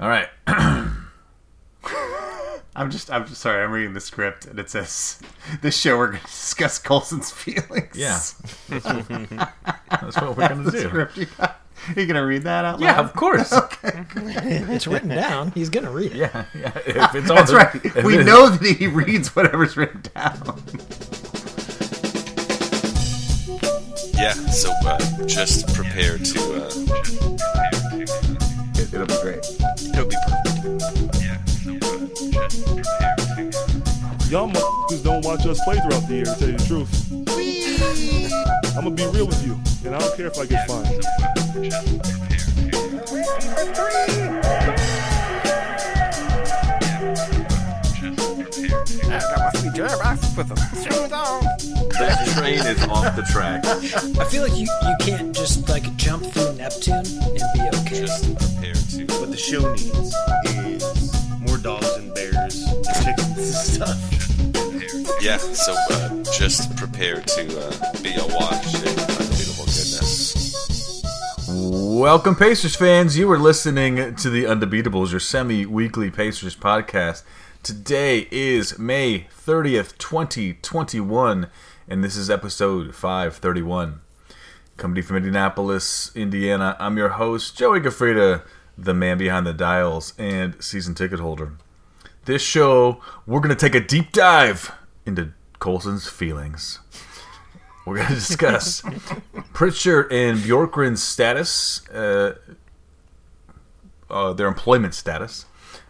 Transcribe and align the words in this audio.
All 0.00 0.08
right. 0.08 0.28
I'm 2.76 2.90
just, 2.90 3.10
I'm 3.10 3.26
just 3.26 3.40
sorry. 3.40 3.64
I'm 3.64 3.72
reading 3.72 3.94
the 3.94 4.00
script, 4.00 4.46
and 4.46 4.58
it 4.58 4.70
says 4.70 5.18
this 5.62 5.76
show 5.76 5.98
we're 5.98 6.08
going 6.08 6.20
to 6.20 6.26
discuss 6.26 6.78
Colson's 6.78 7.30
feelings. 7.32 7.96
Yeah. 7.96 8.20
That's 9.90 10.16
what 10.20 10.36
we're 10.36 10.48
gonna 10.48 10.62
the 10.62 10.70
do. 10.70 10.80
script 10.88 11.16
you 11.16 11.26
got. 11.26 11.60
Are 11.88 12.00
you 12.00 12.06
going 12.06 12.14
to 12.16 12.20
read 12.26 12.42
that 12.42 12.64
out 12.64 12.78
Yeah, 12.80 12.92
loud? 12.96 13.04
of 13.06 13.12
course. 13.14 13.52
Okay. 13.84 14.04
It's 14.68 14.86
written 14.86 15.08
down. 15.08 15.50
He's 15.52 15.70
gonna 15.70 15.90
read 15.90 16.12
it. 16.12 16.16
Yeah, 16.18 16.44
yeah. 16.54 16.72
If 16.86 17.14
it's 17.14 17.30
on 17.30 17.36
That's 17.36 17.50
the- 17.50 17.56
right. 17.56 17.74
if 17.84 18.04
We 18.04 18.16
know 18.18 18.48
that 18.50 18.76
he 18.76 18.86
reads 18.86 19.34
whatever's 19.34 19.76
written 19.76 20.02
down. 20.14 20.62
Yeah, 24.14 24.32
so 24.50 24.70
uh, 24.84 24.98
just 25.26 25.72
prepare 25.74 26.18
to. 26.18 26.40
Uh, 26.40 26.70
It, 26.70 27.40
it'll 28.92 29.06
be 29.06 29.16
great. 29.22 29.38
it'll 29.38 30.06
be 30.06 30.16
perfect. 30.26 31.20
Yeah, 31.20 31.38
so 31.46 31.78
just 31.78 32.66
prepare 32.66 33.16
to. 33.16 34.30
Y'all 34.30 34.48
motherfuckers 34.50 35.02
don't 35.04 35.24
watch 35.24 35.46
us 35.46 35.62
play 35.64 35.76
throughout 35.80 36.06
the 36.08 36.14
year, 36.14 36.24
to 36.24 36.34
tell 36.38 36.48
you 36.48 36.56
the 36.56 36.66
truth. 36.66 36.92
I'm 38.76 38.84
gonna 38.84 38.94
be 38.94 39.06
real 39.06 39.26
with 39.26 39.44
you, 39.46 39.58
and 39.84 39.94
I 39.94 39.98
don't 39.98 40.16
care 40.16 40.26
if 40.26 40.38
I 40.38 40.46
get 40.46 40.66
fined. 40.68 41.02
That 51.98 52.28
train 52.36 52.60
is 52.60 52.82
off 52.88 53.16
the 53.16 53.22
track. 53.32 53.64
I 53.66 54.24
feel 54.26 54.42
like 54.42 54.56
you, 54.56 54.68
you 54.82 54.96
can't 55.00 55.34
just 55.34 55.68
like 55.68 55.96
jump 55.96 56.24
through 56.26 56.54
Neptune 56.54 56.94
and 56.94 57.42
be 57.54 57.60
okay. 57.80 58.00
Just 58.00 58.47
show 59.38 59.72
needs 59.72 60.14
is 60.46 61.38
more 61.38 61.58
dogs 61.58 61.94
and 61.96 62.12
bears 62.12 62.56
and 62.56 62.84
chickens 62.84 63.38
and 63.38 63.54
stuff. 63.54 65.22
Yeah, 65.22 65.38
so 65.38 65.76
uh, 65.90 66.24
just 66.36 66.74
prepare 66.76 67.20
to 67.20 67.60
uh, 67.60 68.02
be 68.02 68.14
awash 68.16 68.74
in 68.74 68.88
unbeatable 68.98 69.66
goodness. 69.66 71.04
Welcome, 71.48 72.34
Pacers 72.34 72.74
fans. 72.74 73.16
You 73.16 73.30
are 73.30 73.38
listening 73.38 74.16
to 74.16 74.28
the 74.28 74.42
Undebeatables, 74.42 75.12
your 75.12 75.20
semi-weekly 75.20 76.10
Pacers 76.10 76.56
podcast. 76.56 77.22
Today 77.62 78.26
is 78.32 78.76
May 78.76 79.28
30th, 79.46 79.96
2021, 79.98 81.46
and 81.86 82.02
this 82.02 82.16
is 82.16 82.28
episode 82.28 82.92
531. 82.92 84.00
Coming 84.76 84.96
to 84.96 85.00
you 85.00 85.06
from 85.06 85.16
Indianapolis, 85.16 86.10
Indiana, 86.16 86.76
I'm 86.80 86.96
your 86.96 87.10
host, 87.10 87.56
Joey 87.56 87.80
Gafrida, 87.80 88.42
the 88.78 88.94
man 88.94 89.18
behind 89.18 89.44
the 89.46 89.52
dials 89.52 90.14
and 90.16 90.62
season 90.62 90.94
ticket 90.94 91.18
holder. 91.18 91.52
This 92.24 92.42
show, 92.42 93.00
we're 93.26 93.40
going 93.40 93.54
to 93.54 93.56
take 93.56 93.74
a 93.74 93.84
deep 93.84 94.12
dive 94.12 94.72
into 95.04 95.32
Colson's 95.58 96.06
feelings. 96.08 96.78
We're 97.84 97.96
going 97.96 98.08
to 98.08 98.14
discuss 98.14 98.82
Pritchard 99.52 100.12
and 100.12 100.38
Bjorkgren's 100.38 101.02
status, 101.02 101.88
uh, 101.88 102.36
uh, 104.08 104.32
their 104.34 104.46
employment 104.46 104.94
status, 104.94 105.46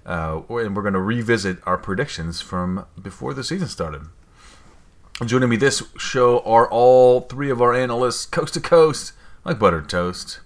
uh, 0.07 0.41
and 0.49 0.75
we're 0.75 0.83
going 0.83 0.95
to 0.95 1.01
revisit 1.01 1.59
our 1.67 1.77
predictions 1.77 2.41
from 2.41 2.87
before 3.01 3.35
the 3.35 3.45
season 3.45 3.69
started. 3.69 4.03
Joining 5.27 5.49
me 5.49 5.57
this 5.57 5.83
show 5.99 6.39
are 6.41 6.71
all 6.71 7.23
three 7.23 7.51
of 7.51 7.61
our 7.61 7.75
analysts, 7.75 8.25
coast 8.25 8.55
to 8.55 8.61
coast, 8.61 9.13
like 9.45 9.59
buttered 9.59 9.89
toast. 9.89 10.41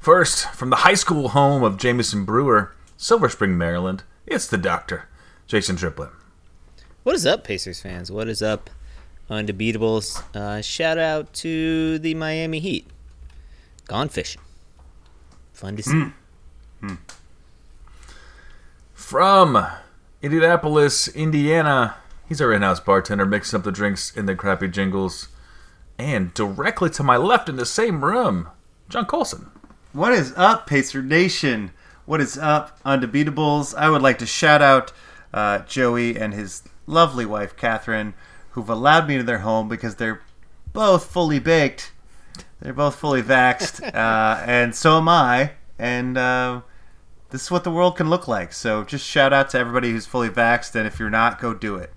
First, 0.00 0.50
from 0.54 0.70
the 0.70 0.76
high 0.76 0.94
school 0.94 1.30
home 1.30 1.62
of 1.62 1.76
Jameson 1.76 2.24
Brewer, 2.24 2.72
Silver 2.96 3.28
Spring, 3.28 3.58
Maryland, 3.58 4.04
it's 4.26 4.46
the 4.46 4.56
doctor, 4.56 5.08
Jason 5.46 5.76
Triplett. 5.76 6.10
What 7.02 7.14
is 7.14 7.26
up, 7.26 7.44
Pacers 7.44 7.80
fans? 7.80 8.10
What 8.10 8.28
is 8.28 8.40
up, 8.40 8.70
Undebeatables? 9.28 10.22
Uh, 10.34 10.62
shout 10.62 10.98
out 10.98 11.32
to 11.34 11.98
the 11.98 12.14
Miami 12.14 12.60
Heat. 12.60 12.86
Gone 13.86 14.08
fishing. 14.08 14.42
Fun 15.52 15.76
to 15.76 15.82
see. 15.82 16.12
From 18.94 19.66
Indianapolis, 20.22 21.08
Indiana, 21.08 21.96
he's 22.28 22.40
our 22.40 22.52
in-house 22.52 22.80
bartender, 22.80 23.26
mixing 23.26 23.58
up 23.58 23.64
the 23.64 23.72
drinks 23.72 24.16
in 24.16 24.26
the 24.26 24.36
crappy 24.36 24.68
jingles. 24.68 25.28
And 25.98 26.32
directly 26.34 26.90
to 26.90 27.02
my 27.02 27.16
left 27.16 27.48
in 27.48 27.56
the 27.56 27.66
same 27.66 28.04
room, 28.04 28.48
John 28.88 29.06
Colson. 29.06 29.50
What 29.98 30.12
is 30.12 30.32
up, 30.36 30.68
Pacer 30.68 31.02
Nation? 31.02 31.72
What 32.06 32.20
is 32.20 32.38
up, 32.38 32.80
Undebeatables? 32.84 33.76
I 33.76 33.90
would 33.90 34.00
like 34.00 34.18
to 34.18 34.26
shout 34.26 34.62
out 34.62 34.92
uh, 35.34 35.58
Joey 35.58 36.16
and 36.16 36.32
his 36.32 36.62
lovely 36.86 37.26
wife, 37.26 37.56
Catherine, 37.56 38.14
who've 38.50 38.70
allowed 38.70 39.08
me 39.08 39.14
into 39.14 39.26
their 39.26 39.40
home 39.40 39.68
because 39.68 39.96
they're 39.96 40.22
both 40.72 41.06
fully 41.06 41.40
baked. 41.40 41.90
They're 42.60 42.72
both 42.72 42.94
fully 42.94 43.24
vaxxed, 43.24 43.82
uh, 43.92 44.40
and 44.46 44.72
so 44.72 44.98
am 44.98 45.08
I. 45.08 45.54
And 45.80 46.16
uh, 46.16 46.60
this 47.30 47.42
is 47.42 47.50
what 47.50 47.64
the 47.64 47.72
world 47.72 47.96
can 47.96 48.08
look 48.08 48.28
like. 48.28 48.52
So 48.52 48.84
just 48.84 49.04
shout 49.04 49.32
out 49.32 49.50
to 49.50 49.58
everybody 49.58 49.90
who's 49.90 50.06
fully 50.06 50.28
vaxxed, 50.28 50.76
and 50.76 50.86
if 50.86 51.00
you're 51.00 51.10
not, 51.10 51.40
go 51.40 51.54
do 51.54 51.74
it. 51.74 51.92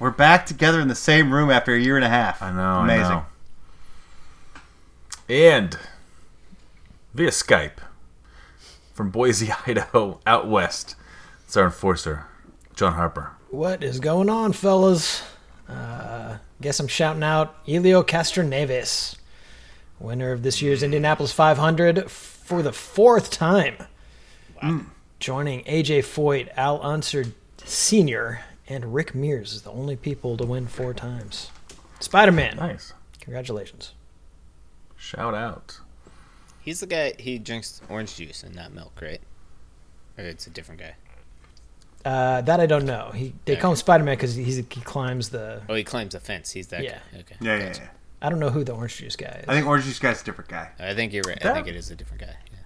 We're 0.00 0.10
back 0.10 0.44
together 0.44 0.80
in 0.80 0.88
the 0.88 0.96
same 0.96 1.32
room 1.32 1.50
after 1.50 1.72
a 1.72 1.78
year 1.78 1.94
and 1.94 2.04
a 2.04 2.08
half. 2.08 2.42
I 2.42 2.50
know, 2.50 2.80
Amazing. 2.80 3.04
I 3.04 3.14
know. 3.14 3.26
And 5.28 5.78
via 7.16 7.30
Skype 7.30 7.78
from 8.92 9.10
Boise, 9.10 9.50
Idaho, 9.66 10.20
out 10.26 10.48
west, 10.48 10.94
it's 11.44 11.56
our 11.56 11.64
enforcer, 11.64 12.26
John 12.74 12.92
Harper. 12.92 13.32
What 13.50 13.82
is 13.82 14.00
going 14.00 14.28
on, 14.28 14.52
fellas? 14.52 15.22
Uh, 15.68 16.36
guess 16.60 16.78
I'm 16.78 16.88
shouting 16.88 17.22
out 17.22 17.56
Helio 17.64 18.02
Castroneves, 18.02 19.16
winner 19.98 20.32
of 20.32 20.42
this 20.42 20.60
year's 20.60 20.82
Indianapolis 20.82 21.32
500 21.32 22.10
for 22.10 22.62
the 22.62 22.72
fourth 22.72 23.30
time. 23.30 23.76
wow. 24.62 24.82
Joining 25.18 25.64
AJ 25.64 26.00
Foyt, 26.00 26.50
Al 26.58 26.78
Unser 26.82 27.24
Sr., 27.64 28.42
and 28.68 28.92
Rick 28.92 29.14
Mears 29.14 29.54
is 29.54 29.62
the 29.62 29.70
only 29.70 29.96
people 29.96 30.36
to 30.36 30.44
win 30.44 30.66
four 30.66 30.92
times. 30.92 31.50
Spider 32.00 32.32
Man, 32.32 32.56
Nice. 32.56 32.92
congratulations. 33.20 33.94
Shout 34.96 35.34
out. 35.34 35.80
He's 36.66 36.80
the 36.80 36.86
guy, 36.86 37.14
he 37.18 37.38
drinks 37.38 37.80
orange 37.88 38.16
juice 38.16 38.42
and 38.42 38.54
not 38.54 38.72
milk, 38.74 38.98
right? 39.00 39.20
Or 40.18 40.24
it's 40.24 40.46
a 40.46 40.50
different 40.50 40.80
guy. 40.80 40.96
Uh, 42.04 42.40
that 42.42 42.60
I 42.60 42.66
don't 42.66 42.84
know. 42.84 43.12
He 43.14 43.34
they 43.44 43.56
call 43.56 43.70
him 43.70 43.76
Spider 43.76 44.02
Man 44.04 44.14
because 44.16 44.34
he 44.34 44.62
climbs 44.62 45.28
the. 45.30 45.62
Oh, 45.68 45.74
he 45.74 45.84
climbs 45.84 46.12
the 46.12 46.20
fence. 46.20 46.50
He's 46.50 46.66
that 46.68 46.82
Yeah. 46.82 46.98
guy. 47.12 47.20
Okay. 47.20 47.36
Yeah, 47.40 47.56
yeah, 47.56 47.66
Gotcha. 47.66 47.82
yeah. 47.82 47.88
I 48.20 48.28
don't 48.30 48.40
know 48.40 48.50
who 48.50 48.64
the 48.64 48.72
orange 48.72 48.96
juice 48.96 49.14
guy 49.14 49.40
is. 49.42 49.48
I 49.48 49.54
think 49.54 49.66
Orange 49.66 49.84
Juice 49.84 49.98
Guy's 50.00 50.22
a 50.22 50.24
different 50.24 50.50
guy. 50.50 50.70
I 50.80 50.94
think 50.94 51.12
you're 51.12 51.22
right. 51.26 51.44
I 51.44 51.52
think 51.52 51.68
it 51.68 51.76
is 51.76 51.90
a 51.90 51.94
different 51.94 52.22
guy. 52.22 52.34
Yeah. 52.50 52.58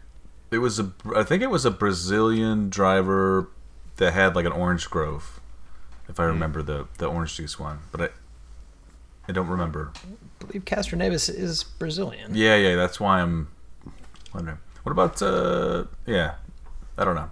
It 0.52 0.58
was 0.58 0.78
a, 0.78 0.92
I 1.14 1.22
think 1.24 1.42
it 1.42 1.50
was 1.50 1.64
a 1.66 1.70
Brazilian 1.70 2.70
driver 2.70 3.48
that 3.96 4.12
had 4.14 4.34
like 4.36 4.46
an 4.46 4.52
orange 4.52 4.88
grove, 4.88 5.40
if 6.08 6.18
I 6.20 6.24
remember 6.24 6.62
the 6.62 6.86
the 6.98 7.06
orange 7.06 7.36
juice 7.36 7.58
one. 7.58 7.80
But 7.92 8.00
I, 8.00 8.08
I 9.28 9.32
don't 9.32 9.48
remember. 9.48 9.92
I 9.96 10.44
believe 10.46 10.64
Castroneves 10.64 11.28
is 11.28 11.64
Brazilian. 11.64 12.34
Yeah, 12.34 12.56
yeah, 12.56 12.76
that's 12.76 12.98
why 13.00 13.20
I'm 13.20 13.48
wondering. 14.34 14.58
What 14.82 14.92
about 14.92 15.20
uh, 15.22 15.84
yeah, 16.06 16.34
I 16.98 17.04
don't 17.04 17.14
know. 17.14 17.30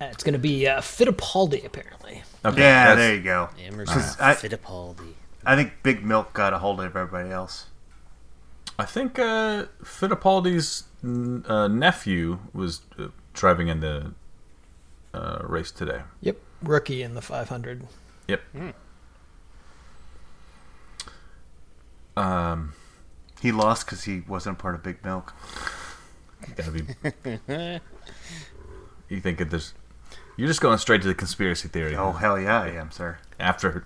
Uh, 0.00 0.04
It's 0.06 0.22
going 0.24 0.32
to 0.34 0.38
be 0.38 0.66
uh, 0.66 0.80
Fittipaldi, 0.80 1.64
apparently. 1.64 2.22
Okay, 2.44 2.60
Yeah, 2.60 2.84
that's- 2.88 2.96
there 2.98 3.14
you 3.14 3.22
go. 3.22 3.48
Emerson 3.64 4.02
I- 4.20 4.34
Fittipaldi. 4.34 5.14
I 5.44 5.56
think 5.56 5.72
Big 5.82 6.04
Milk 6.04 6.32
got 6.32 6.52
a 6.52 6.58
hold 6.58 6.78
of 6.80 6.86
everybody 6.96 7.30
else. 7.30 7.66
I 8.78 8.84
think 8.84 9.18
uh, 9.18 9.66
Fittipaldi's 9.82 10.84
n- 11.02 11.44
uh, 11.48 11.66
nephew 11.68 12.38
was 12.52 12.82
uh, 12.98 13.08
driving 13.34 13.66
in 13.68 13.80
the 13.80 14.12
uh, 15.12 15.40
race 15.42 15.70
today. 15.72 16.02
Yep, 16.20 16.38
rookie 16.62 17.02
in 17.02 17.14
the 17.14 17.20
500. 17.22 17.86
Yep. 18.28 18.40
Um, 22.16 22.72
He 23.42 23.50
lost 23.50 23.86
because 23.86 24.04
he 24.04 24.20
wasn't 24.28 24.58
part 24.58 24.76
of 24.76 24.84
Big 24.84 25.04
Milk. 25.04 25.34
gotta 26.54 26.70
be. 26.70 27.80
you 29.08 29.20
think 29.20 29.40
it 29.40 29.50
there's? 29.50 29.74
You're 30.36 30.46
just 30.46 30.60
going 30.60 30.78
straight 30.78 31.02
to 31.02 31.08
the 31.08 31.14
conspiracy 31.14 31.66
theory. 31.66 31.96
Oh 31.96 32.12
hell 32.12 32.38
yeah, 32.38 32.62
I 32.62 32.68
am, 32.68 32.92
sir. 32.92 33.18
After, 33.40 33.82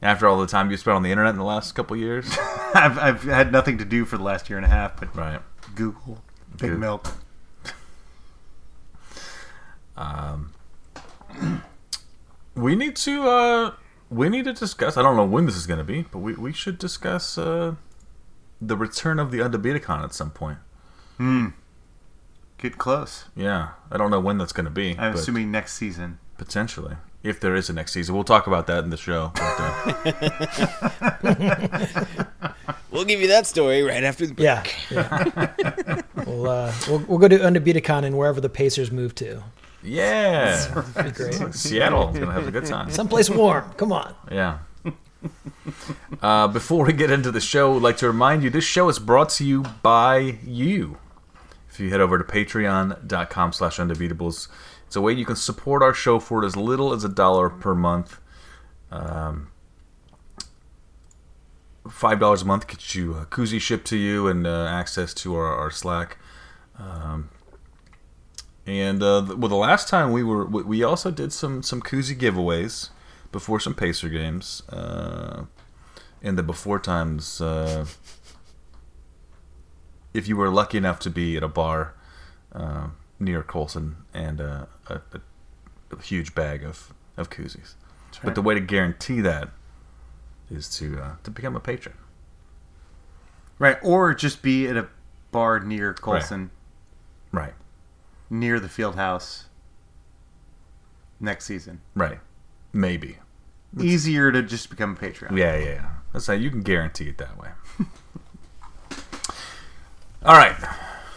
after 0.00 0.26
all 0.26 0.40
the 0.40 0.46
time 0.46 0.70
you 0.70 0.78
spent 0.78 0.96
on 0.96 1.02
the 1.02 1.10
internet 1.10 1.32
in 1.34 1.38
the 1.38 1.44
last 1.44 1.72
couple 1.72 1.98
years. 1.98 2.34
I've, 2.74 2.98
I've 2.98 3.22
had 3.24 3.52
nothing 3.52 3.76
to 3.76 3.84
do 3.84 4.06
for 4.06 4.16
the 4.16 4.24
last 4.24 4.48
year 4.48 4.56
and 4.56 4.64
a 4.64 4.70
half, 4.70 4.98
but 4.98 5.14
right. 5.14 5.42
Google 5.74 6.22
Big 6.56 6.70
Good. 6.70 6.78
Milk. 6.78 7.06
We 12.54 12.74
need 12.76 12.96
to. 12.96 13.28
uh 13.28 13.72
We 14.08 14.28
need 14.28 14.44
to 14.44 14.52
discuss. 14.54 14.96
I 14.96 15.02
don't 15.02 15.16
know 15.16 15.24
when 15.26 15.44
this 15.46 15.56
is 15.56 15.66
going 15.66 15.78
to 15.78 15.84
be, 15.84 16.02
but 16.10 16.18
we 16.20 16.34
we 16.34 16.52
should 16.52 16.78
discuss 16.78 17.36
uh 17.36 17.74
the 18.68 18.76
return 18.76 19.18
of 19.18 19.30
the 19.30 19.38
Undebeatacon 19.38 20.02
at 20.02 20.14
some 20.14 20.30
point. 20.30 20.58
Can 21.18 21.54
Get 22.58 22.78
close. 22.78 23.26
Yeah, 23.36 23.70
I 23.90 23.96
don't 23.96 24.10
know 24.10 24.20
when 24.20 24.38
that's 24.38 24.52
going 24.52 24.64
to 24.64 24.70
be. 24.70 24.96
I'm 24.98 25.12
but 25.12 25.20
assuming 25.20 25.50
next 25.50 25.74
season. 25.74 26.18
potentially, 26.38 26.96
if 27.22 27.40
there 27.40 27.54
is 27.54 27.68
a 27.68 27.72
next 27.72 27.92
season, 27.92 28.14
we'll 28.14 28.24
talk 28.24 28.46
about 28.46 28.66
that 28.68 28.84
in 28.84 28.90
the 28.90 28.96
show. 28.96 29.32
But, 31.22 32.14
We'll 32.94 33.04
give 33.04 33.20
you 33.20 33.26
that 33.26 33.44
story 33.44 33.82
right 33.82 34.04
after 34.04 34.24
the 34.24 34.34
break. 34.34 34.44
Yeah, 34.44 34.62
yeah. 34.88 36.00
we'll, 36.24 36.48
uh, 36.48 36.72
we'll 36.88 37.00
we'll 37.00 37.18
go 37.18 37.26
to 37.26 37.44
Undefeated 37.44 37.84
and 37.90 38.16
wherever 38.16 38.40
the 38.40 38.48
Pacers 38.48 38.92
move 38.92 39.16
to. 39.16 39.42
yeah, 39.82 40.84
Be 41.02 41.10
great. 41.10 41.54
Seattle 41.54 42.10
is 42.10 42.14
going 42.18 42.28
to 42.28 42.32
have 42.32 42.46
a 42.46 42.52
good 42.52 42.66
time. 42.66 42.92
Someplace 42.92 43.28
warm. 43.28 43.68
Come 43.76 43.90
on. 43.90 44.14
Yeah. 44.30 44.58
Uh, 46.22 46.48
before 46.48 46.86
we 46.86 46.92
get 46.92 47.10
into 47.10 47.30
the 47.30 47.40
show, 47.40 47.76
I'd 47.76 47.82
like 47.82 47.96
to 47.98 48.06
remind 48.06 48.42
you 48.42 48.50
this 48.50 48.64
show 48.64 48.88
is 48.88 48.98
brought 48.98 49.28
to 49.30 49.44
you 49.44 49.62
by 49.82 50.38
you. 50.44 50.98
If 51.70 51.80
you 51.80 51.90
head 51.90 52.00
over 52.00 52.16
to 52.16 52.24
patreon.com 52.24 53.52
slash 53.52 53.78
undebeatables, 53.78 54.48
it's 54.86 54.96
a 54.96 55.00
way 55.00 55.12
you 55.12 55.24
can 55.26 55.36
support 55.36 55.82
our 55.82 55.92
show 55.92 56.18
for 56.18 56.44
as 56.44 56.56
little 56.56 56.92
as 56.92 57.04
a 57.04 57.08
dollar 57.08 57.50
per 57.50 57.74
month. 57.74 58.20
Um, 58.90 59.50
Five 61.90 62.18
dollars 62.18 62.40
a 62.40 62.46
month 62.46 62.66
gets 62.66 62.94
you 62.94 63.14
a 63.14 63.26
koozie 63.26 63.60
shipped 63.60 63.86
to 63.88 63.96
you 63.96 64.26
and 64.26 64.46
uh, 64.46 64.66
access 64.66 65.12
to 65.14 65.34
our, 65.34 65.54
our 65.54 65.70
Slack. 65.70 66.16
Um, 66.78 67.28
and 68.66 69.02
uh, 69.02 69.22
well, 69.36 69.50
the 69.50 69.56
last 69.56 69.88
time 69.88 70.10
we 70.10 70.22
were, 70.22 70.46
we 70.46 70.62
we 70.62 70.82
also 70.82 71.10
did 71.10 71.30
some 71.30 71.62
some 71.62 71.82
koozie 71.82 72.16
giveaways 72.16 72.88
before 73.34 73.58
some 73.58 73.74
Pacer 73.74 74.08
games. 74.08 74.62
Uh, 74.68 75.46
in 76.22 76.36
the 76.36 76.42
before 76.42 76.78
times, 76.78 77.40
uh, 77.40 77.84
if 80.14 80.28
you 80.28 80.36
were 80.36 80.48
lucky 80.50 80.78
enough 80.78 81.00
to 81.00 81.10
be 81.10 81.36
at 81.36 81.42
a 81.42 81.48
bar 81.48 81.94
uh, 82.52 82.86
near 83.18 83.42
Colson 83.42 83.96
and 84.14 84.40
uh, 84.40 84.66
a, 84.86 84.94
a, 85.12 85.20
a 85.90 86.00
huge 86.00 86.32
bag 86.36 86.62
of, 86.62 86.94
of 87.16 87.28
koozies. 87.28 87.74
But 88.22 88.36
the 88.36 88.42
way 88.42 88.54
to 88.54 88.60
guarantee 88.60 89.20
that 89.22 89.48
is 90.48 90.70
to 90.78 91.00
uh, 91.00 91.10
to 91.24 91.32
become 91.32 91.56
a 91.56 91.60
patron. 91.60 91.96
Right, 93.58 93.78
or 93.82 94.14
just 94.14 94.42
be 94.42 94.68
at 94.68 94.76
a 94.76 94.86
bar 95.32 95.58
near 95.58 95.92
Colson, 95.92 96.50
Right. 97.32 97.54
near 98.30 98.60
the 98.60 98.68
field 98.68 98.94
house 98.94 99.46
next 101.18 101.46
season. 101.46 101.80
Right. 101.96 102.20
Maybe. 102.72 103.18
Easier 103.80 104.30
to 104.32 104.42
just 104.42 104.70
become 104.70 104.92
a 104.92 104.96
Patreon. 104.96 105.36
Yeah, 105.36 105.56
yeah, 105.56 105.64
yeah. 105.64 105.90
That's 106.12 106.26
how 106.26 106.34
you 106.34 106.50
can 106.50 106.62
guarantee 106.62 107.08
it 107.08 107.18
that 107.18 107.36
way. 107.38 107.48
All 110.24 110.34
right. 110.36 110.56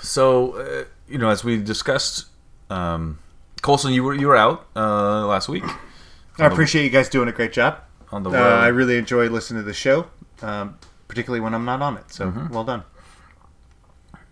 So, 0.02 0.54
uh, 0.58 0.84
you 1.08 1.18
know, 1.18 1.30
as 1.30 1.44
we 1.44 1.62
discussed, 1.62 2.26
um, 2.70 3.20
Colson, 3.62 3.94
you 3.94 4.04
were 4.04 4.14
you 4.14 4.28
were 4.28 4.36
out 4.36 4.68
uh, 4.76 5.26
last 5.26 5.50
week 5.50 5.64
I 6.40 6.46
appreciate 6.46 6.84
you 6.84 6.90
guys 6.90 7.10
doing 7.10 7.28
a 7.28 7.32
great 7.32 7.52
job. 7.54 7.80
on 8.12 8.24
the 8.24 8.30
Uh, 8.30 8.34
road. 8.34 8.60
I 8.60 8.68
really 8.68 8.98
enjoy 8.98 9.28
listening 9.30 9.62
to 9.64 9.66
the 9.68 9.74
show, 9.74 10.08
um, 10.42 10.78
particularly 11.08 11.40
when 11.42 11.54
I'm 11.54 11.66
not 11.66 11.82
on 11.82 11.98
it. 11.98 12.12
So 12.14 12.32
well 12.52 12.64
done. 12.64 12.84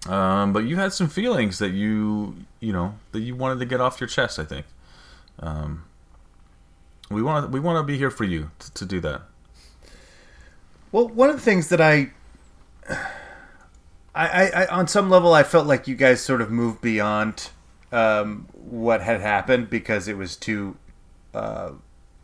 Um, 0.08 0.54
but 0.54 0.66
you 0.66 0.76
had 0.76 0.94
some 0.94 1.08
feelings 1.10 1.58
that 1.60 1.72
you, 1.72 2.36
you 2.60 2.72
know, 2.72 2.94
that 3.12 3.22
you 3.22 3.36
wanted 3.36 3.60
to 3.60 3.66
get 3.66 3.82
off 3.82 4.00
your 4.00 4.08
chest. 4.08 4.38
I 4.40 4.44
think. 4.46 4.66
Um, 5.40 5.86
we 7.10 7.22
want 7.22 7.46
to 7.46 7.52
we 7.52 7.60
want 7.60 7.78
to 7.78 7.84
be 7.84 7.98
here 7.98 8.12
for 8.12 8.24
you 8.24 8.52
to, 8.60 8.74
to 8.74 8.86
do 8.86 9.00
that. 9.02 9.22
Well, 10.92 11.08
one 11.10 11.30
of 11.30 11.36
the 11.36 11.42
things 11.42 11.70
that 11.70 11.82
I, 11.82 12.12
I, 14.14 14.50
I, 14.50 14.66
on 14.68 14.88
some 14.88 15.10
level, 15.10 15.34
I 15.34 15.44
felt 15.44 15.68
like 15.68 15.88
you 15.88 15.96
guys 15.96 16.22
sort 16.22 16.40
of 16.42 16.50
moved 16.50 16.82
beyond 16.82 17.50
um, 17.92 18.48
what 18.54 19.02
had 19.02 19.20
happened 19.20 19.70
because 19.70 20.08
it 20.08 20.16
was 20.18 20.38
too 20.38 20.78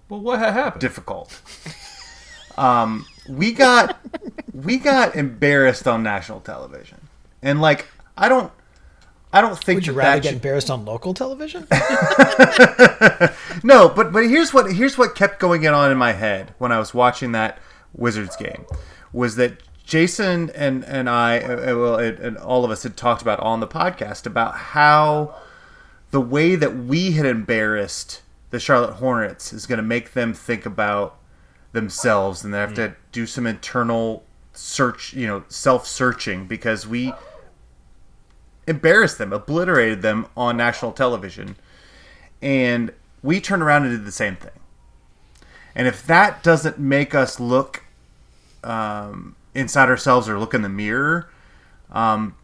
Well, 0.08 0.22
what 0.22 0.40
had 0.40 0.54
happened? 0.54 0.82
difficult. 0.82 1.42
Um, 2.58 3.06
we 3.28 3.52
got 3.52 4.00
we 4.54 4.78
got 4.78 5.16
embarrassed 5.16 5.88
on 5.88 6.04
national 6.04 6.42
television, 6.42 6.98
and 7.42 7.62
like 7.62 7.88
I 8.18 8.30
don't, 8.30 8.52
I 9.34 9.42
don't 9.42 9.58
think 9.58 9.78
Would 9.78 9.88
you 9.88 9.94
that 9.94 9.98
rather 9.98 10.18
that 10.18 10.24
get 10.24 10.34
embarrassed 10.34 10.70
on 10.70 10.84
local 10.86 11.14
television? 11.14 11.68
No, 13.64 13.90
but 13.90 14.12
but 14.12 14.24
here's 14.26 14.54
what 14.54 14.74
here's 14.74 14.98
what 14.98 15.16
kept 15.16 15.40
going 15.40 15.68
on 15.68 15.92
in 15.92 15.98
my 15.98 16.14
head 16.14 16.54
when 16.58 16.72
I 16.72 16.80
was 16.80 16.94
watching 16.94 17.32
that 17.34 17.60
Wizards 17.94 18.36
game 18.36 18.66
was 19.14 19.36
that 19.36 19.62
Jason 19.86 20.50
and 20.52 20.84
and 20.86 21.10
I 21.10 21.40
uh, 21.40 21.54
uh, 21.54 21.78
well 21.78 21.96
and, 21.98 22.20
and 22.20 22.38
all 22.38 22.66
of 22.66 22.72
us 22.72 22.84
had 22.84 22.98
talked 22.98 23.22
about 23.22 23.40
on 23.40 23.60
the 23.60 23.68
podcast 23.68 24.26
about 24.26 24.56
how 24.56 25.36
the 26.12 26.22
way 26.22 26.56
that 26.56 26.76
we 26.76 27.12
had 27.12 27.26
embarrassed 27.26 28.22
the 28.50 28.60
Charlotte 28.60 28.96
Hornets 28.96 29.54
is 29.54 29.66
going 29.66 29.78
to 29.78 29.84
make 29.84 30.14
them 30.14 30.34
think 30.34 30.66
about 30.66 31.18
themselves 31.72 32.44
and 32.44 32.54
they 32.54 32.58
have 32.58 32.74
to 32.74 32.96
do 33.12 33.26
some 33.26 33.46
internal 33.48 34.24
search, 34.54 35.14
you 35.14 35.26
know, 35.28 35.44
self-searching 35.48 36.48
because 36.48 36.86
we 36.86 37.14
embarrassed 38.72 39.20
them, 39.20 39.32
obliterated 39.32 40.02
them 40.02 40.26
on 40.36 40.58
national 40.58 40.92
television 40.92 41.56
and 42.42 42.92
we 43.22 43.40
turned 43.40 43.62
around 43.62 43.86
and 43.86 43.98
did 43.98 44.06
the 44.06 44.12
same 44.12 44.36
thing. 44.36 44.52
And 45.76 45.88
if 45.88 46.06
that 46.08 46.44
doesn't 46.44 46.80
make 46.80 47.14
us 47.16 47.40
look 47.40 47.84
um, 48.64 49.36
inside 49.54 49.90
ourselves 49.90 50.28
or 50.28 50.40
look 50.40 50.54
in 50.54 50.64
the 50.64 50.70
mirror, 50.70 51.30
um, 51.92 52.36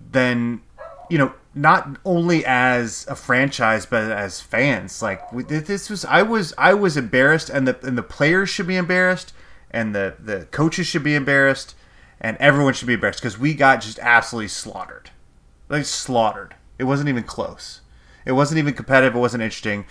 then 0.00 0.62
you 1.08 1.18
know, 1.18 1.34
not 1.54 1.98
only 2.04 2.44
as 2.46 3.06
a 3.08 3.14
franchise 3.14 3.84
but 3.84 4.10
as 4.10 4.40
fans, 4.40 5.02
like 5.02 5.20
this 5.48 5.90
was, 5.90 6.04
I 6.06 6.22
was, 6.22 6.54
I 6.56 6.72
was 6.72 6.96
embarrassed, 6.96 7.50
and 7.50 7.68
the 7.68 7.78
and 7.86 7.98
the 7.98 8.02
players 8.02 8.48
should 8.48 8.66
be 8.66 8.76
embarrassed, 8.76 9.34
and 9.70 9.94
the 9.94 10.16
the 10.18 10.46
coaches 10.46 10.86
should 10.86 11.04
be 11.04 11.14
embarrassed, 11.14 11.74
and 12.20 12.36
everyone 12.38 12.72
should 12.72 12.88
be 12.88 12.94
embarrassed 12.94 13.20
because 13.20 13.38
we 13.38 13.52
got 13.52 13.82
just 13.82 13.98
absolutely 13.98 14.48
slaughtered, 14.48 15.10
like 15.72 15.86
slaughtered. 15.86 16.54
It 16.78 16.84
wasn't 16.84 17.08
even 17.08 17.24
close. 17.24 17.80
It 18.24 18.32
wasn't 18.32 18.58
even 18.58 18.74
competitive. 18.74 19.16
It 19.16 19.20
wasn't 19.20 19.42
interesting. 19.42 19.86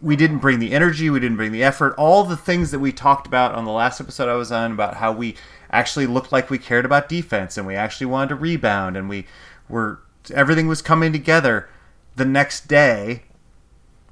We 0.00 0.16
didn't 0.16 0.38
bring 0.38 0.58
the 0.58 0.72
energy. 0.72 1.10
We 1.10 1.20
didn't 1.20 1.36
bring 1.36 1.52
the 1.52 1.62
effort. 1.62 1.94
All 1.98 2.24
the 2.24 2.36
things 2.36 2.70
that 2.70 2.78
we 2.78 2.92
talked 2.92 3.26
about 3.26 3.54
on 3.54 3.64
the 3.64 3.72
last 3.72 4.00
episode 4.00 4.28
I 4.28 4.34
was 4.34 4.50
on 4.50 4.72
about 4.72 4.96
how 4.96 5.12
we 5.12 5.36
actually 5.70 6.06
looked 6.06 6.32
like 6.32 6.50
we 6.50 6.58
cared 6.58 6.84
about 6.84 7.08
defense 7.08 7.56
and 7.56 7.66
we 7.66 7.74
actually 7.74 8.06
wanted 8.06 8.30
to 8.30 8.34
rebound 8.36 8.96
and 8.96 9.08
we 9.08 9.26
were 9.68 10.00
everything 10.32 10.68
was 10.68 10.82
coming 10.82 11.12
together. 11.12 11.68
The 12.16 12.24
next 12.24 12.68
day, 12.68 13.24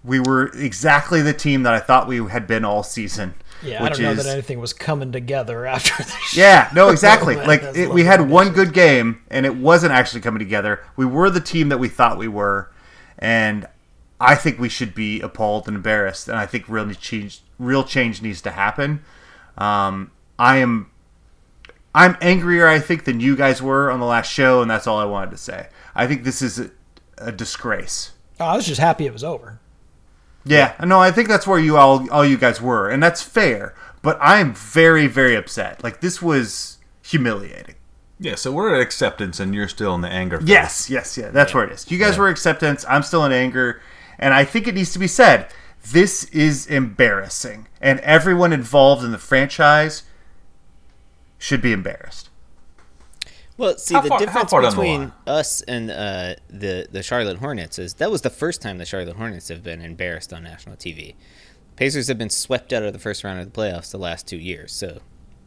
we 0.03 0.21
were 0.21 0.47
exactly 0.55 1.23
the 1.23 1.33
team 1.35 1.63
that 1.65 1.75
I 1.75 1.81
thought 1.81 2.07
we 2.09 2.25
had 2.29 2.47
been 2.47 2.65
all 2.65 2.83
season. 2.83 3.35
Yeah, 3.63 3.85
I 3.85 3.91
don't 3.91 4.01
know 4.01 4.13
is- 4.13 4.25
that 4.25 4.33
anything 4.33 4.59
was 4.59 4.73
coming 4.73 5.13
together 5.13 5.67
after 5.75 6.03
the 6.03 6.11
show. 6.11 6.41
yeah, 6.41 6.71
no, 6.75 6.89
exactly. 6.89 7.37
Man, 7.37 7.47
like 7.49 7.63
it, 7.63 7.91
we 7.91 8.05
had 8.05 8.29
one 8.29 8.53
good 8.53 8.73
game, 8.73 9.23
and 9.31 9.45
it 9.45 9.57
wasn't 9.57 9.93
actually 9.93 10.23
coming 10.23 10.39
together. 10.39 10.83
We 10.97 11.05
were 11.05 11.29
the 11.31 11.41
team 11.41 11.69
that 11.69 11.79
we 11.79 11.89
thought 11.89 12.17
we 12.17 12.29
were, 12.29 12.71
and 13.19 13.67
I 14.19 14.35
think 14.35 14.59
we 14.59 14.69
should 14.71 14.95
be 14.95 15.21
appalled 15.21 15.67
and 15.67 15.77
embarrassed. 15.77 16.29
And 16.29 16.39
I 16.39 16.47
think 16.47 16.69
real 16.69 16.91
change, 16.95 17.43
real 17.59 17.85
change 17.85 18.23
needs 18.23 18.41
to 18.43 18.51
happen. 18.51 19.05
Um, 19.59 20.11
I 20.39 20.57
am, 20.59 20.91
I'm 21.95 22.17
angrier, 22.23 22.67
I 22.67 22.79
think, 22.79 23.05
than 23.05 23.21
you 23.21 23.37
guys 23.37 23.61
were 23.61 23.91
on 23.91 24.01
the 24.01 24.07
last 24.07 24.33
show, 24.33 24.63
and 24.63 24.71
that's 24.71 24.87
all 24.87 24.99
I 24.99 25.05
wanted 25.05 25.33
to 25.33 25.37
say. 25.37 25.69
I 25.95 26.07
think 26.07 26.25
this 26.25 26.41
is 26.41 26.59
a, 26.59 26.71
a 27.19 27.31
disgrace. 27.33 28.13
Oh, 28.39 28.47
I 28.47 28.57
was 28.57 28.67
just 28.67 28.81
happy 28.81 29.05
it 29.05 29.13
was 29.13 29.23
over. 29.25 29.60
Yeah, 30.45 30.75
no, 30.85 31.01
I 31.01 31.11
think 31.11 31.29
that's 31.29 31.47
where 31.47 31.59
you 31.59 31.77
all 31.77 32.11
all 32.11 32.25
you 32.25 32.39
guys 32.39 32.61
were, 32.61 32.89
and 32.89 33.03
that's 33.03 33.23
fair. 33.23 33.75
But 34.03 34.19
I 34.21 34.41
am 34.41 34.55
very, 34.55 35.07
very 35.07 35.37
upset. 35.37 35.85
Like 35.85 36.01
this 36.01 36.23
was 36.23 36.79
humiliating. 37.03 37.75
Yeah, 38.19 38.35
so 38.35 38.53
we're 38.53 38.75
at 38.75 38.81
acceptance, 38.81 39.41
and 39.41 39.55
you're 39.55 39.69
still 39.69 39.95
in 39.95 40.01
the 40.01 40.09
anger. 40.09 40.39
phase. 40.39 40.49
Yes, 40.49 40.91
yes, 40.91 41.19
yeah. 41.19 41.31
That's 41.31 41.55
where 41.55 41.65
it 41.65 41.73
is. 41.73 41.91
You 41.91 41.99
guys 41.99 42.19
were 42.19 42.29
acceptance. 42.29 42.85
I'm 42.89 43.03
still 43.03 43.25
in 43.25 43.33
anger, 43.33 43.81
and 44.19 44.35
I 44.35 44.45
think 44.45 44.67
it 44.67 44.75
needs 44.75 44.93
to 44.93 44.99
be 44.99 45.09
said. 45.09 45.49
This 45.91 46.25
is 46.25 46.67
embarrassing, 46.67 47.69
and 47.81 48.01
everyone 48.01 48.53
involved 48.53 49.03
in 49.05 49.13
the 49.13 49.19
franchise 49.19 50.03
should 51.39 51.63
be 51.63 51.73
embarrassed. 51.73 52.30
Well, 53.61 53.77
see, 53.77 53.95
How 53.95 54.01
the 54.01 54.09
far- 54.09 54.19
difference 54.19 54.51
far 54.51 54.63
down 54.63 54.71
the 54.71 54.77
between 54.77 55.13
us 55.27 55.61
and 55.63 55.91
uh, 55.91 56.35
the 56.49 56.89
the 56.91 57.03
Charlotte 57.03 57.37
Hornets 57.39 57.79
is 57.79 57.95
that 57.95 58.11
was 58.11 58.23
the 58.23 58.31
first 58.31 58.63
time 58.63 58.79
the 58.79 58.87
Charlotte 58.87 59.17
Hornets 59.17 59.49
have 59.49 59.63
been 59.63 59.83
embarrassed 59.83 60.33
on 60.33 60.43
national 60.45 60.77
TV. 60.77 61.15
Pacers 61.77 62.09
have 62.09 62.17
been 62.17 62.31
swept 62.31 62.73
out 62.73 62.83
of 62.83 62.93
the 62.95 62.99
first 62.99 63.23
round 63.23 63.39
of 63.39 63.53
the 63.53 63.53
playoffs 63.53 63.91
the 63.91 63.99
last 63.99 64.27
two 64.27 64.39
years, 64.39 64.73
so 64.73 65.01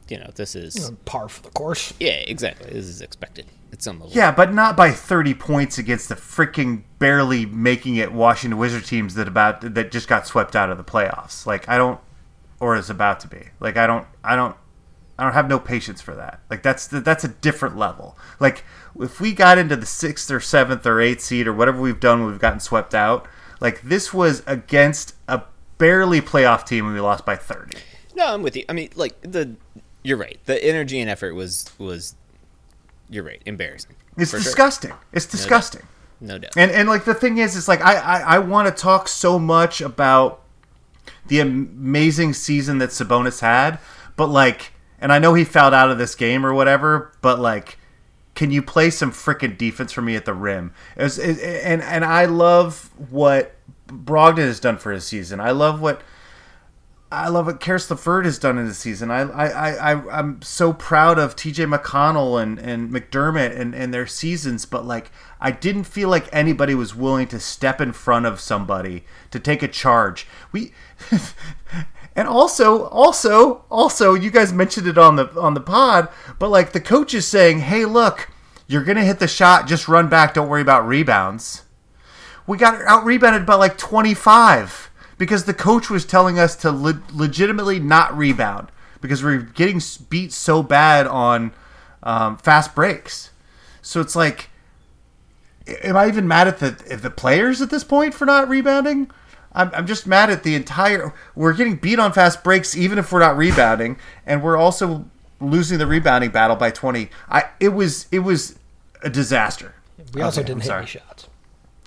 you 0.09 0.19
know 0.19 0.29
this 0.35 0.55
is 0.55 0.91
Par 1.05 1.27
for 1.27 1.41
the 1.41 1.49
course. 1.49 1.93
yeah, 1.99 2.11
exactly. 2.27 2.67
This 2.71 2.85
is 2.85 3.01
expected 3.01 3.47
at 3.71 3.81
some 3.81 3.99
level. 3.99 4.15
Yeah, 4.15 4.31
but 4.31 4.53
not 4.53 4.77
by 4.77 4.91
30 4.91 5.33
points 5.33 5.79
against 5.79 6.07
the 6.09 6.15
freaking 6.15 6.83
barely 6.99 7.47
making 7.47 7.95
it 7.95 8.11
Washington 8.11 8.59
Wizard 8.59 8.85
teams 8.85 9.15
that 9.15 9.27
about 9.27 9.73
that 9.73 9.91
just 9.91 10.07
got 10.07 10.27
swept 10.27 10.55
out 10.55 10.69
of 10.69 10.77
the 10.77 10.83
playoffs. 10.83 11.47
Like 11.47 11.67
I 11.67 11.77
don't, 11.77 11.99
or 12.59 12.75
is 12.75 12.91
about 12.91 13.19
to 13.21 13.27
be. 13.27 13.41
Like 13.59 13.75
I 13.75 13.87
don't, 13.87 14.05
I 14.23 14.35
don't. 14.35 14.55
I 15.17 15.23
don't 15.23 15.33
have 15.33 15.47
no 15.47 15.59
patience 15.59 16.01
for 16.01 16.15
that. 16.15 16.41
Like 16.49 16.63
that's 16.63 16.87
that's 16.87 17.23
a 17.23 17.27
different 17.27 17.77
level. 17.77 18.17
Like 18.39 18.63
if 18.99 19.21
we 19.21 19.33
got 19.33 19.57
into 19.57 19.75
the 19.75 19.85
sixth 19.85 20.29
or 20.31 20.39
seventh 20.39 20.85
or 20.85 20.99
eighth 20.99 21.21
seed 21.21 21.47
or 21.47 21.53
whatever 21.53 21.79
we've 21.79 21.99
done 21.99 22.25
we've 22.25 22.39
gotten 22.39 22.59
swept 22.59 22.95
out, 22.95 23.27
like 23.59 23.81
this 23.81 24.13
was 24.13 24.43
against 24.47 25.15
a 25.27 25.43
barely 25.77 26.21
playoff 26.21 26.65
team 26.65 26.85
and 26.85 26.93
we 26.93 26.99
lost 26.99 27.25
by 27.25 27.35
thirty. 27.35 27.77
No, 28.15 28.33
I'm 28.33 28.41
with 28.43 28.55
you. 28.55 28.65
I 28.67 28.73
mean, 28.73 28.89
like 28.95 29.19
the 29.21 29.55
you're 30.03 30.17
right. 30.17 30.39
The 30.45 30.63
energy 30.63 30.99
and 30.99 31.09
effort 31.09 31.35
was 31.35 31.65
was 31.77 32.15
you're 33.09 33.23
right. 33.23 33.41
Embarrassing. 33.45 33.95
It's 34.17 34.31
For 34.31 34.37
sure. 34.37 34.43
disgusting. 34.43 34.93
It's 35.11 35.25
disgusting. 35.25 35.83
No 36.19 36.37
doubt. 36.37 36.57
And 36.57 36.71
and 36.71 36.89
like 36.89 37.05
the 37.05 37.13
thing 37.13 37.37
is, 37.37 37.55
it's 37.55 37.67
like 37.67 37.81
I 37.81 37.95
I, 37.95 38.19
I 38.35 38.39
want 38.39 38.67
to 38.67 38.81
talk 38.81 39.07
so 39.07 39.37
much 39.39 39.81
about 39.81 40.41
the 41.27 41.39
amazing 41.39 42.33
season 42.33 42.77
that 42.79 42.89
Sabonis 42.89 43.39
had, 43.39 43.79
but 44.15 44.27
like, 44.27 44.72
and 45.03 45.13
I 45.13 45.19
know 45.19 45.35
he 45.35 45.43
fouled 45.43 45.75
out 45.75 45.91
of 45.91 45.99
this 45.99 46.15
game 46.15 46.43
or 46.43 46.53
whatever, 46.55 47.11
but 47.21 47.37
like, 47.37 47.77
can 48.33 48.49
you 48.49 48.63
play 48.63 48.89
some 48.89 49.11
freaking 49.11 49.55
defense 49.55 49.91
for 49.91 50.01
me 50.01 50.15
at 50.15 50.25
the 50.25 50.33
rim? 50.33 50.73
It 50.97 51.03
was, 51.03 51.19
it, 51.19 51.37
and 51.63 51.83
and 51.83 52.03
I 52.03 52.25
love 52.25 52.89
what 53.11 53.53
Brogdon 53.87 54.37
has 54.39 54.59
done 54.59 54.77
for 54.79 54.91
his 54.91 55.03
season. 55.03 55.39
I 55.39 55.51
love 55.51 55.79
what. 55.79 56.01
I 57.11 57.27
love 57.27 57.45
what 57.45 57.59
Karis 57.59 57.89
has 58.25 58.39
done 58.39 58.57
in 58.57 58.67
the 58.67 58.73
season. 58.73 59.11
I, 59.11 59.19
I, 59.29 59.91
I- 59.93 60.17
I'm 60.17 60.41
so 60.41 60.73
proud 60.73 61.19
of 61.19 61.35
TJ 61.35 61.71
McConnell 61.71 62.41
and, 62.41 62.57
and 62.57 62.89
McDermott 62.91 63.55
and, 63.55 63.75
and 63.75 63.93
their 63.93 64.07
seasons, 64.07 64.65
but 64.65 64.83
like 64.83 65.11
I 65.39 65.51
didn't 65.51 65.83
feel 65.83 66.09
like 66.09 66.27
anybody 66.33 66.73
was 66.73 66.95
willing 66.95 67.27
to 67.27 67.39
step 67.39 67.79
in 67.79 67.91
front 67.93 68.25
of 68.25 68.39
somebody 68.39 69.03
to 69.29 69.39
take 69.39 69.61
a 69.61 69.67
charge. 69.67 70.25
We 70.51 70.73
and 72.15 72.27
also 72.27 72.85
also 72.87 73.63
also 73.69 74.13
you 74.13 74.29
guys 74.29 74.53
mentioned 74.53 74.87
it 74.87 74.97
on 74.97 75.15
the 75.15 75.29
on 75.39 75.53
the 75.53 75.61
pod, 75.61 76.09
but 76.39 76.49
like 76.49 76.71
the 76.71 76.81
coach 76.81 77.13
is 77.13 77.27
saying, 77.27 77.59
"Hey, 77.59 77.85
look, 77.85 78.29
you're 78.67 78.83
gonna 78.83 79.03
hit 79.03 79.19
the 79.19 79.27
shot. 79.27 79.67
Just 79.67 79.87
run 79.87 80.09
back. 80.09 80.33
Don't 80.33 80.49
worry 80.49 80.61
about 80.61 80.87
rebounds." 80.87 81.63
We 82.45 82.57
got 82.57 82.81
out 82.81 83.05
rebounded 83.05 83.45
by 83.45 83.55
like 83.55 83.77
25 83.77 84.91
because 85.17 85.45
the 85.45 85.53
coach 85.53 85.89
was 85.89 86.05
telling 86.05 86.37
us 86.37 86.57
to 86.57 86.71
le- 86.71 87.01
legitimately 87.13 87.79
not 87.79 88.15
rebound 88.17 88.69
because 88.99 89.23
we 89.23 89.35
are 89.35 89.37
getting 89.37 89.81
beat 90.09 90.33
so 90.33 90.61
bad 90.61 91.07
on 91.07 91.53
um, 92.03 92.37
fast 92.37 92.75
breaks. 92.75 93.31
So 93.81 94.01
it's 94.01 94.15
like, 94.15 94.49
am 95.83 95.95
I 95.95 96.07
even 96.07 96.27
mad 96.27 96.47
at 96.47 96.59
the 96.59 96.77
at 96.89 97.01
the 97.01 97.09
players 97.09 97.61
at 97.61 97.69
this 97.69 97.83
point 97.83 98.13
for 98.13 98.25
not 98.25 98.49
rebounding? 98.49 99.09
I'm, 99.55 99.69
I'm 99.73 99.87
just 99.87 100.07
mad 100.07 100.29
at 100.29 100.43
the 100.43 100.55
entire. 100.55 101.13
We're 101.35 101.53
getting 101.53 101.75
beat 101.75 101.99
on 101.99 102.11
fast 102.13 102.43
breaks 102.43 102.75
even 102.75 102.97
if 102.97 103.11
we're 103.11 103.19
not 103.19 103.37
rebounding, 103.37 103.97
and 104.25 104.41
we're 104.43 104.57
also 104.57 105.05
losing 105.39 105.77
the 105.77 105.87
rebounding 105.87 106.31
battle 106.31 106.55
by 106.55 106.71
20. 106.71 107.09
I 107.29 107.43
it 107.59 107.69
was 107.69 108.07
it 108.11 108.19
was 108.19 108.57
a 109.03 109.09
disaster. 109.09 109.75
We 110.13 110.21
also 110.21 110.41
Okay, 110.41 110.47
didn't 110.47 110.57
I'm 110.57 110.61
hit 110.61 110.67
sorry. 110.67 110.79
any 110.81 110.87
shots. 110.87 111.27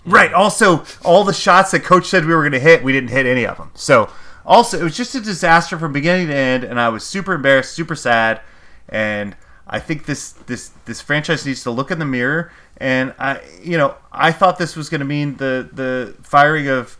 Right. 0.04 0.32
Also, 0.32 0.84
all 1.04 1.24
the 1.24 1.32
shots 1.32 1.72
that 1.72 1.82
coach 1.82 2.06
said 2.06 2.24
we 2.24 2.34
were 2.34 2.42
going 2.42 2.52
to 2.52 2.60
hit, 2.60 2.84
we 2.84 2.92
didn't 2.92 3.10
hit 3.10 3.26
any 3.26 3.44
of 3.44 3.56
them. 3.56 3.72
So, 3.74 4.08
also, 4.44 4.78
it 4.78 4.84
was 4.84 4.96
just 4.96 5.14
a 5.16 5.20
disaster 5.20 5.76
from 5.76 5.92
beginning 5.92 6.28
to 6.28 6.34
end, 6.34 6.62
and 6.62 6.78
I 6.80 6.88
was 6.90 7.02
super 7.04 7.32
embarrassed, 7.32 7.72
super 7.72 7.96
sad, 7.96 8.40
and 8.88 9.34
I 9.66 9.80
think 9.80 10.06
this 10.06 10.30
this 10.32 10.70
this 10.84 11.00
franchise 11.00 11.44
needs 11.44 11.64
to 11.64 11.72
look 11.72 11.90
in 11.90 11.98
the 11.98 12.04
mirror. 12.04 12.52
And 12.76 13.14
I, 13.18 13.40
you 13.60 13.76
know, 13.76 13.96
I 14.12 14.30
thought 14.30 14.58
this 14.58 14.76
was 14.76 14.88
going 14.88 15.00
to 15.00 15.04
mean 15.06 15.36
the 15.38 15.68
the 15.72 16.14
firing 16.22 16.68
of 16.68 16.96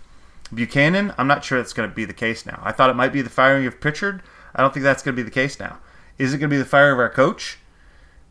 Buchanan. 0.56 1.14
I'm 1.16 1.28
not 1.28 1.44
sure 1.44 1.58
that's 1.58 1.72
going 1.72 1.88
to 1.88 1.94
be 1.94 2.04
the 2.04 2.12
case 2.12 2.44
now. 2.44 2.60
I 2.64 2.72
thought 2.72 2.90
it 2.90 2.96
might 2.96 3.12
be 3.12 3.22
the 3.22 3.30
firing 3.30 3.66
of 3.66 3.80
Pritchard. 3.80 4.22
I 4.54 4.62
don't 4.62 4.74
think 4.74 4.82
that's 4.82 5.02
going 5.04 5.14
to 5.14 5.22
be 5.22 5.24
the 5.24 5.30
case 5.30 5.60
now. 5.60 5.78
Is 6.18 6.34
it 6.34 6.38
going 6.38 6.50
to 6.50 6.54
be 6.54 6.58
the 6.58 6.64
fire 6.64 6.90
of 6.92 6.98
our 6.98 7.10
coach? 7.10 7.58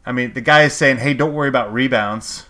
I 0.05 0.11
mean, 0.11 0.33
the 0.33 0.41
guy 0.41 0.63
is 0.63 0.73
saying, 0.73 0.97
"Hey, 0.97 1.13
don't 1.13 1.33
worry 1.33 1.47
about 1.49 1.71
rebounds." 1.71 2.47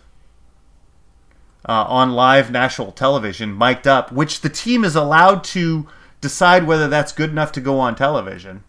uh, 1.67 1.85
on 1.87 2.11
live 2.11 2.51
national 2.51 2.91
television, 2.91 3.57
mic'd 3.57 3.87
up, 3.87 4.11
which 4.11 4.41
the 4.41 4.49
team 4.49 4.83
is 4.83 4.95
allowed 4.95 5.43
to 5.43 5.87
decide 6.21 6.65
whether 6.67 6.87
that's 6.87 7.11
good 7.11 7.31
enough 7.31 7.51
to 7.53 7.61
go 7.61 7.79
on 7.79 7.95
television. 7.95 8.63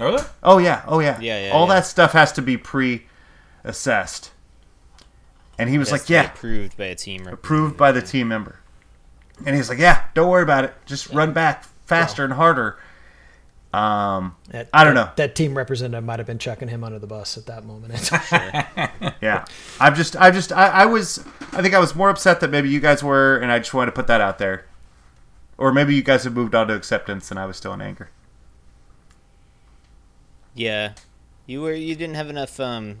Are 0.00 0.10
they? 0.18 0.24
Oh 0.42 0.58
yeah, 0.58 0.82
oh 0.88 0.98
yeah, 0.98 1.20
Yeah, 1.20 1.46
yeah, 1.46 1.52
All 1.52 1.68
yeah. 1.68 1.74
that 1.74 1.86
stuff 1.86 2.12
has 2.12 2.32
to 2.32 2.42
be 2.42 2.56
pre-assessed, 2.56 4.32
and 5.56 5.70
he 5.70 5.78
was 5.78 5.92
like, 5.92 6.08
"Yeah, 6.08 6.32
approved 6.32 6.76
by 6.76 6.86
a 6.86 6.94
team. 6.96 7.28
approved 7.28 7.76
by 7.76 7.92
the 7.92 8.02
team 8.02 8.26
member," 8.28 8.58
and 9.46 9.54
he's 9.56 9.68
like, 9.68 9.78
"Yeah, 9.78 10.04
don't 10.14 10.28
worry 10.30 10.42
about 10.42 10.64
it. 10.64 10.74
Just 10.86 11.10
run 11.10 11.32
back 11.32 11.64
faster 11.86 12.24
and 12.24 12.32
harder." 12.32 12.78
Um, 13.72 14.36
That- 14.50 14.68
I 14.74 14.84
don't 14.84 14.94
that- 14.94 15.06
know. 15.06 15.12
That 15.16 15.34
team 15.34 15.56
representative 15.56 16.04
might 16.04 16.18
have 16.18 16.26
been 16.26 16.38
chucking 16.38 16.68
him 16.68 16.84
under 16.84 16.98
the 16.98 17.06
bus 17.06 17.38
at 17.38 17.46
that 17.46 17.64
moment. 17.64 18.10
Yeah, 19.22 19.44
I'm 19.80 19.94
just, 19.94 20.16
I 20.16 20.30
just, 20.32 20.52
I, 20.52 20.66
I 20.68 20.84
was, 20.86 21.24
I 21.52 21.62
think 21.62 21.74
I 21.74 21.78
was 21.78 21.94
more 21.94 22.10
upset 22.10 22.40
that 22.40 22.50
maybe 22.50 22.68
you 22.68 22.80
guys 22.80 23.02
were, 23.04 23.38
and 23.38 23.50
I 23.52 23.58
just 23.60 23.72
wanted 23.72 23.92
to 23.92 23.94
put 23.94 24.08
that 24.08 24.20
out 24.20 24.38
there, 24.38 24.66
or 25.56 25.72
maybe 25.72 25.94
you 25.94 26.02
guys 26.02 26.24
have 26.24 26.34
moved 26.34 26.54
on 26.56 26.66
to 26.68 26.74
acceptance, 26.74 27.30
and 27.30 27.38
I 27.40 27.46
was 27.46 27.56
still 27.56 27.72
in 27.72 27.80
anger. 27.80 28.10
Yeah, 30.54 30.92
you 31.46 31.62
were 31.62 31.72
you 31.72 31.94
didn't 31.94 32.16
have 32.16 32.28
enough 32.30 32.60
um 32.60 32.98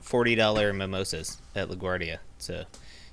forty 0.00 0.34
dollar 0.34 0.72
mimosas 0.72 1.38
at 1.54 1.68
LaGuardia, 1.68 2.18
so 2.38 2.64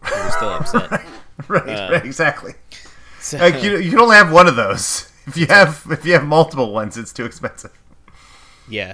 you 0.05 0.24
were 0.24 0.31
still 0.31 0.50
upset. 0.50 0.91
right, 1.48 1.69
Uh, 1.69 1.89
right, 1.93 2.05
exactly. 2.05 2.53
So, 3.19 3.38
Like 3.38 3.63
you, 3.63 3.77
you 3.77 3.89
can 3.91 4.00
only 4.00 4.15
have 4.15 4.31
one 4.31 4.48
of 4.48 4.55
those. 4.55 5.10
If 5.25 5.38
you 5.38 5.45
have, 5.48 5.86
if 5.89 6.05
you 6.05 6.12
have 6.12 6.25
multiple 6.25 6.74
ones, 6.74 6.98
it's 6.98 7.13
too 7.13 7.24
expensive. 7.24 7.72
yeah. 8.69 8.93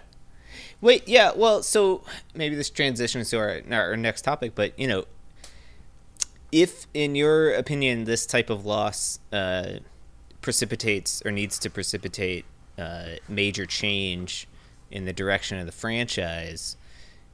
Wait, 0.79 1.07
yeah. 1.07 1.31
Well, 1.35 1.63
so 1.63 2.03
maybe 2.35 2.53
this 2.55 2.69
transitions 2.69 3.31
to 3.31 3.37
our 3.39 3.61
our 3.71 3.97
next 3.97 4.21
topic, 4.21 4.53
but 4.53 4.77
you 4.79 4.87
know, 4.87 5.05
if 6.51 6.85
in 6.93 7.15
your 7.15 7.53
opinion 7.53 8.03
this 8.05 8.25
type 8.27 8.49
of 8.51 8.65
loss 8.65 9.19
uh, 9.33 9.79
precipitates 10.41 11.21
or 11.25 11.31
needs 11.31 11.57
to 11.59 11.69
precipitate 11.69 12.45
uh, 12.77 13.15
major 13.27 13.65
change 13.65 14.47
in 14.91 15.05
the 15.05 15.13
direction 15.13 15.57
of 15.59 15.65
the 15.65 15.71
franchise, 15.71 16.77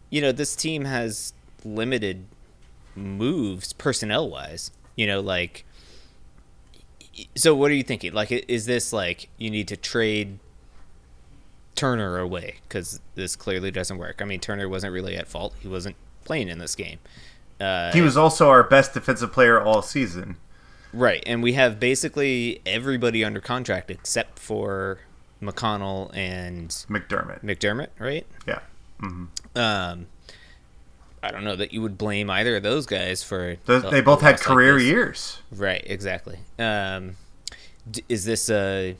you 0.09 0.21
know, 0.21 0.31
this 0.31 0.55
team 0.55 0.85
has 0.85 1.33
limited 1.63 2.25
moves 2.95 3.73
personnel 3.73 4.29
wise. 4.29 4.71
You 4.95 5.07
know, 5.07 5.19
like. 5.21 5.65
So 7.35 7.55
what 7.55 7.71
are 7.71 7.75
you 7.75 7.83
thinking? 7.83 8.13
Like, 8.13 8.31
is 8.31 8.65
this 8.65 8.91
like 8.91 9.29
you 9.37 9.49
need 9.49 9.69
to 9.69 9.77
trade 9.77 10.39
Turner 11.75 12.17
away 12.17 12.55
because 12.67 12.99
this 13.15 13.35
clearly 13.35 13.71
doesn't 13.71 13.97
work? 13.97 14.21
I 14.21 14.25
mean, 14.25 14.39
Turner 14.41 14.67
wasn't 14.67 14.91
really 14.93 15.15
at 15.15 15.27
fault; 15.27 15.53
he 15.59 15.67
wasn't 15.67 15.95
playing 16.25 16.49
in 16.49 16.59
this 16.59 16.75
game. 16.75 16.99
Uh, 17.59 17.93
He 17.93 18.01
was 18.01 18.17
also 18.17 18.49
our 18.49 18.63
best 18.63 18.93
defensive 18.93 19.31
player 19.31 19.61
all 19.61 19.81
season. 19.81 20.35
Right, 20.91 21.23
and 21.25 21.41
we 21.43 21.53
have 21.53 21.79
basically 21.79 22.61
everybody 22.65 23.23
under 23.23 23.41
contract 23.41 23.91
except 23.91 24.39
for 24.39 24.99
McConnell 25.41 26.09
and 26.15 26.69
McDermott. 26.69 27.43
McDermott, 27.43 27.89
right? 27.99 28.25
Yeah. 28.47 28.59
Um, 29.55 30.07
I 31.25 31.31
don't 31.31 31.43
know 31.43 31.55
that 31.55 31.73
you 31.73 31.81
would 31.81 31.97
blame 31.97 32.29
either 32.29 32.55
of 32.57 32.63
those 32.63 32.85
guys 32.85 33.23
for. 33.23 33.57
Those, 33.65 33.83
a- 33.83 33.89
they 33.89 34.01
both 34.01 34.21
had 34.21 34.31
loss 34.33 34.39
like 34.41 34.47
career 34.47 34.77
years. 34.77 35.39
Right, 35.51 35.83
exactly. 35.85 36.39
Um, 36.59 37.17
d- 37.89 38.03
is 38.09 38.25
this 38.25 38.49
a 38.49 38.95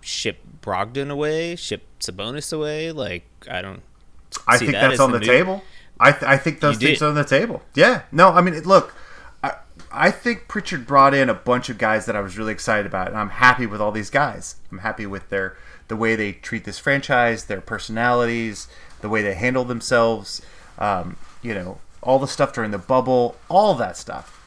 ship 0.00 0.38
Brogdon 0.62 1.10
away, 1.10 1.56
ship 1.56 1.82
Sabonis 2.00 2.52
away? 2.52 2.92
Like, 2.92 3.24
I 3.50 3.62
don't. 3.62 3.82
I 4.48 4.58
think 4.58 4.72
that 4.72 4.88
that's 4.88 5.00
on 5.00 5.12
the 5.12 5.20
new- 5.20 5.26
table. 5.26 5.62
I, 6.00 6.10
th- 6.10 6.24
I 6.24 6.36
think 6.36 6.58
those 6.60 6.80
You 6.82 6.88
things 6.88 6.98
did. 6.98 7.04
are 7.04 7.08
on 7.10 7.14
the 7.14 7.24
table. 7.24 7.62
Yeah. 7.74 8.02
No, 8.10 8.30
I 8.30 8.40
mean, 8.40 8.58
look, 8.62 8.92
I, 9.44 9.54
I 9.92 10.10
think 10.10 10.48
Pritchard 10.48 10.86
brought 10.88 11.14
in 11.14 11.28
a 11.30 11.34
bunch 11.34 11.68
of 11.68 11.78
guys 11.78 12.06
that 12.06 12.16
I 12.16 12.20
was 12.20 12.36
really 12.36 12.52
excited 12.52 12.84
about, 12.84 13.08
and 13.08 13.16
I'm 13.16 13.30
happy 13.30 13.64
with 13.66 13.80
all 13.80 13.92
these 13.92 14.10
guys. 14.10 14.56
I'm 14.72 14.78
happy 14.78 15.06
with 15.06 15.28
their 15.30 15.56
the 15.86 15.94
way 15.96 16.16
they 16.16 16.32
treat 16.32 16.64
this 16.64 16.78
franchise, 16.80 17.44
their 17.44 17.60
personalities, 17.60 18.66
the 19.02 19.08
way 19.08 19.22
they 19.22 19.34
handle 19.34 19.64
themselves. 19.64 20.42
Um, 20.78 21.16
you 21.42 21.54
know, 21.54 21.78
all 22.02 22.18
the 22.18 22.28
stuff 22.28 22.52
during 22.52 22.70
the 22.70 22.78
bubble, 22.78 23.36
all 23.48 23.74
that 23.74 23.96
stuff. 23.96 24.40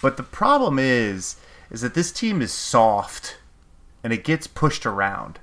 But 0.00 0.16
the 0.16 0.22
problem 0.22 0.78
is, 0.78 1.36
is 1.70 1.80
that 1.82 1.94
this 1.94 2.12
team 2.12 2.40
is 2.40 2.52
soft, 2.52 3.36
and 4.02 4.12
it 4.12 4.24
gets 4.24 4.46
pushed 4.46 4.86
around. 4.86 5.38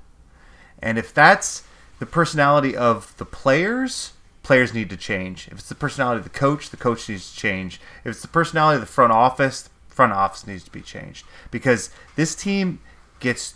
And 0.81 0.97
if 0.97 1.13
that's 1.13 1.63
the 1.99 2.05
personality 2.05 2.75
of 2.75 3.15
the 3.17 3.25
players, 3.25 4.13
players 4.43 4.73
need 4.73 4.89
to 4.89 4.97
change. 4.97 5.47
If 5.47 5.59
it's 5.59 5.69
the 5.69 5.75
personality 5.75 6.19
of 6.19 6.23
the 6.23 6.29
coach, 6.29 6.69
the 6.69 6.77
coach 6.77 7.07
needs 7.09 7.31
to 7.31 7.37
change. 7.37 7.79
If 8.03 8.11
it's 8.11 8.21
the 8.21 8.27
personality 8.27 8.75
of 8.75 8.81
the 8.81 8.91
front 8.91 9.11
office, 9.11 9.69
the 9.89 9.95
front 9.95 10.13
office 10.13 10.45
needs 10.45 10.63
to 10.63 10.71
be 10.71 10.81
changed. 10.81 11.25
Because 11.51 11.89
this 12.15 12.35
team 12.35 12.79
gets 13.19 13.55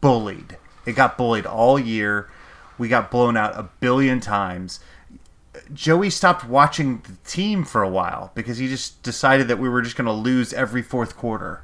bullied. 0.00 0.56
It 0.84 0.92
got 0.92 1.16
bullied 1.16 1.46
all 1.46 1.78
year. 1.78 2.28
We 2.78 2.88
got 2.88 3.10
blown 3.10 3.36
out 3.36 3.58
a 3.58 3.68
billion 3.80 4.20
times. 4.20 4.80
Joey 5.72 6.10
stopped 6.10 6.44
watching 6.44 7.02
the 7.06 7.16
team 7.28 7.64
for 7.64 7.82
a 7.82 7.88
while 7.88 8.30
because 8.34 8.58
he 8.58 8.68
just 8.68 9.02
decided 9.02 9.48
that 9.48 9.58
we 9.58 9.68
were 9.68 9.82
just 9.82 9.96
going 9.96 10.06
to 10.06 10.12
lose 10.12 10.52
every 10.52 10.82
fourth 10.82 11.16
quarter. 11.16 11.62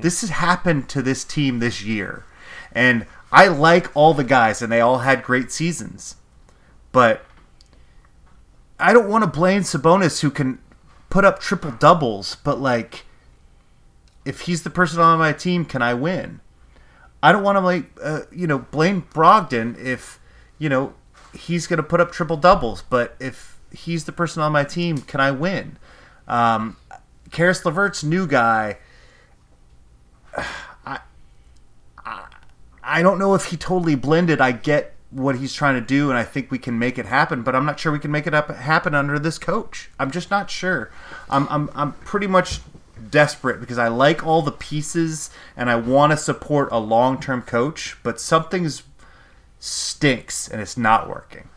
This 0.00 0.20
has 0.20 0.30
happened 0.30 0.88
to 0.90 1.02
this 1.02 1.24
team 1.24 1.58
this 1.58 1.82
year. 1.82 2.24
And 2.72 3.04
I 3.32 3.48
like 3.48 3.90
all 3.96 4.14
the 4.14 4.22
guys, 4.24 4.62
and 4.62 4.70
they 4.70 4.80
all 4.80 4.98
had 4.98 5.22
great 5.24 5.50
seasons. 5.50 6.16
but 6.92 7.24
I 8.78 8.92
don't 8.92 9.08
want 9.08 9.22
to 9.22 9.30
blame 9.30 9.62
Sabonis 9.62 10.20
who 10.20 10.30
can 10.30 10.58
put 11.08 11.24
up 11.24 11.38
triple 11.40 11.70
doubles, 11.72 12.36
but 12.42 12.60
like 12.60 13.04
if 14.24 14.42
he's 14.42 14.62
the 14.62 14.70
person 14.70 15.00
on 15.00 15.18
my 15.18 15.32
team, 15.32 15.64
can 15.64 15.82
I 15.82 15.94
win? 15.94 16.40
I 17.22 17.30
don't 17.32 17.42
want 17.44 17.56
to 17.56 17.60
like 17.60 17.84
uh, 18.02 18.22
you 18.32 18.46
know 18.46 18.58
blame 18.58 19.02
Brogdon 19.14 19.78
if 19.78 20.18
you 20.58 20.68
know 20.68 20.94
he's 21.34 21.66
going 21.66 21.78
to 21.78 21.82
put 21.82 22.00
up 22.00 22.12
triple 22.12 22.36
doubles, 22.36 22.82
but 22.88 23.16
if 23.20 23.58
he's 23.70 24.04
the 24.04 24.12
person 24.12 24.42
on 24.42 24.52
my 24.52 24.64
team, 24.64 24.98
can 24.98 25.20
I 25.20 25.30
win? 25.30 25.78
Um, 26.28 26.76
Karis 27.30 27.64
Levert's 27.64 28.04
new 28.04 28.26
guy. 28.26 28.78
I, 30.86 31.00
I 32.04 32.26
I 32.82 33.02
don't 33.02 33.18
know 33.18 33.34
if 33.34 33.46
he 33.46 33.56
totally 33.56 33.94
blended. 33.94 34.40
I 34.40 34.52
get 34.52 34.94
what 35.10 35.36
he's 35.36 35.52
trying 35.52 35.74
to 35.74 35.80
do, 35.80 36.08
and 36.08 36.18
I 36.18 36.24
think 36.24 36.50
we 36.50 36.58
can 36.58 36.78
make 36.78 36.98
it 36.98 37.06
happen. 37.06 37.42
But 37.42 37.54
I'm 37.54 37.64
not 37.64 37.78
sure 37.78 37.92
we 37.92 37.98
can 37.98 38.10
make 38.10 38.26
it 38.26 38.34
up 38.34 38.48
happen 38.50 38.94
under 38.94 39.18
this 39.18 39.38
coach. 39.38 39.90
I'm 39.98 40.10
just 40.10 40.30
not 40.30 40.50
sure. 40.50 40.90
I'm 41.30 41.46
I'm 41.48 41.70
I'm 41.74 41.92
pretty 41.92 42.26
much 42.26 42.60
desperate 43.10 43.60
because 43.60 43.78
I 43.78 43.88
like 43.88 44.24
all 44.24 44.42
the 44.42 44.52
pieces 44.52 45.30
and 45.56 45.68
I 45.68 45.76
want 45.76 46.12
to 46.12 46.16
support 46.16 46.68
a 46.72 46.78
long 46.78 47.20
term 47.20 47.42
coach, 47.42 47.96
but 48.02 48.20
something's 48.20 48.82
stinks 49.64 50.48
and 50.48 50.60
it's 50.60 50.76
not 50.76 51.08
working. 51.08 51.48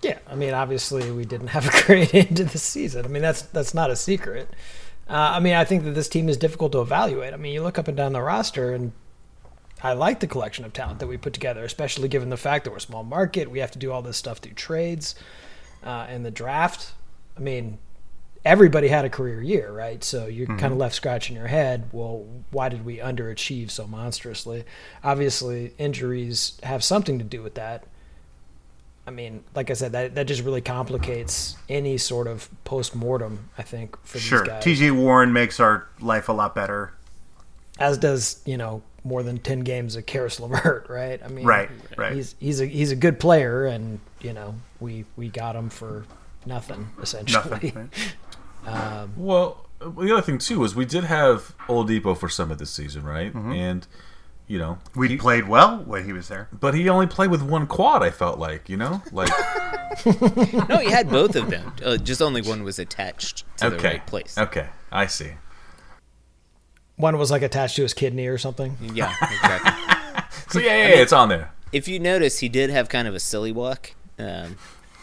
Yeah, 0.00 0.18
I 0.26 0.34
mean, 0.34 0.54
obviously 0.54 1.12
we 1.12 1.26
didn't 1.26 1.48
have 1.48 1.68
a 1.68 1.82
great 1.86 2.14
end 2.14 2.38
to 2.38 2.44
the 2.44 2.58
season. 2.58 3.04
I 3.04 3.08
mean, 3.08 3.20
that's 3.20 3.42
that's 3.42 3.74
not 3.74 3.90
a 3.90 3.96
secret. 3.96 4.48
Uh, 5.06 5.32
I 5.36 5.40
mean, 5.40 5.52
I 5.52 5.64
think 5.64 5.84
that 5.84 5.90
this 5.90 6.08
team 6.08 6.30
is 6.30 6.38
difficult 6.38 6.72
to 6.72 6.80
evaluate. 6.80 7.34
I 7.34 7.36
mean, 7.36 7.52
you 7.52 7.62
look 7.62 7.78
up 7.78 7.88
and 7.88 7.96
down 7.96 8.14
the 8.14 8.22
roster, 8.22 8.72
and 8.72 8.92
I 9.82 9.92
like 9.92 10.20
the 10.20 10.26
collection 10.26 10.64
of 10.64 10.72
talent 10.72 10.98
that 11.00 11.08
we 11.08 11.18
put 11.18 11.34
together, 11.34 11.62
especially 11.62 12.08
given 12.08 12.30
the 12.30 12.38
fact 12.38 12.64
that 12.64 12.70
we're 12.70 12.78
a 12.78 12.80
small 12.80 13.04
market. 13.04 13.50
We 13.50 13.58
have 13.58 13.72
to 13.72 13.78
do 13.78 13.92
all 13.92 14.00
this 14.00 14.16
stuff 14.16 14.38
through 14.38 14.54
trades 14.54 15.14
uh, 15.84 16.06
and 16.08 16.24
the 16.24 16.30
draft. 16.30 16.94
I 17.36 17.40
mean, 17.40 17.78
everybody 18.44 18.88
had 18.88 19.04
a 19.04 19.10
career 19.10 19.40
year, 19.42 19.70
right? 19.72 20.02
So 20.02 20.26
you're 20.26 20.46
Mm-hmm. 20.46 20.58
kind 20.58 20.72
of 20.72 20.78
left 20.78 20.94
scratching 20.94 21.36
your 21.36 21.46
head. 21.46 21.88
Well, 21.92 22.24
why 22.50 22.68
did 22.68 22.84
we 22.84 22.98
underachieve 22.98 23.70
so 23.70 23.86
monstrously? 23.86 24.64
Obviously, 25.04 25.72
injuries 25.78 26.58
have 26.62 26.82
something 26.82 27.18
to 27.18 27.24
do 27.24 27.42
with 27.42 27.54
that. 27.54 27.84
I 29.06 29.10
mean, 29.10 29.42
like 29.54 29.68
I 29.70 29.74
said, 29.74 29.92
that 29.92 30.14
that 30.14 30.26
just 30.26 30.44
really 30.44 30.60
complicates 30.60 31.56
any 31.68 31.98
sort 31.98 32.26
of 32.28 32.48
post 32.64 32.94
mortem. 32.94 33.48
I 33.58 33.62
think 33.62 33.96
for 34.04 34.18
Sure. 34.18 34.40
these 34.40 34.48
guys, 34.48 34.64
TJ 34.64 34.92
Warren 34.96 35.32
makes 35.32 35.58
our 35.58 35.86
life 36.00 36.28
a 36.28 36.32
lot 36.32 36.54
better. 36.54 36.92
as 37.80 37.98
does 37.98 38.40
you 38.44 38.56
know 38.56 38.82
more 39.04 39.24
than 39.24 39.38
ten 39.38 39.60
games 39.60 39.96
of 39.96 40.06
Karis 40.06 40.38
LeVert, 40.38 40.86
right? 40.90 41.20
I 41.24 41.26
mean, 41.28 41.44
Right, 41.44 41.68
right. 41.96 42.12
He's 42.14 42.36
he's 42.38 42.60
a 42.60 42.66
he's 42.66 42.92
a 42.92 42.96
good 42.96 43.18
player, 43.18 43.66
and 43.66 43.98
you 44.20 44.32
know 44.32 44.54
we 44.78 45.04
we 45.16 45.28
got 45.28 45.56
him 45.56 45.68
for 45.68 46.04
nothing 46.46 46.88
essentially. 47.02 47.50
Nothing. 47.50 47.74
right? 47.74 47.88
Um, 48.66 49.12
well, 49.16 49.66
the 49.80 50.12
other 50.12 50.22
thing 50.22 50.38
too 50.38 50.60
was 50.60 50.74
we 50.74 50.84
did 50.84 51.04
have 51.04 51.54
Oladipo 51.68 52.16
for 52.16 52.28
some 52.28 52.50
of 52.50 52.58
this 52.58 52.70
season, 52.70 53.02
right? 53.04 53.32
Mm-hmm. 53.32 53.52
And 53.52 53.86
you 54.48 54.58
know, 54.58 54.78
We 54.94 55.08
he- 55.08 55.16
played 55.16 55.48
well 55.48 55.78
when 55.78 56.04
he 56.04 56.12
was 56.12 56.28
there. 56.28 56.48
but 56.52 56.74
he 56.74 56.88
only 56.88 57.06
played 57.06 57.30
with 57.30 57.42
one 57.42 57.66
quad. 57.66 58.02
I 58.02 58.10
felt 58.10 58.38
like, 58.38 58.68
you 58.68 58.76
know, 58.76 59.02
like 59.12 59.28
No, 60.68 60.78
he 60.78 60.90
had 60.90 61.08
both 61.10 61.36
of 61.36 61.48
them. 61.50 61.72
Uh, 61.84 61.96
just 61.96 62.20
only 62.20 62.42
one 62.42 62.62
was 62.64 62.78
attached 62.78 63.44
to 63.58 63.70
the 63.70 63.78
right 63.78 64.06
place. 64.06 64.36
okay, 64.38 64.68
I 64.90 65.06
see. 65.06 65.32
One 66.96 67.16
was 67.18 67.30
like 67.30 67.42
attached 67.42 67.76
to 67.76 67.82
his 67.82 67.94
kidney 67.94 68.26
or 68.26 68.38
something. 68.38 68.76
Yeah, 68.94 69.14
exactly. 69.20 69.72
So 70.48 70.58
yeah, 70.58 70.76
yeah, 70.76 70.88
yeah 70.88 71.00
it's 71.00 71.12
on 71.14 71.30
there. 71.30 71.50
if 71.72 71.88
you 71.88 71.98
notice, 71.98 72.40
he 72.40 72.48
did 72.50 72.68
have 72.68 72.90
kind 72.90 73.08
of 73.08 73.14
a 73.14 73.20
silly 73.20 73.52
walk 73.52 73.94
um, 74.18 74.56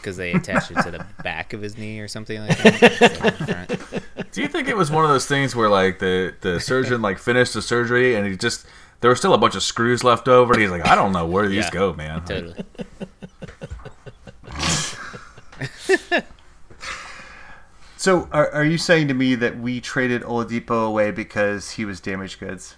because 0.09 0.17
they 0.17 0.31
attached 0.31 0.71
it 0.71 0.81
to 0.81 0.89
the 0.91 1.05
back 1.23 1.53
of 1.53 1.61
his 1.61 1.77
knee 1.77 1.99
or 1.99 2.07
something 2.07 2.39
like 2.39 2.57
that. 2.57 2.81
instead 2.81 3.11
of 3.11 3.37
the 3.69 3.77
front. 3.77 4.31
Do 4.31 4.41
you 4.41 4.47
think 4.47 4.67
it 4.67 4.75
was 4.75 4.89
one 4.89 5.03
of 5.03 5.11
those 5.11 5.27
things 5.27 5.55
where 5.55 5.69
like 5.69 5.99
the 5.99 6.33
the 6.41 6.59
surgeon 6.59 7.01
like 7.01 7.19
finished 7.19 7.53
the 7.53 7.61
surgery 7.61 8.15
and 8.15 8.25
he 8.25 8.35
just 8.35 8.65
there 9.01 9.09
were 9.09 9.15
still 9.15 9.34
a 9.34 9.38
bunch 9.38 9.55
of 9.55 9.62
screws 9.62 10.03
left 10.03 10.27
over 10.27 10.53
and 10.53 10.62
he's 10.62 10.71
like, 10.71 10.86
I 10.88 10.95
don't 10.95 11.12
know 11.12 11.27
where 11.27 11.47
these 11.47 11.65
Yeah, 11.65 11.69
go, 11.69 11.93
man. 11.93 12.25
Totally. 12.25 12.63
So, 17.97 18.29
are, 18.31 18.49
are 18.51 18.63
you 18.63 18.77
saying 18.77 19.10
to 19.10 19.13
me 19.13 19.36
that 19.36 19.60
we 19.60 19.81
traded 19.81 20.21
Oladipo 20.21 20.88
away 20.88 21.12
because 21.12 21.71
he 21.71 21.84
was 21.84 21.99
damaged 21.99 22.39
goods? 22.39 22.77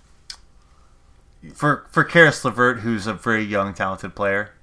For 1.54 1.86
for 1.92 2.04
Karis 2.04 2.44
Levert, 2.44 2.80
who's 2.80 3.06
a 3.06 3.14
very 3.14 3.44
young, 3.44 3.76
talented 3.76 4.16
player. 4.16 4.54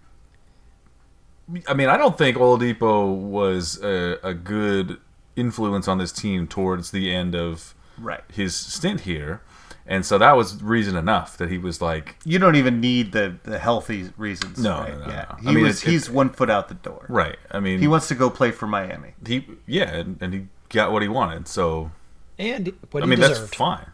I 1.67 1.75
mean, 1.75 1.89
I 1.89 1.97
don't 1.97 2.17
think 2.19 2.37
Oladipo 2.37 3.15
was 3.17 3.83
a, 3.83 4.19
a 4.23 4.35
good 4.35 4.99
influence 5.37 5.89
on 5.89 5.99
this 5.99 6.13
team 6.13 6.47
towards 6.47 6.91
the 6.91 7.15
end 7.15 7.35
of 7.35 7.75
Right. 7.97 8.23
his 8.33 8.55
stint 8.55 9.01
here, 9.03 9.41
and 9.87 10.05
so 10.07 10.19
that 10.19 10.37
was 10.37 10.63
reason 10.63 10.95
enough 10.97 11.37
that 11.39 11.51
he 11.51 11.59
was 11.59 11.81
like, 11.81 12.17
You 12.25 12.39
don't 12.39 12.55
even 12.57 12.81
need 12.81 13.13
the, 13.13 13.37
the 13.45 13.59
healthy 13.59 14.11
reasons. 14.17 14.59
No, 14.59 14.81
right? 14.81 14.93
no, 14.99 15.05
no, 15.07 15.11
yeah. 15.11 15.25
no. 15.31 15.37
He 15.43 15.49
I 15.49 15.53
mean, 15.53 15.65
was 15.65 15.83
it- 15.83 15.89
it- 15.89 15.91
he's 15.93 16.11
one 16.11 16.31
foot 16.31 16.51
out 16.51 16.69
the 16.69 16.75
door. 16.75 17.07
right. 17.09 17.37
I 17.51 17.61
mean, 17.61 17.81
He 17.81 17.89
wants 17.89 18.09
to 18.09 18.15
go 18.15 18.31
play 18.31 18.51
for 18.51 18.67
Miami. 18.67 19.15
he 19.27 19.47
yeah, 19.67 19.89
and, 19.95 20.19
and 20.23 20.35
he 20.35 20.47
got 20.69 20.93
what 20.93 21.03
he 21.03 21.09
wanted. 21.09 21.49
So 21.49 21.91
and 22.39 22.73
what 22.91 23.03
I 23.03 23.07
he 23.07 23.11
mean, 23.11 23.19
deserved, 23.21 23.41
that's 23.41 23.55
fine, 23.57 23.87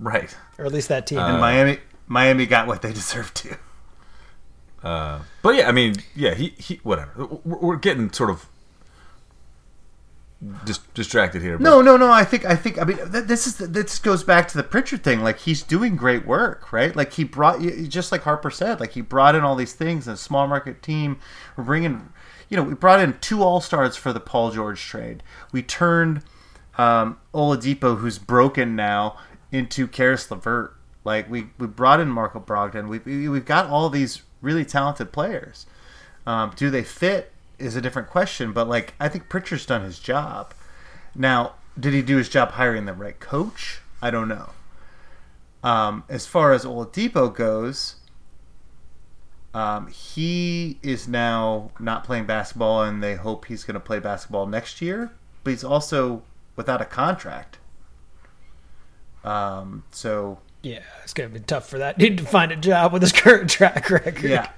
right? 0.00 0.34
or 0.58 0.64
at 0.64 0.72
least 0.72 0.88
that 0.88 1.06
team. 1.06 1.18
And 1.18 1.36
uh, 1.36 1.40
Miami 1.40 1.78
Miami 2.08 2.46
got 2.46 2.66
what 2.66 2.82
they 2.82 2.92
deserved 3.02 3.34
to. 3.36 3.56
But 5.42 5.56
yeah, 5.56 5.68
I 5.68 5.72
mean, 5.72 5.96
yeah, 6.14 6.34
he 6.34 6.54
he 6.58 6.80
whatever. 6.82 7.26
We're, 7.44 7.58
we're 7.58 7.76
getting 7.76 8.12
sort 8.12 8.30
of 8.30 8.48
dis- 10.64 10.78
distracted 10.94 11.42
here. 11.42 11.58
But 11.58 11.64
No, 11.64 11.82
no, 11.82 11.96
no. 11.96 12.10
I 12.10 12.24
think, 12.24 12.44
I 12.44 12.56
think. 12.56 12.80
I 12.80 12.84
mean, 12.84 12.96
th- 12.96 13.24
this 13.24 13.46
is 13.46 13.56
this 13.56 13.98
goes 13.98 14.22
back 14.22 14.48
to 14.48 14.56
the 14.56 14.62
Pritchard 14.62 15.02
thing. 15.02 15.22
Like 15.22 15.40
he's 15.40 15.62
doing 15.62 15.96
great 15.96 16.26
work, 16.26 16.72
right? 16.72 16.94
Like 16.94 17.14
he 17.14 17.24
brought, 17.24 17.60
just 17.88 18.12
like 18.12 18.22
Harper 18.22 18.50
said, 18.50 18.80
like 18.80 18.92
he 18.92 19.00
brought 19.00 19.34
in 19.34 19.42
all 19.42 19.56
these 19.56 19.72
things. 19.72 20.06
A 20.06 20.16
small 20.16 20.46
market 20.46 20.82
team. 20.82 21.18
We're 21.56 21.64
bringing, 21.64 22.12
you 22.48 22.56
know, 22.56 22.62
we 22.62 22.74
brought 22.74 23.00
in 23.00 23.18
two 23.20 23.42
All 23.42 23.60
Stars 23.60 23.96
for 23.96 24.12
the 24.12 24.20
Paul 24.20 24.50
George 24.50 24.80
trade. 24.80 25.22
We 25.52 25.62
turned 25.62 26.22
um, 26.78 27.18
Oladipo, 27.34 27.98
who's 27.98 28.18
broken 28.18 28.76
now, 28.76 29.18
into 29.50 29.88
Karis 29.88 30.30
Levert. 30.30 30.76
Like 31.04 31.30
we 31.30 31.48
we 31.58 31.66
brought 31.66 32.00
in 32.00 32.12
Malcolm 32.12 32.42
Brogdon. 32.42 32.88
We, 32.88 32.98
we 32.98 33.28
we've 33.28 33.44
got 33.44 33.66
all 33.66 33.88
these 33.88 34.22
really 34.46 34.64
talented 34.64 35.12
players. 35.12 35.66
Um, 36.26 36.52
do 36.56 36.70
they 36.70 36.84
fit 36.84 37.32
is 37.58 37.76
a 37.76 37.80
different 37.80 38.08
question, 38.08 38.52
but 38.52 38.68
like 38.68 38.94
I 39.00 39.08
think 39.08 39.28
Pritchard's 39.28 39.66
done 39.66 39.82
his 39.82 39.98
job. 39.98 40.54
Now, 41.14 41.54
did 41.78 41.92
he 41.92 42.00
do 42.00 42.16
his 42.16 42.28
job 42.28 42.52
hiring 42.52 42.86
the 42.86 42.92
right 42.92 43.18
coach? 43.18 43.80
I 44.00 44.10
don't 44.10 44.28
know. 44.28 44.50
Um, 45.62 46.04
as 46.08 46.26
far 46.26 46.52
as 46.52 46.64
Oladipo 46.64 47.34
goes, 47.34 47.96
um, 49.52 49.88
he 49.88 50.78
is 50.82 51.08
now 51.08 51.70
not 51.80 52.04
playing 52.04 52.26
basketball, 52.26 52.82
and 52.82 53.02
they 53.02 53.16
hope 53.16 53.46
he's 53.46 53.64
going 53.64 53.74
to 53.74 53.80
play 53.80 53.98
basketball 53.98 54.46
next 54.46 54.80
year. 54.80 55.12
But 55.42 55.50
he's 55.50 55.64
also 55.64 56.22
without 56.54 56.80
a 56.80 56.84
contract. 56.84 57.58
Um, 59.24 59.82
so 59.90 60.38
yeah, 60.66 60.80
it's 61.04 61.14
gonna 61.14 61.28
be 61.28 61.40
tough 61.40 61.68
for 61.68 61.78
that 61.78 61.98
dude 61.98 62.18
to 62.18 62.24
find 62.24 62.50
a 62.52 62.56
job 62.56 62.92
with 62.92 63.02
his 63.02 63.12
current 63.12 63.48
track 63.56 63.88
record. 63.90 64.22
yeah, 64.24 64.50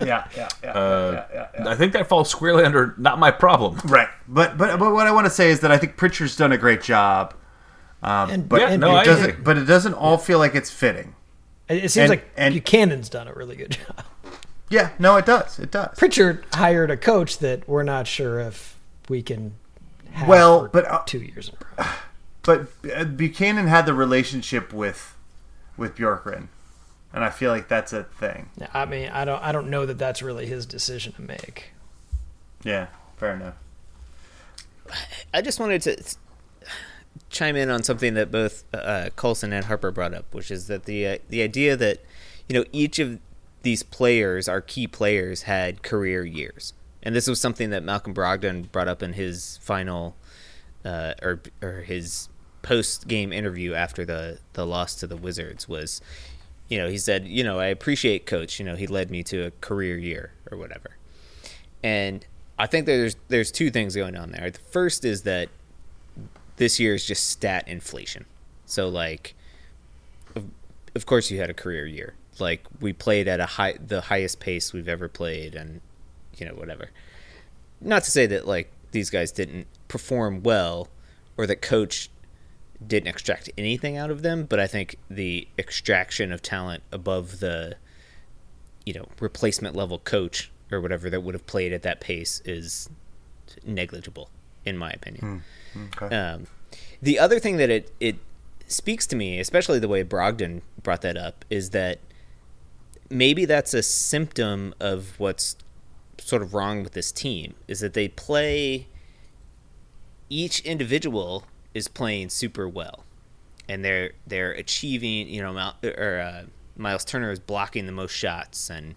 yeah, 0.00 0.26
yeah, 0.36 0.48
yeah, 0.62 0.70
Uh, 0.70 1.12
yeah, 1.12 1.26
yeah, 1.34 1.48
yeah. 1.64 1.68
I 1.70 1.74
think 1.76 1.92
that 1.92 2.08
falls 2.08 2.28
squarely 2.28 2.64
under 2.64 2.94
not 2.98 3.18
my 3.18 3.30
problem. 3.30 3.78
Right, 3.84 4.08
but 4.26 4.58
but 4.58 4.78
but 4.78 4.92
what 4.92 5.06
I 5.06 5.12
want 5.12 5.26
to 5.26 5.30
say 5.30 5.50
is 5.50 5.60
that 5.60 5.70
I 5.70 5.78
think 5.78 5.96
Pritchard's 5.96 6.36
done 6.36 6.52
a 6.52 6.58
great 6.58 6.82
job. 6.82 7.34
Um, 8.02 8.30
And- 8.30 8.48
but 8.48 8.60
Yeah, 8.60 8.70
it 8.70 8.78
no, 8.78 8.96
I 8.96 9.04
doesn't. 9.04 9.30
agree. 9.30 9.42
But 9.44 9.58
it 9.58 9.64
doesn't 9.64 9.94
all 9.94 10.18
feel 10.18 10.38
like 10.40 10.56
it's 10.56 10.70
fitting. 10.70 11.14
It, 11.68 11.84
it 11.84 11.88
seems 11.90 12.02
And- 12.04 12.10
like 12.10 12.30
and- 12.36 12.54
Buchanan's 12.54 13.08
done 13.08 13.28
a 13.28 13.32
really 13.32 13.54
good 13.54 13.70
job. 13.86 14.04
Yeah, 14.68 14.90
no, 14.98 15.16
it 15.18 15.26
does. 15.26 15.58
It 15.60 15.70
does. 15.70 15.96
Pritchard 15.98 16.44
hired 16.54 16.90
a 16.90 16.96
coach 16.96 17.38
that 17.38 17.68
we're 17.68 17.82
not 17.84 18.06
sure 18.08 18.40
if 18.40 18.76
we 19.08 19.22
can. 19.22 19.52
Have 20.12 20.26
Well, 20.28 20.62
for 20.64 20.68
but, 20.70 20.90
uh, 20.90 21.02
two 21.06 21.20
years 21.20 21.48
in 21.48 21.54
a 21.54 21.82
row. 21.82 21.88
But 22.44 22.66
uh, 22.92 23.04
Buchanan 23.04 23.68
had 23.68 23.86
the 23.86 23.94
relationship 23.94 24.72
with 24.72 25.14
with 25.76 25.96
Bjorkgren, 25.96 26.48
and 27.12 27.24
I 27.24 27.30
feel 27.30 27.50
like 27.50 27.68
that's 27.68 27.92
a 27.92 28.04
thing. 28.04 28.50
Yeah, 28.58 28.68
I 28.72 28.84
mean, 28.84 29.08
I 29.10 29.24
don't, 29.24 29.42
I 29.42 29.52
don't 29.52 29.70
know 29.70 29.86
that 29.86 29.98
that's 29.98 30.22
really 30.22 30.46
his 30.46 30.66
decision 30.66 31.12
to 31.14 31.22
make. 31.22 31.72
Yeah, 32.64 32.88
fair 33.16 33.34
enough. 33.34 33.54
I 35.32 35.40
just 35.40 35.58
wanted 35.58 35.82
to 35.82 36.16
chime 37.30 37.56
in 37.56 37.70
on 37.70 37.82
something 37.82 38.14
that 38.14 38.30
both 38.30 38.64
uh, 38.74 39.10
Colson 39.16 39.52
and 39.52 39.64
Harper 39.66 39.90
brought 39.90 40.14
up, 40.14 40.32
which 40.32 40.50
is 40.50 40.66
that 40.68 40.84
the 40.84 41.06
uh, 41.06 41.18
the 41.28 41.42
idea 41.42 41.76
that 41.76 42.00
you 42.48 42.54
know 42.58 42.64
each 42.72 42.98
of 42.98 43.18
these 43.62 43.82
players, 43.82 44.48
our 44.48 44.60
key 44.60 44.86
players, 44.86 45.42
had 45.42 45.82
career 45.82 46.24
years, 46.24 46.72
and 47.02 47.14
this 47.14 47.26
was 47.26 47.40
something 47.40 47.70
that 47.70 47.82
Malcolm 47.82 48.14
Brogdon 48.14 48.70
brought 48.70 48.88
up 48.88 49.02
in 49.02 49.14
his 49.14 49.58
final 49.62 50.16
uh, 50.84 51.14
or 51.22 51.40
or 51.60 51.80
his 51.80 52.28
post 52.62 53.08
game 53.08 53.32
interview 53.32 53.74
after 53.74 54.04
the 54.04 54.38
the 54.54 54.66
loss 54.66 54.94
to 54.96 55.06
the 55.06 55.16
Wizards 55.16 55.68
was. 55.68 56.00
You 56.68 56.78
know, 56.78 56.88
he 56.88 56.96
said, 56.96 57.26
you 57.26 57.44
know, 57.44 57.58
I 57.58 57.66
appreciate 57.66 58.24
coach. 58.24 58.58
You 58.58 58.64
know, 58.64 58.76
he 58.76 58.86
led 58.86 59.10
me 59.10 59.22
to 59.24 59.46
a 59.46 59.50
career 59.60 59.98
year 59.98 60.32
or 60.50 60.56
whatever. 60.56 60.96
And 61.82 62.24
I 62.58 62.66
think 62.66 62.86
there's 62.86 63.16
there's 63.28 63.50
two 63.50 63.70
things 63.70 63.94
going 63.94 64.16
on 64.16 64.30
there. 64.30 64.50
The 64.50 64.58
first 64.58 65.04
is 65.04 65.22
that 65.22 65.48
this 66.56 66.78
year 66.78 66.94
is 66.94 67.04
just 67.04 67.28
stat 67.28 67.66
inflation. 67.66 68.24
So 68.66 68.88
like, 68.88 69.34
of, 70.34 70.44
of 70.94 71.06
course 71.06 71.30
you 71.30 71.38
had 71.38 71.50
a 71.50 71.54
career 71.54 71.86
year. 71.86 72.14
Like 72.38 72.64
we 72.80 72.92
played 72.92 73.28
at 73.28 73.40
a 73.40 73.46
high 73.46 73.74
the 73.84 74.02
highest 74.02 74.40
pace 74.40 74.72
we've 74.72 74.88
ever 74.88 75.08
played, 75.08 75.54
and 75.54 75.80
you 76.38 76.46
know 76.46 76.54
whatever. 76.54 76.90
Not 77.80 78.04
to 78.04 78.10
say 78.10 78.26
that 78.26 78.46
like 78.46 78.70
these 78.92 79.10
guys 79.10 79.32
didn't 79.32 79.66
perform 79.88 80.42
well, 80.42 80.88
or 81.36 81.46
that 81.46 81.60
coach 81.62 82.10
didn't 82.86 83.08
extract 83.08 83.50
anything 83.56 83.96
out 83.96 84.10
of 84.10 84.22
them, 84.22 84.44
but 84.44 84.58
I 84.60 84.66
think 84.66 84.96
the 85.10 85.48
extraction 85.58 86.32
of 86.32 86.42
talent 86.42 86.82
above 86.92 87.40
the 87.40 87.76
you 88.84 88.94
know 88.94 89.06
replacement 89.20 89.76
level 89.76 89.98
coach 89.98 90.50
or 90.70 90.80
whatever 90.80 91.10
that 91.10 91.20
would 91.22 91.34
have 91.34 91.46
played 91.46 91.72
at 91.72 91.82
that 91.82 92.00
pace 92.00 92.42
is 92.44 92.88
negligible 93.64 94.30
in 94.64 94.76
my 94.76 94.90
opinion. 94.90 95.42
Okay. 96.02 96.14
Um, 96.14 96.46
the 97.00 97.18
other 97.18 97.38
thing 97.38 97.56
that 97.56 97.70
it 97.70 97.92
it 98.00 98.16
speaks 98.66 99.06
to 99.08 99.16
me, 99.16 99.38
especially 99.38 99.78
the 99.78 99.88
way 99.88 100.02
Brogdon 100.02 100.62
brought 100.82 101.02
that 101.02 101.16
up, 101.16 101.44
is 101.50 101.70
that 101.70 101.98
maybe 103.10 103.44
that's 103.44 103.74
a 103.74 103.82
symptom 103.82 104.74
of 104.80 105.18
what's 105.18 105.56
sort 106.18 106.42
of 106.42 106.54
wrong 106.54 106.82
with 106.82 106.92
this 106.92 107.12
team 107.12 107.54
is 107.68 107.80
that 107.80 107.94
they 107.94 108.08
play 108.08 108.86
each 110.28 110.60
individual 110.60 111.44
is 111.74 111.88
playing 111.88 112.28
super 112.28 112.68
well 112.68 113.04
and 113.68 113.84
they're 113.84 114.12
they're 114.26 114.52
achieving 114.52 115.28
you 115.28 115.42
know 115.42 115.52
Mal- 115.52 115.76
or 115.84 116.20
uh, 116.20 116.44
Miles 116.76 117.04
Turner 117.04 117.30
is 117.30 117.38
blocking 117.38 117.86
the 117.86 117.92
most 117.92 118.12
shots 118.12 118.70
and 118.70 118.94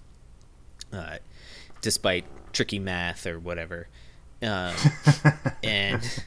uh, 0.91 1.17
despite 1.81 2.25
tricky 2.53 2.79
math 2.79 3.25
or 3.25 3.39
whatever 3.39 3.87
um, 4.41 4.73
and 5.63 6.23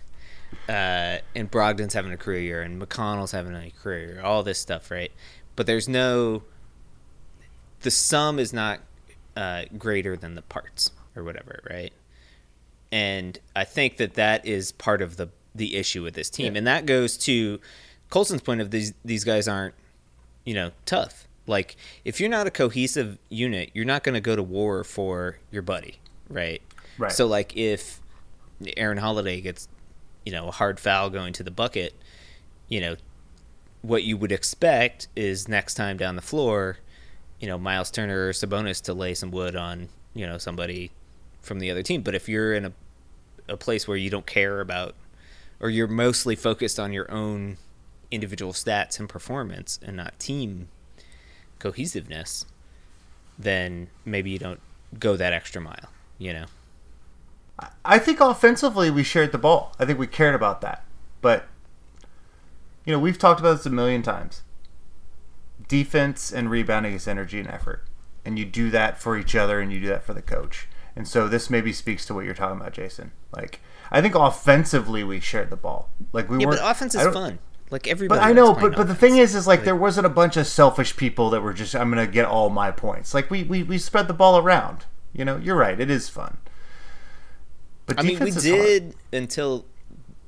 uh, 0.68 1.18
and 1.34 1.50
Brogdon's 1.50 1.94
having 1.94 2.12
a 2.12 2.16
career 2.16 2.40
year 2.40 2.62
and 2.62 2.80
McConnell's 2.80 3.32
having 3.32 3.54
a 3.54 3.70
career 3.70 4.14
year 4.14 4.22
all 4.22 4.42
this 4.42 4.58
stuff 4.58 4.90
right 4.90 5.12
but 5.56 5.66
there's 5.66 5.88
no 5.88 6.42
the 7.80 7.90
sum 7.90 8.38
is 8.38 8.52
not 8.52 8.80
uh, 9.36 9.64
greater 9.76 10.16
than 10.16 10.34
the 10.34 10.42
parts 10.42 10.90
or 11.14 11.22
whatever, 11.22 11.60
right? 11.70 11.92
And 12.90 13.38
I 13.54 13.64
think 13.64 13.98
that 13.98 14.14
that 14.14 14.46
is 14.46 14.72
part 14.72 15.02
of 15.02 15.16
the 15.16 15.28
the 15.54 15.76
issue 15.76 16.02
with 16.02 16.14
this 16.14 16.30
team, 16.30 16.56
and 16.56 16.66
that 16.66 16.86
goes 16.86 17.16
to 17.18 17.60
Colson's 18.10 18.42
point 18.42 18.60
of 18.60 18.70
these 18.70 18.94
these 19.04 19.24
guys 19.24 19.48
aren't, 19.48 19.74
you 20.44 20.54
know, 20.54 20.72
tough. 20.86 21.26
Like 21.46 21.76
if 22.04 22.20
you're 22.20 22.30
not 22.30 22.46
a 22.46 22.50
cohesive 22.50 23.18
unit, 23.28 23.70
you're 23.74 23.84
not 23.84 24.02
going 24.02 24.14
to 24.14 24.20
go 24.20 24.36
to 24.36 24.42
war 24.42 24.84
for 24.84 25.38
your 25.50 25.62
buddy, 25.62 25.98
right? 26.28 26.62
Right. 26.98 27.12
So 27.12 27.26
like 27.26 27.56
if 27.56 28.00
Aaron 28.76 28.98
Holiday 28.98 29.40
gets, 29.40 29.68
you 30.26 30.32
know, 30.32 30.48
a 30.48 30.50
hard 30.50 30.78
foul 30.78 31.10
going 31.10 31.32
to 31.34 31.42
the 31.42 31.50
bucket, 31.50 31.94
you 32.68 32.80
know, 32.80 32.96
what 33.82 34.04
you 34.04 34.16
would 34.16 34.32
expect 34.32 35.08
is 35.16 35.48
next 35.48 35.74
time 35.74 35.96
down 35.96 36.16
the 36.16 36.22
floor, 36.22 36.78
you 37.40 37.48
know, 37.48 37.56
Miles 37.56 37.90
Turner 37.90 38.28
or 38.28 38.32
Sabonis 38.32 38.82
to 38.82 38.92
lay 38.92 39.14
some 39.14 39.30
wood 39.30 39.56
on, 39.56 39.88
you 40.12 40.26
know, 40.26 40.36
somebody 40.36 40.90
from 41.40 41.60
the 41.60 41.70
other 41.70 41.82
team. 41.82 42.02
But 42.02 42.14
if 42.14 42.28
you're 42.28 42.52
in 42.52 42.66
a 42.66 42.72
a 43.48 43.56
place 43.56 43.88
where 43.88 43.96
you 43.96 44.10
don't 44.10 44.26
care 44.26 44.60
about 44.60 44.94
or 45.60 45.70
you're 45.70 45.88
mostly 45.88 46.36
focused 46.36 46.78
on 46.78 46.92
your 46.92 47.10
own 47.10 47.58
individual 48.10 48.52
stats 48.52 48.98
and 48.98 49.08
performance 49.08 49.78
and 49.82 49.96
not 49.96 50.18
team 50.18 50.68
cohesiveness, 51.58 52.46
then 53.38 53.88
maybe 54.04 54.30
you 54.30 54.38
don't 54.38 54.60
go 54.98 55.16
that 55.16 55.32
extra 55.32 55.60
mile, 55.60 55.90
you 56.18 56.32
know. 56.32 56.46
I 57.84 57.98
think 57.98 58.20
offensively 58.20 58.90
we 58.90 59.02
shared 59.02 59.32
the 59.32 59.38
ball. 59.38 59.74
I 59.78 59.84
think 59.84 59.98
we 59.98 60.06
cared 60.06 60.34
about 60.34 60.60
that. 60.60 60.84
But 61.20 61.46
you 62.84 62.92
know, 62.92 62.98
we've 62.98 63.18
talked 63.18 63.40
about 63.40 63.56
this 63.56 63.66
a 63.66 63.70
million 63.70 64.02
times. 64.02 64.42
Defense 65.66 66.32
and 66.32 66.50
rebounding 66.50 66.94
is 66.94 67.08
energy 67.08 67.38
and 67.40 67.48
effort. 67.48 67.84
And 68.24 68.38
you 68.38 68.44
do 68.44 68.70
that 68.70 69.00
for 69.00 69.18
each 69.18 69.34
other 69.34 69.60
and 69.60 69.72
you 69.72 69.80
do 69.80 69.88
that 69.88 70.04
for 70.04 70.14
the 70.14 70.22
coach. 70.22 70.68
And 70.94 71.06
so 71.06 71.28
this 71.28 71.50
maybe 71.50 71.72
speaks 71.72 72.06
to 72.06 72.14
what 72.14 72.24
you're 72.24 72.34
talking 72.34 72.60
about, 72.60 72.72
Jason. 72.72 73.12
Like 73.32 73.60
I 73.90 74.00
think 74.02 74.14
offensively 74.14 75.02
we 75.04 75.20
shared 75.20 75.50
the 75.50 75.56
ball. 75.56 75.90
Like 76.12 76.28
we 76.28 76.38
Yeah, 76.40 76.46
weren't 76.46 76.60
but 76.60 76.70
offense 76.70 76.94
is 76.94 77.02
fun. 77.14 77.38
Like 77.70 77.86
everybody. 77.86 78.18
But 78.18 78.26
I 78.26 78.32
know, 78.32 78.54
playing 78.54 78.70
but 78.70 78.76
but 78.78 78.86
the 78.88 78.94
thing 78.94 79.16
is, 79.18 79.34
is 79.34 79.46
like 79.46 79.64
there 79.64 79.76
wasn't 79.76 80.06
a 80.06 80.10
bunch 80.10 80.36
of 80.36 80.46
selfish 80.46 80.96
people 80.96 81.30
that 81.30 81.42
were 81.42 81.52
just 81.52 81.74
I'm 81.76 81.90
gonna 81.90 82.06
get 82.06 82.24
all 82.24 82.48
my 82.50 82.70
points. 82.70 83.12
Like 83.14 83.30
we 83.30 83.42
we, 83.44 83.62
we 83.62 83.78
spread 83.78 84.08
the 84.08 84.14
ball 84.14 84.38
around. 84.38 84.86
You 85.12 85.24
know, 85.24 85.36
you're 85.36 85.56
right. 85.56 85.78
It 85.78 85.90
is 85.90 86.08
fun. 86.08 86.38
But 87.86 87.98
I 87.98 88.02
mean, 88.02 88.18
we 88.18 88.26
defense 88.26 88.44
is 88.44 88.50
hard. 88.50 88.62
did 88.66 88.94
until, 89.12 89.64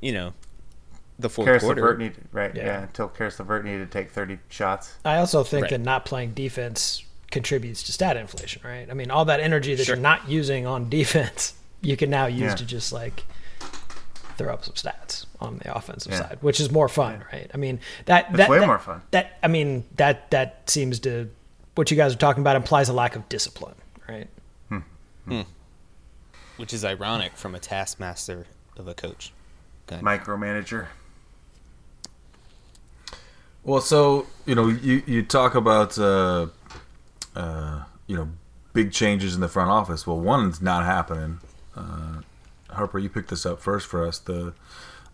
you 0.00 0.12
know, 0.12 0.32
the 1.18 1.28
fourth 1.28 1.48
Karis 1.48 1.60
quarter. 1.60 1.82
LeVert 1.82 1.98
needed 1.98 2.24
right, 2.32 2.54
yeah. 2.54 2.64
Yeah. 2.66 2.82
until 2.82 3.08
Karis 3.08 3.38
LeVert 3.38 3.64
needed 3.64 3.90
to 3.90 3.98
take 3.98 4.10
thirty 4.10 4.38
shots. 4.48 4.94
I 5.04 5.16
also 5.16 5.44
think 5.44 5.64
Right. 5.64 5.70
that 5.72 5.80
not 5.80 6.04
playing 6.06 6.32
defense 6.32 7.04
contributes 7.30 7.82
to 7.84 7.92
stat 7.92 8.16
inflation, 8.16 8.60
right? 8.64 8.88
I 8.90 8.94
mean, 8.94 9.10
all 9.10 9.24
that 9.26 9.40
energy 9.40 9.74
that 9.74 9.84
Sure. 9.84 9.94
you're 9.94 10.02
not 10.02 10.28
using 10.28 10.66
on 10.66 10.88
defense, 10.88 11.54
you 11.82 11.96
can 11.96 12.10
now 12.10 12.26
use 12.26 12.40
Yeah. 12.40 12.54
to 12.56 12.64
just 12.66 12.92
like 12.92 13.24
throw 14.40 14.54
up 14.54 14.64
some 14.64 14.74
stats 14.74 15.26
on 15.38 15.58
the 15.58 15.74
offensive 15.76 16.12
Yeah. 16.12 16.20
side, 16.20 16.38
which 16.40 16.60
is 16.60 16.70
more 16.70 16.88
fun, 16.88 17.22
right? 17.32 17.50
I 17.52 17.56
mean, 17.58 17.78
that 18.06 18.32
that 18.32 18.48
way 18.48 18.58
that- 18.58 18.66
more 18.66 18.78
fun. 18.78 19.02
That 19.10 19.38
I 19.42 19.48
mean, 19.48 19.84
that 19.96 20.30
that 20.30 20.62
seems 20.70 20.98
to 21.00 21.28
what 21.74 21.90
you 21.90 21.96
guys 21.96 22.14
are 22.14 22.18
talking 22.18 22.42
about 22.42 22.56
implies 22.56 22.88
a 22.88 22.92
lack 22.94 23.16
of 23.16 23.28
discipline, 23.28 23.74
right? 24.08 24.28
Hmm. 24.68 24.78
Hmm. 25.28 25.40
which 26.56 26.72
is 26.74 26.84
ironic 26.84 27.36
from 27.36 27.54
a 27.54 27.58
taskmaster 27.58 28.46
of 28.76 28.86
a 28.88 28.94
coach. 28.94 29.32
Micromanager. 29.88 30.86
Well, 33.64 33.80
so 33.80 34.26
you 34.46 34.54
know, 34.54 34.68
you 34.68 35.02
you 35.06 35.22
talk 35.22 35.54
about 35.54 35.98
uh, 35.98 36.46
uh, 37.36 37.82
you 38.06 38.16
know 38.16 38.28
big 38.72 38.92
changes 38.92 39.34
in 39.34 39.40
the 39.40 39.48
front 39.48 39.70
office. 39.70 40.06
Well, 40.06 40.18
one's 40.20 40.60
not 40.62 40.84
happening. 40.84 41.40
Uh, 41.76 42.20
Harper, 42.72 42.98
you 42.98 43.08
picked 43.08 43.30
this 43.30 43.44
up 43.46 43.60
first 43.60 43.86
for 43.86 44.06
us. 44.06 44.18
The 44.18 44.54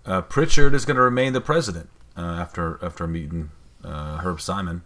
uh, 0.04 0.22
Pritchard 0.22 0.74
is 0.74 0.84
going 0.84 0.96
to 0.96 1.02
remain 1.02 1.32
the 1.32 1.40
president 1.40 1.88
uh, 2.16 2.20
after 2.20 2.78
after 2.82 3.06
meeting 3.06 3.50
uh, 3.84 4.18
Herb 4.18 4.40
Simon. 4.40 4.82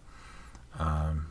Um, 0.79 1.27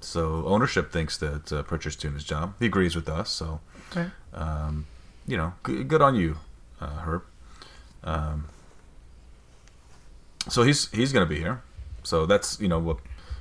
so 0.00 0.44
ownership 0.46 0.92
thinks 0.92 1.16
that 1.18 1.52
uh, 1.52 1.62
Pritchard's 1.62 1.96
doing 1.96 2.14
his 2.14 2.24
job. 2.24 2.54
He 2.60 2.66
agrees 2.66 2.94
with 2.94 3.08
us. 3.08 3.30
So 3.30 3.60
Okay. 3.90 4.10
um, 4.34 4.86
you 5.26 5.36
know, 5.36 5.54
good, 5.62 5.88
good 5.88 6.02
on 6.02 6.14
you, 6.14 6.36
uh, 6.80 6.98
Herb. 7.00 7.22
Um, 8.04 8.46
so 10.48 10.62
he's 10.62 10.90
he's 10.92 11.12
going 11.12 11.26
to 11.26 11.28
be 11.34 11.40
here. 11.40 11.62
So 12.04 12.24
that's 12.26 12.60
you 12.60 12.68
know 12.68 12.78
what 12.78 12.98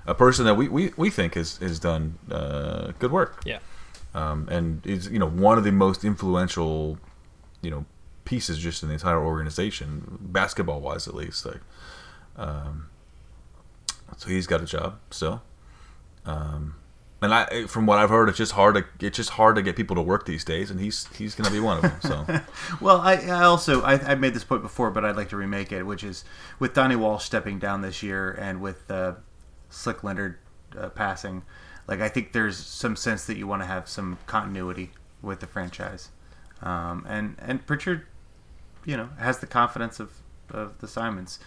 a 0.07 0.15
person 0.15 0.45
that 0.45 0.55
we, 0.55 0.67
we, 0.67 0.91
we 0.97 1.09
think 1.09 1.35
has 1.35 1.57
has 1.57 1.79
done 1.79 2.17
uh, 2.31 2.91
good 2.99 3.11
work. 3.11 3.41
Yeah. 3.45 3.59
Um, 4.15 4.47
and 4.49 4.85
is 4.87 5.09
you 5.09 5.19
know 5.19 5.27
one 5.27 5.57
of 5.57 5.65
the 5.65 5.73
most 5.73 6.05
influential 6.05 6.97
you 7.61 7.69
know 7.69 7.85
pieces 8.23 8.57
just 8.57 8.81
in 8.81 8.87
the 8.87 8.93
entire 8.93 9.23
organization, 9.23 10.17
basketball 10.21 10.79
wise 10.79 11.05
at 11.07 11.13
least. 11.13 11.45
Like, 11.45 11.59
um, 12.37 12.87
so 14.17 14.29
he's 14.29 14.47
got 14.47 14.61
a 14.61 14.65
job 14.65 14.99
still. 15.11 15.43
Um, 16.25 16.75
and 17.21 17.33
I, 17.33 17.65
from 17.65 17.85
what 17.85 17.99
I've 17.99 18.09
heard, 18.09 18.29
it's 18.29 18.37
just 18.37 18.53
hard 18.53 18.75
to 18.75 18.85
it's 19.05 19.17
just 19.17 19.31
hard 19.31 19.57
to 19.57 19.61
get 19.61 19.75
people 19.75 19.97
to 19.97 20.01
work 20.01 20.25
these 20.25 20.45
days, 20.45 20.71
and 20.71 20.79
he's 20.79 21.07
he's 21.17 21.35
going 21.35 21.45
to 21.45 21.51
be 21.51 21.59
one 21.59 21.77
of 21.77 21.81
them. 21.83 21.99
So. 22.01 22.41
Well, 22.81 23.01
I, 23.01 23.15
I 23.15 23.43
also 23.43 23.81
I, 23.81 23.93
I 24.11 24.15
made 24.15 24.33
this 24.33 24.43
point 24.43 24.61
before, 24.61 24.91
but 24.91 25.03
I'd 25.03 25.15
like 25.15 25.29
to 25.29 25.37
remake 25.37 25.71
it, 25.71 25.83
which 25.83 26.03
is 26.03 26.23
with 26.57 26.73
Donnie 26.73 26.95
Walsh 26.95 27.25
stepping 27.25 27.59
down 27.59 27.81
this 27.81 28.01
year 28.03 28.31
and 28.31 28.61
with 28.61 28.89
uh, 28.89 29.13
Slick 29.69 30.03
Leonard 30.03 30.37
uh, 30.77 30.89
passing. 30.89 31.43
Like 31.87 32.01
I 32.01 32.09
think 32.09 32.31
there's 32.31 32.57
some 32.57 32.95
sense 32.95 33.25
that 33.25 33.37
you 33.37 33.47
want 33.47 33.61
to 33.61 33.67
have 33.67 33.87
some 33.87 34.17
continuity 34.25 34.91
with 35.21 35.39
the 35.39 35.47
franchise, 35.47 36.09
um, 36.61 37.05
and 37.07 37.35
and 37.39 37.65
Pritchard, 37.65 38.05
you 38.85 38.97
know, 38.97 39.09
has 39.19 39.39
the 39.39 39.47
confidence 39.47 39.99
of 39.99 40.11
of 40.49 40.79
the 40.79 40.87
Simons. 40.87 41.39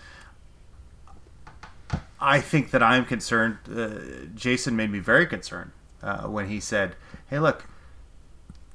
I 2.21 2.41
think 2.41 2.71
that 2.73 2.83
I'm 2.83 3.05
concerned. 3.05 3.59
Uh, 3.73 4.27
Jason 4.35 4.75
made 4.75 4.91
me 4.91 4.99
very 4.99 5.27
concerned 5.27 5.71
uh, 6.03 6.23
when 6.23 6.49
he 6.49 6.61
said, 6.61 6.97
"Hey, 7.29 7.39
look, 7.39 7.65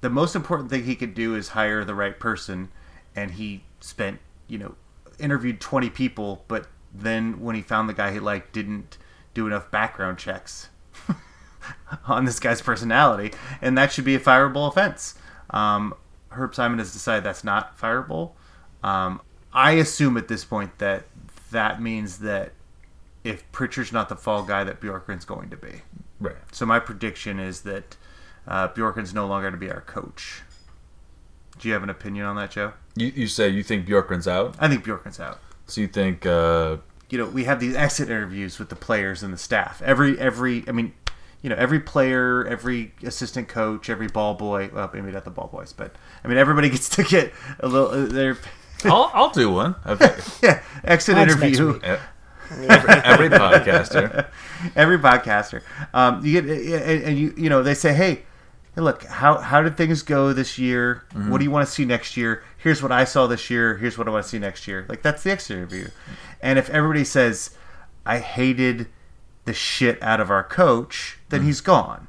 the 0.04 0.10
most 0.10 0.36
important 0.36 0.70
thing 0.70 0.84
he 0.84 0.96
could 0.98 1.14
do 1.14 1.34
is 1.34 1.50
hire 1.50 1.86
the 1.86 1.96
right 1.96 2.20
person 2.20 2.68
and 3.16 3.32
he 3.32 3.64
spent 3.80 4.20
you 4.48 4.58
know 4.58 4.76
interviewed 5.18 5.62
20 5.62 5.90
people 5.92 6.44
but 6.50 6.68
then 6.94 7.40
when 7.40 7.56
he 7.56 7.62
found 7.62 7.88
the 7.88 7.94
guy 7.94 8.12
he 8.12 8.20
liked 8.20 8.52
didn't 8.52 8.98
do 9.34 9.48
enough 9.48 9.72
background 9.72 10.18
checks 10.18 10.68
on 12.08 12.26
this 12.26 12.40
guy's 12.40 12.62
personality 12.62 13.32
and 13.62 13.78
that 13.78 13.92
should 13.92 14.06
be 14.06 14.16
a 14.16 14.20
fireable 14.20 14.68
offense 14.68 15.16
um, 15.52 15.94
herb 16.32 16.54
simon 16.56 16.80
has 16.80 16.92
decided 16.94 17.24
that's 17.24 17.44
not 17.44 17.78
fireable 17.78 18.32
um, 18.84 19.22
i 19.54 19.72
assume 19.72 20.18
at 20.18 20.28
this 20.28 20.44
point 20.46 20.78
that 20.80 21.06
that 21.52 21.82
means 21.82 22.20
that 22.20 22.52
if 23.24 23.50
pritchard's 23.52 23.92
not 23.92 24.10
the 24.10 24.16
fall 24.16 24.44
guy 24.44 24.64
that 24.64 24.82
Bjorkgren's 24.82 25.26
going 25.26 25.50
to 25.50 25.58
be 25.58 25.82
Right. 26.20 26.36
so 26.52 26.66
my 26.66 26.80
prediction 26.80 27.40
is 27.40 27.62
that 27.62 27.96
uh, 28.48 28.68
Bjorkgren's 28.70 29.14
no 29.14 29.26
longer 29.28 29.50
going 29.50 29.60
to 29.60 29.66
be 29.66 29.72
our 29.72 29.82
coach. 29.82 30.42
Do 31.60 31.68
you 31.70 31.74
have 31.74 31.84
an 31.84 31.90
opinion 31.90 32.26
on 32.26 32.36
that, 32.36 32.52
Joe? 32.52 32.74
You, 32.96 33.08
you 33.08 33.28
say 33.28 33.48
you 33.50 33.64
think 33.64 33.86
Bjorkgren's 33.88 34.28
out, 34.28 34.56
I 34.60 34.68
think 34.68 34.84
Bjorkgren's 34.84 35.20
out. 35.20 35.40
so 35.68 35.80
you 35.82 35.88
think 35.88 36.26
uh, 36.26 36.78
you 37.10 37.18
know, 37.18 37.26
we 37.26 37.44
have 37.44 37.60
these 37.60 37.76
exit 37.76 38.10
interviews 38.10 38.58
with 38.60 38.70
the 38.70 38.76
players 38.76 39.22
and 39.24 39.34
the 39.34 39.38
staff. 39.38 39.82
Every 39.82 40.20
every 40.20 40.64
I 40.68 40.72
mean, 40.72 40.94
you 41.44 41.50
know, 41.50 41.56
every 41.58 41.82
player, 41.82 42.48
every 42.48 42.94
assistant 43.04 43.50
coach, 43.50 43.90
every 43.90 44.08
ball 44.08 44.34
boy. 44.34 44.72
Well, 44.74 44.90
maybe 44.94 45.12
not 45.12 45.26
the 45.26 45.30
ball 45.30 45.50
boys, 45.52 45.74
but 45.74 45.94
I 46.24 46.28
mean, 46.28 46.38
everybody 46.38 46.70
gets 46.72 46.90
to 46.90 47.04
get 47.04 47.32
a 47.60 47.68
little. 47.68 47.90
Uh, 47.90 48.06
their 48.06 48.38
I'll, 48.86 49.12
I'll 49.14 49.30
do 49.30 49.52
one. 49.52 49.76
Okay. 49.86 50.16
yeah, 50.42 50.64
exit 50.84 51.16
That's 51.16 51.36
next 51.36 51.60
interview. 51.60 51.74
week. 51.74 51.84
every, 51.84 52.94
every 53.04 53.30
podcaster. 53.30 54.28
every 54.76 54.98
podcaster. 54.98 55.62
Um, 55.94 56.26
you 56.26 56.42
get 56.42 56.50
and, 56.50 57.04
and 57.04 57.18
you 57.20 57.34
you 57.38 57.50
know 57.50 57.62
they 57.62 57.74
say, 57.74 57.94
hey, 57.94 58.24
hey, 58.76 58.82
look, 58.82 59.04
how 59.04 59.38
how 59.38 59.62
did 59.62 59.76
things 59.76 60.02
go 60.02 60.32
this 60.32 60.58
year? 60.58 61.04
What 61.14 61.40
do 61.40 61.44
you 61.44 61.52
want 61.52 61.68
to 61.68 61.72
see 61.72 61.84
next 61.84 62.16
year? 62.16 62.44
Here's 62.58 62.82
what 62.82 62.94
I 62.94 63.04
saw 63.04 63.28
this 63.28 63.50
year. 63.50 63.76
Here's 63.78 63.98
what 63.98 64.08
I 64.08 64.12
want 64.12 64.24
to 64.24 64.30
see 64.30 64.40
next 64.40 64.66
year. 64.66 64.86
Like 64.88 65.02
that's 65.02 65.24
the 65.24 65.32
exit 65.32 65.58
interview. 65.58 65.90
And 66.42 66.58
if 66.58 66.70
everybody 66.70 67.04
says, 67.04 67.52
I 68.06 68.20
hated 68.20 68.88
the 69.46 69.54
shit 69.54 70.02
out 70.02 70.20
of 70.20 70.30
our 70.30 70.44
coach, 70.44 71.18
then 71.30 71.42
mm-hmm. 71.42 71.48
he's 71.48 71.62
gone. 71.62 72.08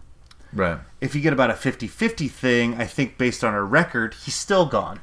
Right. 0.52 0.78
If 1.00 1.14
you 1.14 1.20
get 1.20 1.32
about 1.32 1.50
a 1.50 1.54
50-50 1.54 2.30
thing, 2.30 2.74
I 2.74 2.86
think 2.86 3.18
based 3.18 3.42
on 3.42 3.52
our 3.52 3.64
record, 3.64 4.14
he's 4.24 4.34
still 4.34 4.66
gone. 4.66 5.00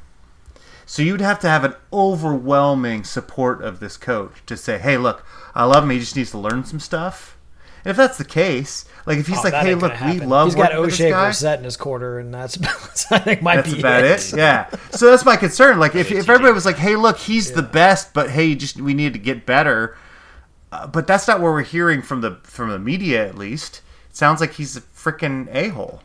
So 0.86 1.02
you'd 1.02 1.22
have 1.22 1.40
to 1.40 1.50
have 1.50 1.64
an 1.64 1.76
overwhelming 1.94 3.04
support 3.06 3.62
of 3.62 3.80
this 3.80 3.96
coach 3.96 4.46
to 4.46 4.58
say, 4.58 4.78
"Hey, 4.78 4.98
look, 4.98 5.26
I 5.56 5.64
love 5.64 5.86
him. 5.86 5.90
He 5.90 6.00
just 6.00 6.18
needs 6.18 6.32
to 6.32 6.38
learn 6.38 6.66
some 6.66 6.82
stuff." 6.82 7.38
And 7.86 7.92
if 7.92 7.96
that's 7.96 8.18
the 8.18 8.26
case, 8.26 8.84
like 9.06 9.18
if 9.18 9.28
he's 9.28 9.38
Oh, 9.38 9.44
like, 9.44 9.54
"Hey, 9.54 9.74
look, 9.74 9.94
gonna 9.94 10.06
we 10.06 10.14
happen. 10.16 10.30
love 10.30 10.48
He's 10.48 10.56
got 10.56 10.72
working 10.72 10.82
with 10.82 10.94
Oshae 10.94 10.98
this 10.98 11.12
guy," 11.12 11.30
Brissett 11.30 11.58
in 11.60 11.64
his 11.64 11.78
quarter, 11.78 12.20
and 12.20 12.34
that's, 12.34 12.56
that's 12.58 13.10
I 13.10 13.20
think 13.20 13.42
might 13.42 13.58
that's 13.58 13.74
be 13.74 13.80
about 13.80 14.04
it. 14.04 14.34
Yeah. 14.34 14.68
So 14.92 15.10
that's 15.10 15.24
my 15.24 15.38
concern. 15.38 15.80
Like 15.80 15.96
if, 15.96 16.12
if 16.12 16.28
everybody 16.30 16.52
was 16.52 16.66
like, 16.66 16.76
"Hey, 16.78 16.98
look, 16.98 17.18
he's 17.20 17.54
the 17.54 17.64
best," 17.64 18.14
but 18.14 18.30
hey, 18.30 18.54
just 18.56 18.82
we 18.82 18.94
need 18.94 19.14
to 19.14 19.20
get 19.20 19.46
better. 19.46 19.96
Uh, 20.72 20.88
but 20.88 21.06
that's 21.08 21.28
not 21.28 21.42
what 21.42 21.52
we're 21.52 21.64
hearing 21.64 22.02
from 22.02 22.22
the 22.22 22.40
from 22.44 22.70
the 22.70 22.80
media. 22.80 23.28
At 23.28 23.38
least 23.38 23.82
it 24.10 24.16
sounds 24.16 24.40
like 24.40 24.54
he's 24.54 24.78
a 24.78 24.82
freaking 24.82 25.54
a 25.54 25.70
hole. 25.70 26.02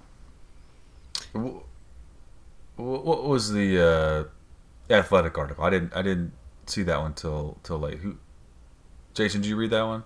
What 2.77 3.25
was 3.25 3.53
the 3.53 4.29
uh, 4.91 4.93
athletic 4.93 5.39
article? 5.39 5.65
I 5.65 5.71
didn't. 5.71 5.95
I 5.95 6.03
didn't 6.03 6.33
see 6.67 6.83
that 6.83 7.01
one 7.01 7.15
till 7.15 7.59
till 7.63 7.79
late. 7.79 7.99
Who? 7.99 8.17
Jason, 9.15 9.41
did 9.41 9.49
you 9.49 9.57
read 9.57 9.71
that 9.71 9.83
one? 9.83 10.05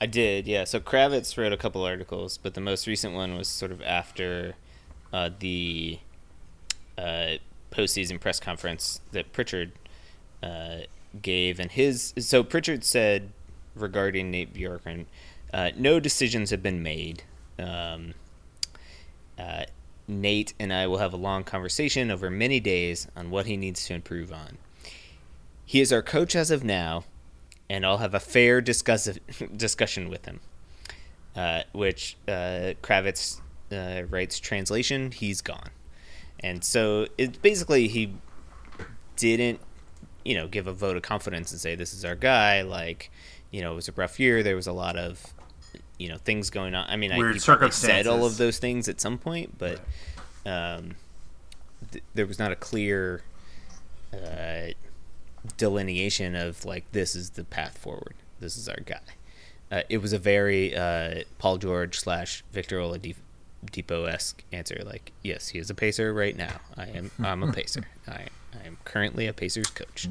I 0.00 0.06
did, 0.06 0.46
yeah. 0.46 0.64
So 0.64 0.80
Kravitz 0.80 1.38
wrote 1.38 1.52
a 1.52 1.56
couple 1.56 1.82
articles, 1.82 2.38
but 2.38 2.54
the 2.54 2.60
most 2.60 2.86
recent 2.86 3.14
one 3.14 3.36
was 3.36 3.48
sort 3.48 3.72
of 3.72 3.80
after 3.82 4.54
uh, 5.12 5.30
the 5.38 5.98
uh, 6.98 7.36
postseason 7.70 8.20
press 8.20 8.38
conference 8.38 9.00
that 9.12 9.32
Pritchard 9.32 9.72
uh, 10.42 10.80
gave, 11.22 11.58
and 11.58 11.70
his. 11.72 12.12
So 12.18 12.42
Pritchard 12.42 12.84
said 12.84 13.30
regarding 13.74 14.30
Nate 14.30 14.54
Bjorkgren, 14.54 15.06
uh, 15.52 15.70
no 15.76 16.00
decisions 16.00 16.50
have 16.50 16.62
been 16.62 16.82
made. 16.82 17.22
Um, 17.58 18.14
uh, 19.38 19.64
Nate 20.06 20.54
and 20.58 20.72
I 20.72 20.86
will 20.86 20.98
have 20.98 21.12
a 21.12 21.16
long 21.16 21.44
conversation 21.44 22.10
over 22.10 22.30
many 22.30 22.60
days 22.60 23.08
on 23.16 23.30
what 23.30 23.46
he 23.46 23.56
needs 23.56 23.86
to 23.86 23.94
improve 23.94 24.32
on. 24.32 24.58
He 25.64 25.80
is 25.80 25.92
our 25.92 26.02
coach 26.02 26.36
as 26.36 26.50
of 26.50 26.62
now, 26.62 27.04
and 27.70 27.86
I'll 27.86 27.98
have 27.98 28.14
a 28.14 28.20
fair 28.20 28.60
discuss- 28.60 29.18
discussion 29.56 30.08
with 30.08 30.26
him. 30.26 30.40
Uh, 31.34 31.62
which 31.72 32.16
uh, 32.28 32.74
Kravitz 32.80 33.40
uh, 33.72 34.02
writes 34.08 34.38
translation, 34.38 35.10
he's 35.10 35.40
gone. 35.40 35.70
And 36.38 36.62
so 36.62 37.08
it's 37.18 37.38
basically 37.38 37.88
he 37.88 38.14
didn't, 39.16 39.60
you 40.24 40.36
know, 40.36 40.46
give 40.46 40.68
a 40.68 40.72
vote 40.72 40.96
of 40.96 41.02
confidence 41.02 41.50
and 41.50 41.60
say, 41.60 41.74
this 41.74 41.92
is 41.92 42.04
our 42.04 42.14
guy. 42.14 42.62
Like, 42.62 43.10
you 43.54 43.62
know, 43.62 43.70
it 43.70 43.76
was 43.76 43.88
a 43.88 43.92
rough 43.92 44.18
year. 44.18 44.42
There 44.42 44.56
was 44.56 44.66
a 44.66 44.72
lot 44.72 44.96
of, 44.96 45.32
you 45.96 46.08
know, 46.08 46.16
things 46.16 46.50
going 46.50 46.74
on. 46.74 46.90
I 46.90 46.96
mean, 46.96 47.12
I, 47.12 47.18
Weird 47.18 47.36
he 47.36 47.40
probably 47.40 47.70
said 47.70 48.08
all 48.08 48.26
of 48.26 48.36
those 48.36 48.58
things 48.58 48.88
at 48.88 49.00
some 49.00 49.16
point, 49.16 49.56
but 49.58 49.78
um, 50.44 50.96
th- 51.92 52.02
there 52.14 52.26
was 52.26 52.40
not 52.40 52.50
a 52.50 52.56
clear 52.56 53.22
uh, 54.12 54.72
delineation 55.56 56.34
of 56.34 56.64
like 56.64 56.90
this 56.90 57.14
is 57.14 57.30
the 57.30 57.44
path 57.44 57.78
forward. 57.78 58.14
This 58.40 58.56
is 58.56 58.68
our 58.68 58.80
guy. 58.84 58.98
Uh, 59.70 59.82
it 59.88 59.98
was 59.98 60.12
a 60.12 60.18
very 60.18 60.76
uh, 60.76 61.22
Paul 61.38 61.58
George 61.58 62.00
slash 62.00 62.42
Victor 62.50 62.78
Oladipo 62.78 64.08
esque 64.08 64.42
answer. 64.50 64.82
Like, 64.84 65.12
yes, 65.22 65.50
he 65.50 65.60
is 65.60 65.70
a 65.70 65.74
pacer 65.74 66.12
right 66.12 66.36
now. 66.36 66.56
I 66.76 66.86
am. 66.86 67.12
I'm 67.22 67.44
a 67.44 67.52
pacer. 67.60 67.84
I, 68.08 68.26
I 68.64 68.66
am 68.66 68.78
currently 68.84 69.26
a 69.26 69.32
Pacers 69.34 69.66
coach. 69.68 70.08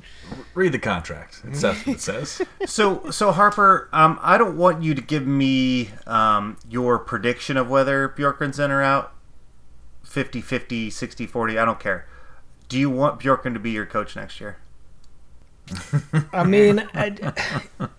Read 0.53 0.73
the 0.73 0.79
contract. 0.79 1.41
It 1.43 1.55
says 1.55 1.85
what 1.87 1.95
it 1.95 2.01
says. 2.01 2.41
So, 2.67 3.09
so 3.09 3.31
Harper, 3.31 3.89
um, 3.91 4.19
I 4.21 4.37
don't 4.37 4.57
want 4.57 4.83
you 4.83 4.93
to 4.93 5.01
give 5.01 5.25
me 5.25 5.89
um, 6.05 6.57
your 6.69 6.99
prediction 6.99 7.57
of 7.57 7.69
whether 7.69 8.07
Bjorkgren's 8.09 8.59
in 8.59 8.69
or 8.71 8.83
out. 8.83 9.11
50 10.03 10.41
50, 10.41 10.89
60 10.91 11.25
40, 11.25 11.57
I 11.57 11.65
don't 11.65 11.79
care. 11.79 12.07
Do 12.69 12.77
you 12.77 12.89
want 12.89 13.19
Bjorkgren 13.19 13.53
to 13.53 13.59
be 13.59 13.71
your 13.71 13.87
coach 13.87 14.15
next 14.15 14.39
year? 14.39 14.57
I 16.33 16.43
mean, 16.43 16.87
I, 16.93 17.33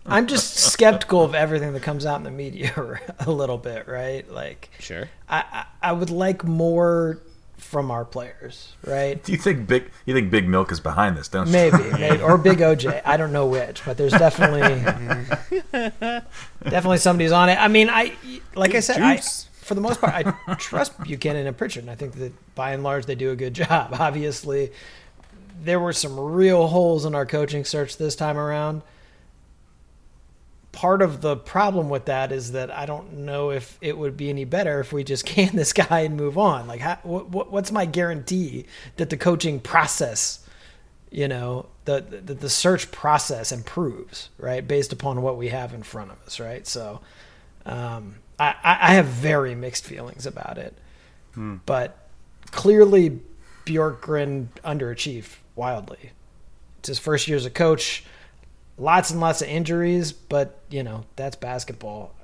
I'm 0.06 0.26
just 0.28 0.54
skeptical 0.54 1.22
of 1.22 1.34
everything 1.34 1.72
that 1.72 1.82
comes 1.82 2.06
out 2.06 2.18
in 2.18 2.22
the 2.22 2.30
media 2.30 3.00
a 3.20 3.30
little 3.30 3.58
bit, 3.58 3.88
right? 3.88 4.30
Like, 4.30 4.70
Sure. 4.78 5.08
I, 5.28 5.44
I, 5.50 5.88
I 5.88 5.92
would 5.92 6.10
like 6.10 6.44
more 6.44 7.18
from 7.64 7.90
our 7.90 8.04
players, 8.04 8.72
right? 8.86 9.22
Do 9.22 9.32
you 9.32 9.38
think 9.38 9.66
big? 9.66 9.90
You 10.06 10.14
think 10.14 10.30
Big 10.30 10.46
Milk 10.46 10.70
is 10.70 10.80
behind 10.80 11.16
this? 11.16 11.28
Don't 11.28 11.46
you? 11.46 11.52
Maybe, 11.52 11.78
maybe, 11.98 12.22
or 12.22 12.38
Big 12.38 12.58
OJ. 12.58 13.02
I 13.04 13.16
don't 13.16 13.32
know 13.32 13.46
which, 13.46 13.84
but 13.84 13.96
there's 13.96 14.12
definitely, 14.12 14.60
definitely 16.62 16.98
somebody's 16.98 17.32
on 17.32 17.48
it. 17.48 17.58
I 17.58 17.68
mean, 17.68 17.88
I 17.90 18.12
like 18.54 18.74
I 18.74 18.80
said, 18.80 19.00
I, 19.00 19.16
for 19.16 19.74
the 19.74 19.80
most 19.80 20.00
part, 20.00 20.12
I 20.14 20.54
trust 20.54 21.02
Buchanan 21.02 21.46
and 21.46 21.56
Pritchard, 21.56 21.84
and 21.84 21.90
I 21.90 21.94
think 21.94 22.14
that 22.16 22.32
by 22.54 22.72
and 22.72 22.82
large 22.82 23.06
they 23.06 23.14
do 23.14 23.30
a 23.30 23.36
good 23.36 23.54
job. 23.64 23.96
Obviously, 23.98 24.70
there 25.62 25.80
were 25.80 25.92
some 25.92 26.20
real 26.20 26.68
holes 26.68 27.04
in 27.04 27.14
our 27.14 27.26
coaching 27.26 27.64
search 27.64 27.96
this 27.96 28.14
time 28.14 28.36
around. 28.36 28.82
Part 30.74 31.02
of 31.02 31.20
the 31.20 31.36
problem 31.36 31.88
with 31.88 32.06
that 32.06 32.32
is 32.32 32.52
that 32.52 32.70
I 32.70 32.84
don't 32.84 33.18
know 33.18 33.50
if 33.50 33.78
it 33.80 33.96
would 33.96 34.16
be 34.16 34.28
any 34.28 34.44
better 34.44 34.80
if 34.80 34.92
we 34.92 35.04
just 35.04 35.24
can 35.26 35.54
this 35.54 35.72
guy 35.72 36.00
and 36.00 36.16
move 36.16 36.36
on. 36.36 36.66
Like, 36.66 36.80
how, 36.80 36.98
what, 37.02 37.50
what's 37.50 37.72
my 37.72 37.86
guarantee 37.86 38.66
that 38.96 39.08
the 39.10 39.16
coaching 39.16 39.60
process 39.60 40.40
you 41.10 41.28
know 41.28 41.66
the, 41.84 42.00
the 42.00 42.34
the 42.34 42.50
search 42.50 42.90
process 42.90 43.52
improves 43.52 44.30
right 44.36 44.66
based 44.66 44.92
upon 44.92 45.22
what 45.22 45.36
we 45.36 45.48
have 45.48 45.72
in 45.72 45.84
front 45.84 46.10
of 46.10 46.20
us 46.26 46.40
right? 46.40 46.66
So 46.66 47.00
um, 47.64 48.16
I, 48.38 48.54
I 48.64 48.78
I 48.80 48.94
have 48.94 49.06
very 49.06 49.54
mixed 49.54 49.84
feelings 49.84 50.26
about 50.26 50.58
it. 50.58 50.76
But 51.66 51.96
clearly 52.50 53.20
Bjorkgren 53.64 54.48
underachieved 54.64 55.36
wildly. 55.56 56.10
It's 56.78 56.88
his 56.88 56.98
first 56.98 57.28
year 57.28 57.36
as 57.36 57.46
a 57.46 57.50
coach 57.50 58.04
lots 58.76 59.10
and 59.10 59.20
lots 59.20 59.40
of 59.42 59.48
injuries 59.48 60.12
but 60.12 60.60
you 60.70 60.82
know 60.82 61.04
that's 61.16 61.36
basketball 61.36 62.14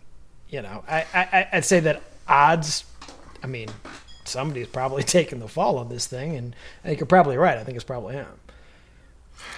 you 0.49 0.61
know 0.63 0.83
I, 0.89 1.07
I 1.15 1.49
I'd 1.53 1.65
say 1.65 1.81
that 1.81 2.03
odds 2.29 2.85
I 3.43 3.47
mean 3.47 3.69
somebody's 4.25 4.69
probably 4.69 5.03
taking 5.05 5.39
the 5.39 5.49
fall 5.49 5.79
on 5.79 5.89
this 5.89 6.07
thing 6.07 6.37
and 6.37 6.57
you're 6.85 7.07
probably 7.07 7.37
right 7.37 7.57
I 7.57 7.65
think 7.65 7.77
it's 7.77 7.85
probably 7.85 8.15
him 8.15 8.27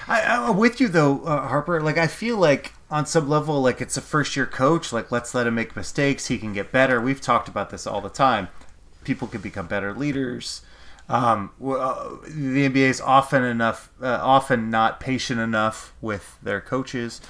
I, 0.08 0.22
I'm 0.22 0.56
with 0.56 0.80
you 0.80 0.88
though, 0.88 1.20
uh, 1.24 1.48
Harper. 1.48 1.80
Like 1.80 1.98
I 1.98 2.06
feel 2.06 2.36
like 2.36 2.72
on 2.90 3.06
some 3.06 3.28
level, 3.28 3.60
like 3.60 3.80
it's 3.80 3.96
a 3.96 4.00
first 4.00 4.36
year 4.36 4.46
coach. 4.46 4.92
Like 4.92 5.10
let's 5.12 5.34
let 5.34 5.46
him 5.46 5.54
make 5.54 5.76
mistakes. 5.76 6.26
He 6.26 6.38
can 6.38 6.52
get 6.52 6.72
better. 6.72 7.00
We've 7.00 7.20
talked 7.20 7.48
about 7.48 7.70
this 7.70 7.86
all 7.86 8.00
the 8.00 8.08
time. 8.08 8.48
People 9.04 9.28
can 9.28 9.40
become 9.40 9.66
better 9.66 9.92
leaders. 9.94 10.62
Um, 11.12 11.50
w- 11.60 11.78
uh, 11.78 12.16
the 12.26 12.66
NBA 12.68 12.88
is 12.88 13.00
often 13.00 13.44
enough, 13.44 13.90
uh, 14.02 14.18
often 14.22 14.70
not 14.70 14.98
patient 14.98 15.38
enough 15.40 15.92
with 16.00 16.38
their 16.42 16.60
coaches. 16.60 17.20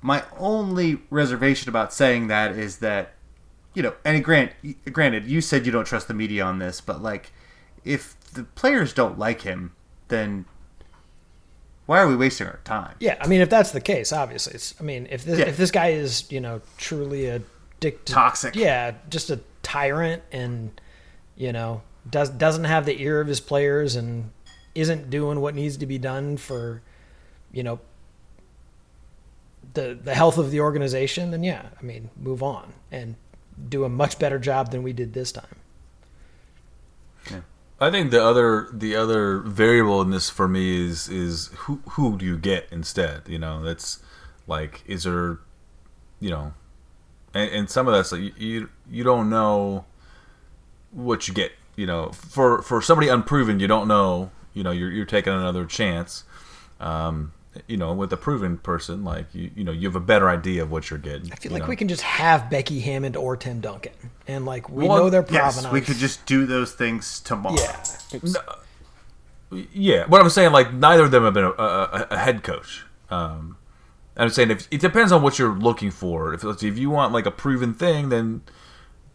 My 0.00 0.24
only 0.38 1.00
reservation 1.10 1.68
about 1.68 1.92
saying 1.92 2.28
that 2.28 2.52
is 2.56 2.78
that, 2.78 3.12
you 3.74 3.82
know, 3.82 3.92
and 4.04 4.24
grant, 4.24 4.52
granted, 4.92 5.26
you 5.26 5.40
said 5.42 5.66
you 5.66 5.72
don't 5.72 5.84
trust 5.86 6.08
the 6.08 6.14
media 6.14 6.42
on 6.44 6.58
this, 6.58 6.80
but 6.80 7.02
like, 7.02 7.32
if 7.84 8.18
the 8.32 8.44
players 8.44 8.92
don't 8.94 9.18
like 9.18 9.42
him, 9.42 9.72
then 10.08 10.46
why 11.84 11.98
are 12.00 12.08
we 12.08 12.16
wasting 12.16 12.46
our 12.46 12.60
time? 12.64 12.94
Yeah, 12.98 13.16
I 13.20 13.26
mean, 13.26 13.40
if 13.42 13.50
that's 13.50 13.72
the 13.72 13.80
case, 13.80 14.12
obviously, 14.12 14.54
it's. 14.54 14.74
I 14.80 14.82
mean, 14.82 15.06
if 15.10 15.24
this 15.24 15.38
Yeah. 15.38 15.44
if 15.46 15.56
this 15.56 15.70
guy 15.70 15.88
is 15.88 16.30
you 16.32 16.40
know 16.40 16.60
truly 16.78 17.26
a 17.26 17.42
dick 17.78 18.04
Toxic. 18.06 18.56
yeah, 18.56 18.92
just 19.08 19.30
a 19.30 19.38
tyrant, 19.62 20.22
and 20.32 20.80
you 21.36 21.52
know 21.52 21.82
does 22.08 22.30
doesn't 22.30 22.64
have 22.64 22.86
the 22.86 23.00
ear 23.00 23.20
of 23.20 23.28
his 23.28 23.40
players 23.40 23.96
and 23.96 24.30
isn't 24.74 25.10
doing 25.10 25.40
what 25.40 25.54
needs 25.54 25.76
to 25.78 25.86
be 25.86 25.98
done 25.98 26.36
for, 26.36 26.82
you 27.52 27.62
know, 27.62 27.80
the 29.74 29.98
the 30.02 30.14
health 30.14 30.38
of 30.38 30.50
the 30.50 30.60
organization, 30.60 31.30
then 31.30 31.42
yeah, 31.42 31.66
I 31.78 31.82
mean, 31.82 32.10
move 32.16 32.42
on 32.42 32.72
and 32.90 33.16
do 33.68 33.84
a 33.84 33.88
much 33.88 34.18
better 34.18 34.38
job 34.38 34.70
than 34.70 34.82
we 34.82 34.92
did 34.92 35.12
this 35.12 35.32
time. 35.32 35.56
Yeah. 37.30 37.40
I 37.80 37.90
think 37.90 38.10
the 38.10 38.22
other 38.22 38.68
the 38.72 38.96
other 38.96 39.38
variable 39.38 40.00
in 40.02 40.10
this 40.10 40.30
for 40.30 40.48
me 40.48 40.86
is 40.86 41.08
is 41.08 41.48
who 41.54 41.80
who 41.90 42.18
do 42.18 42.24
you 42.24 42.38
get 42.38 42.66
instead? 42.70 43.22
You 43.26 43.38
know, 43.38 43.62
that's 43.62 44.00
like 44.46 44.82
is 44.86 45.04
there, 45.04 45.38
you 46.20 46.30
know, 46.30 46.54
and, 47.34 47.50
and 47.50 47.70
some 47.70 47.86
of 47.86 47.94
that's 47.94 48.12
like 48.12 48.22
you, 48.22 48.32
you 48.36 48.68
you 48.90 49.04
don't 49.04 49.30
know 49.30 49.84
what 50.90 51.28
you 51.28 51.34
get. 51.34 51.52
You 51.76 51.86
know, 51.86 52.08
for 52.10 52.62
for 52.62 52.80
somebody 52.82 53.08
unproven, 53.08 53.60
you 53.60 53.66
don't 53.66 53.86
know. 53.86 54.30
You 54.54 54.62
know, 54.64 54.70
you're 54.70 54.90
you're 54.90 55.04
taking 55.06 55.32
another 55.32 55.64
chance. 55.66 56.24
Um, 56.80 57.32
you 57.66 57.76
know, 57.78 57.94
with 57.94 58.12
a 58.12 58.16
proven 58.18 58.58
person, 58.58 59.02
like 59.04 59.26
you, 59.34 59.50
you 59.54 59.64
know, 59.64 59.72
you 59.72 59.88
have 59.88 59.96
a 59.96 60.00
better 60.00 60.28
idea 60.28 60.62
of 60.62 60.70
what 60.70 60.90
you're 60.90 60.98
getting. 60.98 61.32
I 61.32 61.36
feel 61.36 61.52
like 61.52 61.62
know? 61.62 61.68
we 61.68 61.76
can 61.76 61.88
just 61.88 62.02
have 62.02 62.50
Becky 62.50 62.80
Hammon 62.80 63.16
or 63.16 63.36
Tim 63.36 63.60
Duncan, 63.60 63.92
and 64.26 64.44
like 64.44 64.68
we 64.68 64.86
Well, 64.86 64.98
know 64.98 65.10
their 65.10 65.24
Yes, 65.30 65.54
provenance. 65.54 65.72
we 65.72 65.80
could 65.80 65.96
just 65.96 66.24
do 66.26 66.44
those 66.46 66.72
things 66.72 67.20
tomorrow. 67.20 67.56
yeah. 67.58 68.26
Yeah, 69.72 70.06
what 70.06 70.20
I'm 70.20 70.28
saying, 70.28 70.52
like 70.52 70.72
neither 70.74 71.04
of 71.04 71.12
them 71.12 71.22
have 71.24 71.34
been 71.34 71.44
a, 71.44 71.50
a, 71.50 72.06
a 72.10 72.18
head 72.18 72.42
coach. 72.42 72.84
Um, 73.10 73.56
I'm 74.16 74.28
saying 74.28 74.50
if 74.50 74.66
it 74.72 74.80
depends 74.80 75.12
on 75.12 75.22
what 75.22 75.38
you're 75.38 75.54
looking 75.54 75.90
for. 75.92 76.34
If 76.34 76.42
if 76.44 76.76
you 76.78 76.90
want 76.90 77.12
like 77.12 77.26
a 77.26 77.30
proven 77.30 77.72
thing, 77.72 78.08
then 78.08 78.42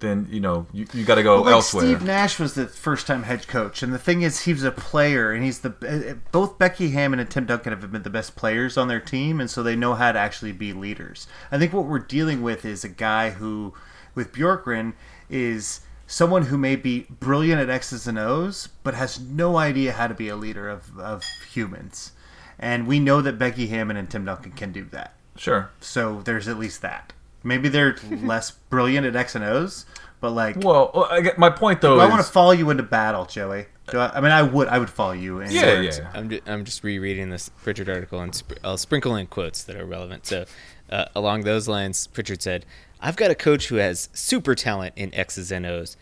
then 0.02 0.28
you 0.30 0.40
know 0.40 0.68
you, 0.74 0.86
you 0.94 1.06
got 1.06 1.16
to 1.16 1.24
go 1.24 1.36
Well, 1.36 1.46
like 1.46 1.54
elsewhere. 1.54 1.86
Steve 1.86 2.04
Nash 2.04 2.38
was 2.38 2.54
the 2.56 2.68
first 2.68 3.08
time 3.08 3.24
head 3.24 3.48
coach, 3.48 3.82
and 3.82 3.94
the 3.94 3.98
thing 3.98 4.22
is, 4.22 4.42
he 4.42 4.54
was 4.54 4.64
a 4.64 4.72
player, 4.72 5.32
and 5.32 5.44
he's 5.44 5.60
the 5.60 5.70
uh, 5.88 6.16
both 6.32 6.58
Becky 6.60 6.90
Hammon 6.90 7.20
and 7.20 7.30
Tim 7.30 7.46
Duncan 7.46 7.72
have 7.72 7.92
been 7.92 8.04
the 8.04 8.10
best 8.10 8.36
players 8.36 8.78
on 8.78 8.88
their 8.88 9.00
team, 9.00 9.40
and 9.40 9.50
so 9.50 9.64
they 9.64 9.76
know 9.76 9.94
how 9.94 10.12
to 10.12 10.20
actually 10.20 10.52
be 10.52 10.74
leaders. 10.74 11.28
I 11.52 11.58
think 11.58 11.72
what 11.74 11.86
we're 11.86 12.00
dealing 12.00 12.42
with 12.42 12.66
is 12.66 12.84
a 12.84 12.90
guy 12.90 13.32
who, 13.32 13.74
with 14.14 14.34
Bjorkgren, 14.34 14.94
is 15.30 15.82
someone 16.08 16.44
who 16.44 16.58
may 16.58 16.76
be 16.76 17.08
brilliant 17.10 17.62
at 17.62 17.70
X's 17.70 18.06
and 18.06 18.20
O's, 18.20 18.68
but 18.84 18.94
has 18.94 19.20
no 19.20 19.58
idea 19.58 19.94
how 19.94 20.08
to 20.08 20.14
be 20.14 20.28
a 20.28 20.36
leader 20.36 20.68
of, 20.68 21.00
of 21.00 21.24
humans. 21.50 22.12
And 22.60 22.86
we 22.86 23.00
know 23.00 23.22
that 23.22 23.40
Becky 23.40 23.68
Hammon 23.68 23.98
and 23.98 24.10
Tim 24.10 24.26
Duncan 24.26 24.52
can 24.52 24.72
do 24.72 24.84
that. 24.92 25.14
sure. 25.38 25.72
So 25.80 26.22
there's 26.22 26.48
at 26.48 26.60
least 26.60 26.82
that. 26.82 27.14
Maybe 27.44 27.70
they're 27.70 27.96
less 28.22 28.52
brilliant 28.52 29.06
at 29.08 29.16
X 29.16 29.36
and 29.36 29.44
O's, 29.44 29.86
but 30.20 30.32
like 30.32 30.58
Well, 30.58 30.92
well, 30.94 31.08
I 31.10 31.22
get, 31.22 31.38
my 31.38 31.50
point 31.50 31.82
though 31.82 31.96
do 31.96 32.02
I 32.02 32.06
is 32.06 32.12
want 32.12 32.26
to 32.26 32.32
follow 32.32 32.52
you 32.52 32.70
into 32.70 32.84
battle, 32.84 33.26
Joey? 33.26 33.66
Do 33.90 33.98
I, 34.00 34.18
I 34.18 34.22
mean, 34.22 34.32
I 34.32 34.42
would. 34.44 34.68
I 34.68 34.78
would 34.78 34.90
follow 34.90 35.12
you. 35.14 35.40
In 35.42 35.52
yeah, 35.52 35.64
words. 35.82 35.98
yeah. 35.98 36.12
I'm, 36.14 36.30
ju- 36.30 36.42
I'm 36.46 36.64
just 36.64 36.84
rereading 36.84 37.30
this 37.30 37.50
Pritchard 37.50 37.90
article 37.90 38.22
and 38.22 38.34
sp- 38.34 38.62
I'll 38.64 38.78
sprinkle 38.78 39.16
in 39.16 39.28
quotes 39.28 39.64
that 39.64 39.76
are 39.76 39.86
relevant. 39.86 40.28
So, 40.28 40.46
uh, 40.90 41.06
along 41.16 41.42
those 41.42 41.68
lines, 41.68 42.08
Pritchard 42.08 42.42
said, 42.42 42.66
I've 43.02 43.16
got 43.18 43.32
a 43.32 43.36
coach 43.36 43.68
who 43.68 43.76
has 43.78 44.10
super 44.14 44.54
talent 44.56 44.94
in 44.96 45.14
X's 45.16 45.52
and 45.52 45.66
O's, 45.66 45.98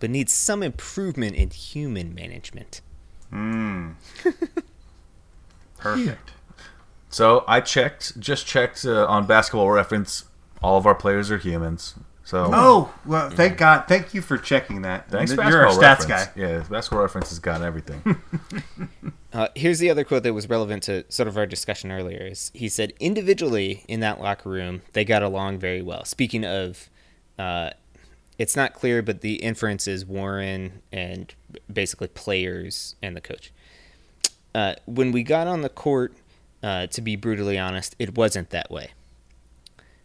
but 0.00 0.10
needs 0.10 0.32
some 0.32 0.62
improvement 0.62 1.36
in 1.36 1.50
human 1.50 2.14
management. 2.14 2.80
Perfect. 5.78 6.32
So 7.08 7.44
I 7.48 7.60
checked, 7.60 8.18
just 8.20 8.46
checked 8.46 8.84
uh, 8.84 9.06
on 9.06 9.26
Basketball 9.26 9.70
Reference. 9.70 10.24
All 10.62 10.76
of 10.76 10.86
our 10.86 10.94
players 10.94 11.30
are 11.30 11.38
humans. 11.38 11.94
So 12.24 12.50
Oh 12.52 12.94
well, 13.04 13.30
thank 13.30 13.58
God. 13.58 13.86
Thank 13.88 14.14
you 14.14 14.22
for 14.22 14.38
checking 14.38 14.82
that. 14.82 15.10
thanks, 15.10 15.32
You're 15.32 15.42
our 15.42 15.50
Basketball 15.50 15.78
stats 15.78 16.08
Reference. 16.08 16.26
guy. 16.26 16.40
Yeah, 16.40 16.64
Basketball 16.70 17.00
Reference 17.02 17.28
has 17.30 17.38
got 17.38 17.62
everything. 17.62 18.20
Uh, 19.32 19.46
here's 19.54 19.78
the 19.78 19.88
other 19.88 20.02
quote 20.02 20.24
that 20.24 20.34
was 20.34 20.48
relevant 20.48 20.82
to 20.82 21.04
sort 21.08 21.28
of 21.28 21.36
our 21.36 21.46
discussion 21.46 21.92
earlier. 21.92 22.26
Is 22.26 22.50
he 22.52 22.68
said 22.68 22.92
individually 22.98 23.84
in 23.86 24.00
that 24.00 24.20
locker 24.20 24.48
room 24.48 24.82
they 24.92 25.04
got 25.04 25.22
along 25.22 25.58
very 25.58 25.82
well. 25.82 26.04
Speaking 26.04 26.44
of, 26.44 26.90
uh, 27.38 27.70
it's 28.38 28.56
not 28.56 28.72
clear, 28.74 29.02
but 29.02 29.20
the 29.20 29.34
inference 29.36 29.86
is 29.86 30.04
Warren 30.04 30.82
and 30.90 31.32
basically 31.72 32.08
players 32.08 32.96
and 33.00 33.16
the 33.16 33.20
coach. 33.20 33.52
Uh, 34.52 34.74
when 34.86 35.12
we 35.12 35.22
got 35.22 35.46
on 35.46 35.62
the 35.62 35.68
court, 35.68 36.12
uh, 36.62 36.88
to 36.88 37.00
be 37.00 37.14
brutally 37.14 37.56
honest, 37.56 37.94
it 38.00 38.16
wasn't 38.16 38.50
that 38.50 38.68
way. 38.68 38.90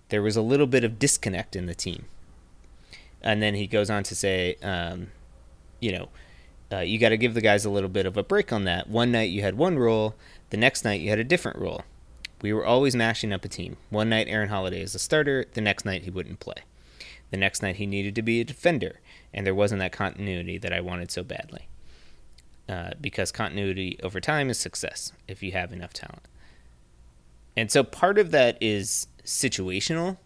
There 0.09 0.21
was 0.21 0.35
a 0.35 0.41
little 0.41 0.67
bit 0.67 0.83
of 0.83 0.99
disconnect 0.99 1.55
in 1.55 1.65
the 1.65 1.75
team, 1.75 2.05
and 3.21 3.41
then 3.41 3.55
he 3.55 3.67
goes 3.67 3.89
on 3.89 4.03
to 4.03 4.15
say, 4.15 4.57
um, 4.61 5.11
you 5.79 5.91
know 5.91 6.09
uh, 6.71 6.79
you 6.79 6.97
got 6.97 7.09
to 7.09 7.17
give 7.17 7.33
the 7.33 7.41
guys 7.41 7.65
a 7.65 7.69
little 7.69 7.89
bit 7.89 8.05
of 8.05 8.17
a 8.17 8.23
break 8.23 8.51
on 8.51 8.63
that. 8.65 8.89
One 8.89 9.11
night 9.11 9.29
you 9.29 9.41
had 9.41 9.57
one 9.57 9.77
role, 9.77 10.15
the 10.49 10.57
next 10.57 10.83
night 10.83 11.01
you 11.01 11.09
had 11.09 11.19
a 11.19 11.23
different 11.23 11.59
role. 11.59 11.83
We 12.41 12.53
were 12.53 12.65
always 12.65 12.95
mashing 12.95 13.31
up 13.31 13.45
a 13.45 13.49
team. 13.49 13.77
One 13.89 14.09
night 14.09 14.27
Aaron 14.27 14.49
Holiday 14.49 14.81
is 14.81 14.95
a 14.95 14.99
starter, 14.99 15.45
the 15.53 15.61
next 15.61 15.85
night 15.85 16.03
he 16.03 16.09
wouldn't 16.09 16.39
play. 16.39 16.63
The 17.31 17.37
next 17.37 17.61
night 17.61 17.77
he 17.77 17.85
needed 17.85 18.15
to 18.15 18.21
be 18.21 18.41
a 18.41 18.45
defender, 18.45 18.99
and 19.33 19.45
there 19.45 19.55
wasn't 19.55 19.79
that 19.79 19.91
continuity 19.91 20.57
that 20.57 20.73
I 20.73 20.81
wanted 20.81 21.11
so 21.11 21.23
badly. 21.23 21.67
Uh, 22.67 22.91
because 22.99 23.31
continuity 23.31 23.99
over 24.01 24.19
time 24.19 24.49
is 24.49 24.59
success 24.59 25.11
if 25.27 25.43
you 25.43 25.51
have 25.51 25.71
enough 25.71 25.93
talent. 25.93 26.23
And 27.55 27.71
so 27.71 27.83
part 27.83 28.17
of 28.17 28.31
that 28.31 28.57
is 28.59 29.07
situational, 29.25 30.17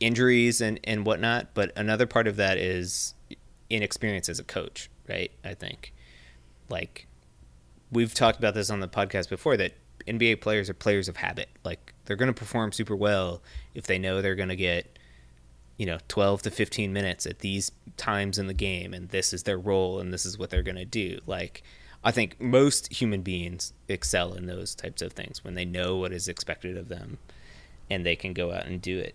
injuries 0.00 0.60
and, 0.60 0.78
and 0.84 1.06
whatnot, 1.06 1.48
but 1.54 1.72
another 1.76 2.06
part 2.06 2.26
of 2.26 2.36
that 2.36 2.58
is 2.58 3.14
inexperience 3.70 4.28
as 4.28 4.38
a 4.38 4.44
coach, 4.44 4.90
right? 5.08 5.30
I 5.44 5.54
think. 5.54 5.92
Like, 6.68 7.06
we've 7.90 8.14
talked 8.14 8.38
about 8.38 8.54
this 8.54 8.70
on 8.70 8.80
the 8.80 8.88
podcast 8.88 9.28
before 9.28 9.56
that 9.56 9.72
NBA 10.06 10.40
players 10.40 10.70
are 10.70 10.74
players 10.74 11.08
of 11.08 11.16
habit. 11.16 11.48
Like, 11.64 11.92
they're 12.04 12.16
going 12.16 12.32
to 12.32 12.38
perform 12.38 12.72
super 12.72 12.96
well 12.96 13.42
if 13.74 13.86
they 13.86 13.98
know 13.98 14.20
they're 14.20 14.34
going 14.34 14.48
to 14.48 14.56
get, 14.56 14.98
you 15.76 15.86
know, 15.86 15.98
12 16.08 16.42
to 16.42 16.50
15 16.50 16.92
minutes 16.92 17.26
at 17.26 17.40
these 17.40 17.72
times 17.96 18.38
in 18.38 18.46
the 18.46 18.54
game, 18.54 18.94
and 18.94 19.08
this 19.10 19.32
is 19.32 19.42
their 19.42 19.58
role, 19.58 19.98
and 19.98 20.12
this 20.12 20.24
is 20.24 20.38
what 20.38 20.50
they're 20.50 20.62
going 20.62 20.76
to 20.76 20.84
do. 20.84 21.18
Like, 21.26 21.62
I 22.04 22.10
think 22.10 22.40
most 22.40 22.92
human 22.92 23.22
beings 23.22 23.72
excel 23.88 24.34
in 24.34 24.46
those 24.46 24.74
types 24.74 25.02
of 25.02 25.12
things 25.12 25.44
when 25.44 25.54
they 25.54 25.64
know 25.64 25.96
what 25.96 26.12
is 26.12 26.26
expected 26.26 26.76
of 26.76 26.88
them 26.88 27.18
and 27.90 28.04
they 28.04 28.16
can 28.16 28.32
go 28.32 28.52
out 28.52 28.66
and 28.66 28.80
do 28.80 28.98
it. 28.98 29.14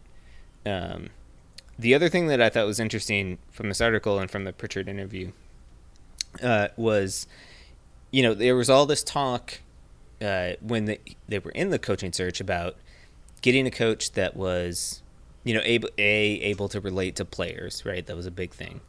Um, 0.66 1.10
the 1.80 1.94
other 1.94 2.10
thing 2.10 2.28
that 2.28 2.42
I 2.42 2.50
thought 2.50 2.66
was 2.66 2.80
interesting 2.80 3.38
from 3.52 3.70
this 3.70 3.82
article 3.82 4.20
and 4.20 4.30
from 4.30 4.44
the 4.44 4.54
Pritchard 4.54 4.90
interview 4.90 5.32
uh, 6.42 6.70
was, 6.76 7.28
you 8.12 8.24
know, 8.24 8.34
there 8.34 8.56
was 8.56 8.70
all 8.70 8.86
this 8.86 9.04
talk 9.04 9.62
uh, 10.22 10.54
when 10.62 10.86
they, 10.86 11.00
they 11.28 11.40
were 11.40 11.52
in 11.52 11.70
the 11.70 11.80
coaching 11.80 12.12
search 12.12 12.42
about 12.42 12.76
getting 13.42 13.68
a 13.68 13.72
coach 13.72 14.14
that 14.14 14.36
was, 14.36 15.02
you 15.44 15.54
know, 15.54 15.62
able 15.64 15.90
a 15.98 16.42
able 16.42 16.68
to 16.70 16.82
relate 16.82 17.16
to 17.18 17.26
players, 17.26 17.86
right? 17.86 18.06
That 18.06 18.16
was 18.16 18.26
a 18.26 18.32
big 18.32 18.52
thing, 18.52 18.82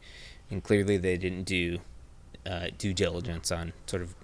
and 0.50 0.62
clearly 0.62 0.96
they 0.96 1.16
didn't 1.16 1.44
do 1.44 1.78
uh, 2.46 2.68
due 2.76 2.94
diligence 2.94 3.52
on 3.52 3.72
sort 3.86 4.02
of 4.02 4.14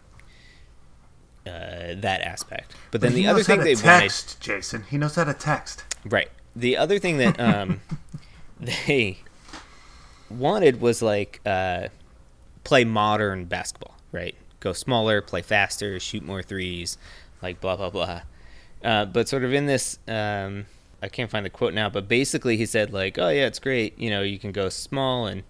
uh, 1.47 1.95
that 1.97 2.21
aspect. 2.23 2.75
But 2.91 3.01
then 3.01 3.13
He 3.13 3.23
the 3.23 3.27
other 3.29 3.43
thing 3.43 3.61
they 3.61 3.75
wanted, 3.75 4.13
Jason. 4.41 4.85
He 4.91 4.99
knows 4.99 5.15
how 5.17 5.25
to 5.25 5.35
text. 5.35 5.85
Right. 6.05 6.31
The 6.57 6.77
other 6.77 6.99
thing 6.99 7.19
that 7.19 7.39
um, 7.41 7.81
they 8.61 9.19
wanted 10.31 10.81
was 10.81 11.03
like 11.03 11.41
uh, 11.45 11.89
play 12.63 12.85
modern 12.85 13.45
basketball, 13.47 13.97
right? 14.13 14.35
Go 14.61 14.73
smaller, 14.73 15.21
play 15.21 15.43
faster, 15.43 15.99
shoot 16.01 16.25
more 16.25 16.43
threes, 16.43 16.97
like 17.43 17.61
blah 17.61 17.77
blah 17.77 17.91
blah. 17.91 18.23
Uh, 18.83 19.05
but 19.07 19.29
sort 19.29 19.45
of 19.45 19.53
in 19.53 19.67
this, 19.67 19.99
um, 20.09 20.67
I 21.03 21.09
can't 21.09 21.31
find 21.31 21.45
the 21.45 21.51
quote 21.51 21.75
now, 21.75 21.89
but 21.89 22.07
basically 22.09 22.57
he 22.57 22.67
said 22.67 22.93
like, 22.93 23.19
"Oh 23.19 23.29
yeah, 23.29 23.47
it's 23.47 23.59
great. 23.59 23.99
You 23.99 24.11
know, 24.11 24.23
you 24.23 24.39
can 24.39 24.53
go 24.53 24.69
small 24.69 25.27
and 25.27 25.43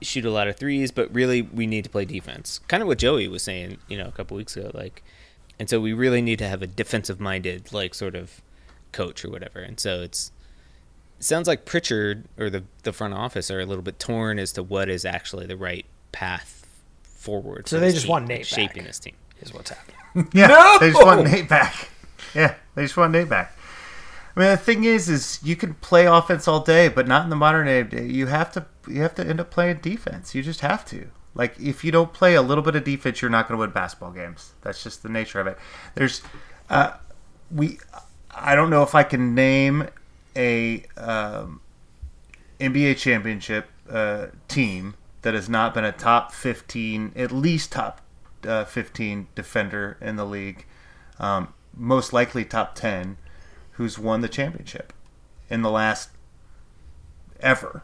shoot 0.00 0.24
a 0.24 0.30
lot 0.30 0.48
of 0.48 0.56
threes, 0.56 0.90
but 0.90 1.12
really 1.14 1.42
we 1.42 1.66
need 1.66 1.84
to 1.84 1.90
play 1.90 2.04
defense." 2.04 2.60
Kind 2.68 2.82
of 2.82 2.86
what 2.86 2.98
Joey 2.98 3.28
was 3.28 3.42
saying, 3.42 3.78
you 3.88 3.96
know, 3.98 4.06
a 4.08 4.12
couple 4.12 4.36
weeks 4.36 4.56
ago, 4.56 4.70
like, 4.74 5.02
and 5.58 5.68
so 5.68 5.80
we 5.80 5.92
really 5.92 6.22
need 6.22 6.38
to 6.40 6.48
have 6.48 6.62
a 6.62 6.66
defensive-minded, 6.66 7.72
like, 7.72 7.94
sort 7.94 8.14
of 8.14 8.40
coach 8.92 9.24
or 9.24 9.30
whatever. 9.30 9.60
And 9.60 9.78
so 9.80 10.02
it's 10.02 10.32
it 11.18 11.24
sounds 11.24 11.46
like 11.48 11.64
Pritchard 11.64 12.24
or 12.38 12.50
the 12.50 12.64
the 12.82 12.92
front 12.92 13.14
office 13.14 13.50
are 13.50 13.60
a 13.60 13.66
little 13.66 13.82
bit 13.84 13.98
torn 13.98 14.38
as 14.38 14.52
to 14.52 14.62
what 14.62 14.88
is 14.88 15.04
actually 15.04 15.46
the 15.46 15.56
right 15.56 15.86
path 16.10 16.66
forward. 17.04 17.68
So 17.68 17.76
for 17.76 17.80
they 17.80 17.90
just 17.92 18.02
team, 18.04 18.10
want 18.10 18.28
Nate 18.28 18.46
shaping 18.46 18.82
back. 18.82 18.86
this 18.86 18.98
team. 18.98 19.14
Is 19.40 19.52
what's 19.52 19.70
happening. 19.70 19.96
Yeah, 20.34 20.46
No! 20.48 20.76
they 20.78 20.90
just 20.90 21.04
want 21.04 21.24
Nate 21.26 21.48
back. 21.48 21.88
Yeah, 22.34 22.54
they 22.74 22.82
just 22.82 22.96
want 22.96 23.12
Nate 23.12 23.28
back. 23.28 23.56
I 24.34 24.40
mean, 24.40 24.48
the 24.50 24.56
thing 24.56 24.84
is, 24.84 25.08
is 25.08 25.40
you 25.42 25.56
can 25.56 25.74
play 25.74 26.06
offense 26.06 26.48
all 26.48 26.60
day, 26.60 26.88
but 26.88 27.06
not 27.06 27.24
in 27.24 27.30
the 27.30 27.36
modern 27.36 27.66
day. 27.88 28.04
You 28.04 28.26
have 28.26 28.50
to, 28.52 28.66
you 28.88 29.02
have 29.02 29.14
to 29.16 29.26
end 29.26 29.40
up 29.40 29.50
playing 29.50 29.78
defense. 29.78 30.34
You 30.34 30.42
just 30.42 30.60
have 30.60 30.84
to. 30.86 31.08
Like, 31.34 31.58
if 31.60 31.84
you 31.84 31.92
don't 31.92 32.12
play 32.12 32.34
a 32.34 32.42
little 32.42 32.64
bit 32.64 32.76
of 32.76 32.84
defense, 32.84 33.20
you're 33.20 33.30
not 33.30 33.48
going 33.48 33.58
to 33.58 33.60
win 33.60 33.70
basketball 33.70 34.12
games. 34.12 34.52
That's 34.62 34.82
just 34.82 35.02
the 35.02 35.08
nature 35.08 35.40
of 35.40 35.46
it. 35.46 35.58
There's, 35.94 36.22
uh, 36.70 36.94
we, 37.50 37.78
I 38.34 38.54
don't 38.54 38.70
know 38.70 38.82
if 38.82 38.94
I 38.94 39.02
can 39.02 39.34
name 39.34 39.88
a 40.36 40.84
um, 40.96 41.60
NBA 42.60 42.96
championship 42.98 43.68
uh, 43.90 44.28
team 44.48 44.94
that 45.22 45.34
has 45.34 45.48
not 45.48 45.74
been 45.74 45.84
a 45.84 45.92
top 45.92 46.32
15, 46.32 47.12
at 47.16 47.32
least 47.32 47.72
top 47.72 48.00
uh, 48.46 48.64
15 48.64 49.28
defender 49.34 49.96
in 50.00 50.16
the 50.16 50.24
league, 50.24 50.66
um, 51.18 51.54
most 51.74 52.12
likely 52.12 52.44
top 52.44 52.74
10, 52.74 53.16
who's 53.82 53.98
won 53.98 54.20
the 54.20 54.28
championship 54.28 54.92
in 55.50 55.62
the 55.62 55.70
last 55.70 56.10
ever. 57.40 57.82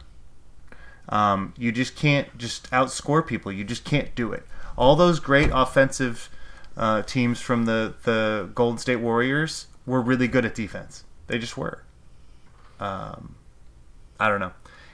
Um, 1.09 1.53
you 1.57 1.73
just 1.73 1.93
can't 1.97 2.37
just 2.37 2.71
outscore 2.71 3.25
people. 3.27 3.51
You 3.51 3.65
just 3.65 3.83
can't 3.83 4.15
do 4.15 4.31
it. 4.31 4.45
all 4.77 4.95
those 4.95 5.19
great 5.19 5.49
offensive 5.53 6.29
uh, 6.77 7.01
teams 7.01 7.41
from 7.41 7.65
the 7.65 7.95
the 8.03 8.49
Golden 8.55 8.77
State 8.77 8.97
Warriors 9.01 9.67
were 9.85 9.99
really 9.99 10.29
good 10.29 10.45
at 10.45 10.55
defense. 10.55 11.03
They 11.27 11.37
just 11.37 11.57
were. 11.57 11.83
Um, 12.79 13.35
I 14.21 14.29
don't 14.29 14.39
know. 14.39 14.53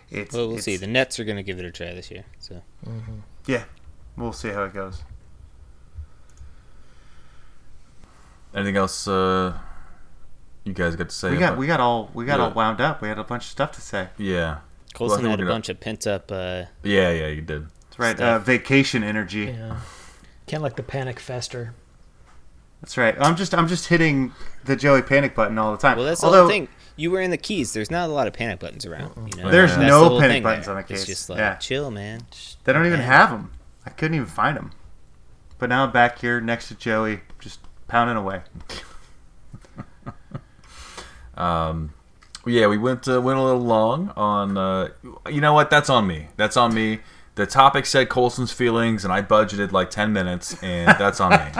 It's 0.09 0.33
Well, 0.33 0.47
we'll 0.47 0.51
it's- 0.57 0.65
see. 0.65 0.77
The 0.77 0.87
Nets 0.87 1.19
are 1.19 1.23
going 1.23 1.37
to 1.37 1.43
give 1.43 1.59
it 1.59 1.65
a 1.65 1.71
try 1.71 1.93
this 1.93 2.09
year. 2.09 2.23
So 2.39 2.63
yeah, 3.45 3.65
we'll 4.17 4.33
see 4.33 4.49
how 4.49 4.63
it 4.63 4.73
goes. 4.73 5.03
Anything 8.55 8.77
else 8.77 9.07
uh, 9.07 9.53
you 10.65 10.73
guys 10.73 10.95
got 10.97 11.07
to 11.09 11.15
say? 11.15 11.31
We 11.31 11.37
got 11.37 11.49
about- 11.53 11.57
we 11.59 11.67
got 11.67 11.79
all 11.79 12.09
we 12.13 12.25
got 12.25 12.39
Yeah. 12.39 12.45
all 12.45 12.51
wound 12.51 12.81
up. 12.81 13.01
We 13.01 13.07
had 13.07 13.17
a 13.17 13.23
bunch 13.23 13.43
of 13.45 13.49
stuff 13.49 13.71
to 13.73 13.81
say. 13.81 14.09
yeah, 14.17 14.57
Colson 14.93 15.21
Well, 15.21 15.31
had 15.31 15.39
a 15.39 15.43
we're 15.43 15.47
gonna- 15.47 15.55
bunch 15.55 15.69
of 15.69 15.79
pent 15.79 16.05
up. 16.05 16.31
Uh, 16.31 16.63
yeah, 16.83 17.11
yeah. 17.11 17.27
You 17.27 17.41
did. 17.41 17.67
That's 17.89 17.99
right. 17.99 18.19
Uh, 18.19 18.39
vacation 18.39 19.03
energy. 19.03 19.53
Yeah. 19.57 19.77
Can't 20.47 20.61
let 20.61 20.75
the 20.75 20.83
panic 20.83 21.19
fester. 21.19 21.73
That's 22.81 22.97
right. 22.97 23.15
I'm 23.19 23.35
just 23.35 23.53
I'm 23.55 23.67
just 23.67 23.87
hitting 23.87 24.33
the 24.65 24.75
Joey 24.75 25.01
panic 25.01 25.33
button 25.33 25.57
all 25.57 25.71
the 25.71 25.77
time. 25.77 25.97
well, 25.97 26.05
that's 26.05 26.21
the 26.21 26.27
Although 26.27 26.41
whole 26.41 26.49
thing. 26.49 26.67
You 26.97 27.11
were 27.11 27.19
in 27.19 27.29
the 27.31 27.37
keys. 27.37 27.73
There's 27.73 27.91
not 27.91 28.09
a 28.09 28.13
lot 28.13 28.25
of 28.27 28.33
panic 28.33 28.59
buttons 28.59 28.85
around. 28.85 29.11
You 29.35 29.43
know? 29.43 29.49
There's 29.51 29.75
That's 29.75 29.87
no 29.87 30.15
the 30.15 30.19
panic 30.21 30.43
buttons 30.43 30.65
there. 30.67 30.75
on 30.77 30.83
the 30.87 30.93
It's 30.93 31.05
just 31.05 31.29
like 31.29 31.39
Yeah. 31.39 31.55
chill, 31.55 31.91
man. 31.91 32.21
they 32.63 32.71
don't 32.73 32.85
even 32.85 33.01
have 33.01 33.31
them. 33.31 33.51
I 33.85 33.89
couldn't 33.89 34.15
even 34.15 34.27
find 34.27 34.55
them. 34.55 34.71
But 35.59 35.69
now 35.69 35.83
I'm 35.83 35.91
back 35.91 36.19
here 36.19 36.39
next 36.39 36.67
to 36.69 36.75
Joey, 36.75 37.21
just 37.39 37.59
pounding 37.87 38.15
away. 38.17 38.41
Um, 41.35 41.93
yeah, 42.45 42.67
we 42.67 42.77
went 42.77 43.07
uh, 43.07 43.21
went 43.21 43.39
a 43.39 43.43
little 43.43 43.61
long 43.61 44.11
on. 44.15 44.57
Uh, 44.57 44.89
you 45.29 45.41
know 45.41 45.53
what? 45.53 45.69
That's 45.69 45.89
on 45.89 46.07
me. 46.07 46.27
That's 46.37 46.57
on 46.57 46.73
me. 46.73 46.99
The 47.35 47.45
topic 47.45 47.85
said 47.85 48.07
Colson's 48.07 48.53
feelings, 48.53 49.03
and 49.03 49.11
I 49.11 49.21
budgeted 49.21 49.71
like 49.71 49.89
ten 49.89 50.13
minutes, 50.13 50.61
and 50.63 50.87
that's 50.99 51.19
on 51.19 51.31
me. 51.31 51.51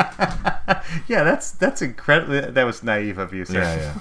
Yeah, 1.08 1.24
that's 1.24 1.52
that's 1.52 1.82
incredible. 1.82 2.52
That 2.52 2.64
was 2.64 2.84
naive 2.84 3.18
of 3.18 3.34
you, 3.34 3.46
sir. 3.46 3.60
Yeah, 3.60 3.76
yeah. 3.76 4.00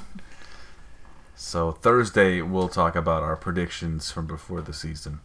So 1.35 1.73
Thursday 1.73 2.41
we'll 2.43 2.69
talk 2.69 2.95
about 2.97 3.23
our 3.23 3.37
predictions 3.37 4.11
from 4.11 4.27
before 4.27 4.61
the 4.61 4.73
season. 4.73 5.21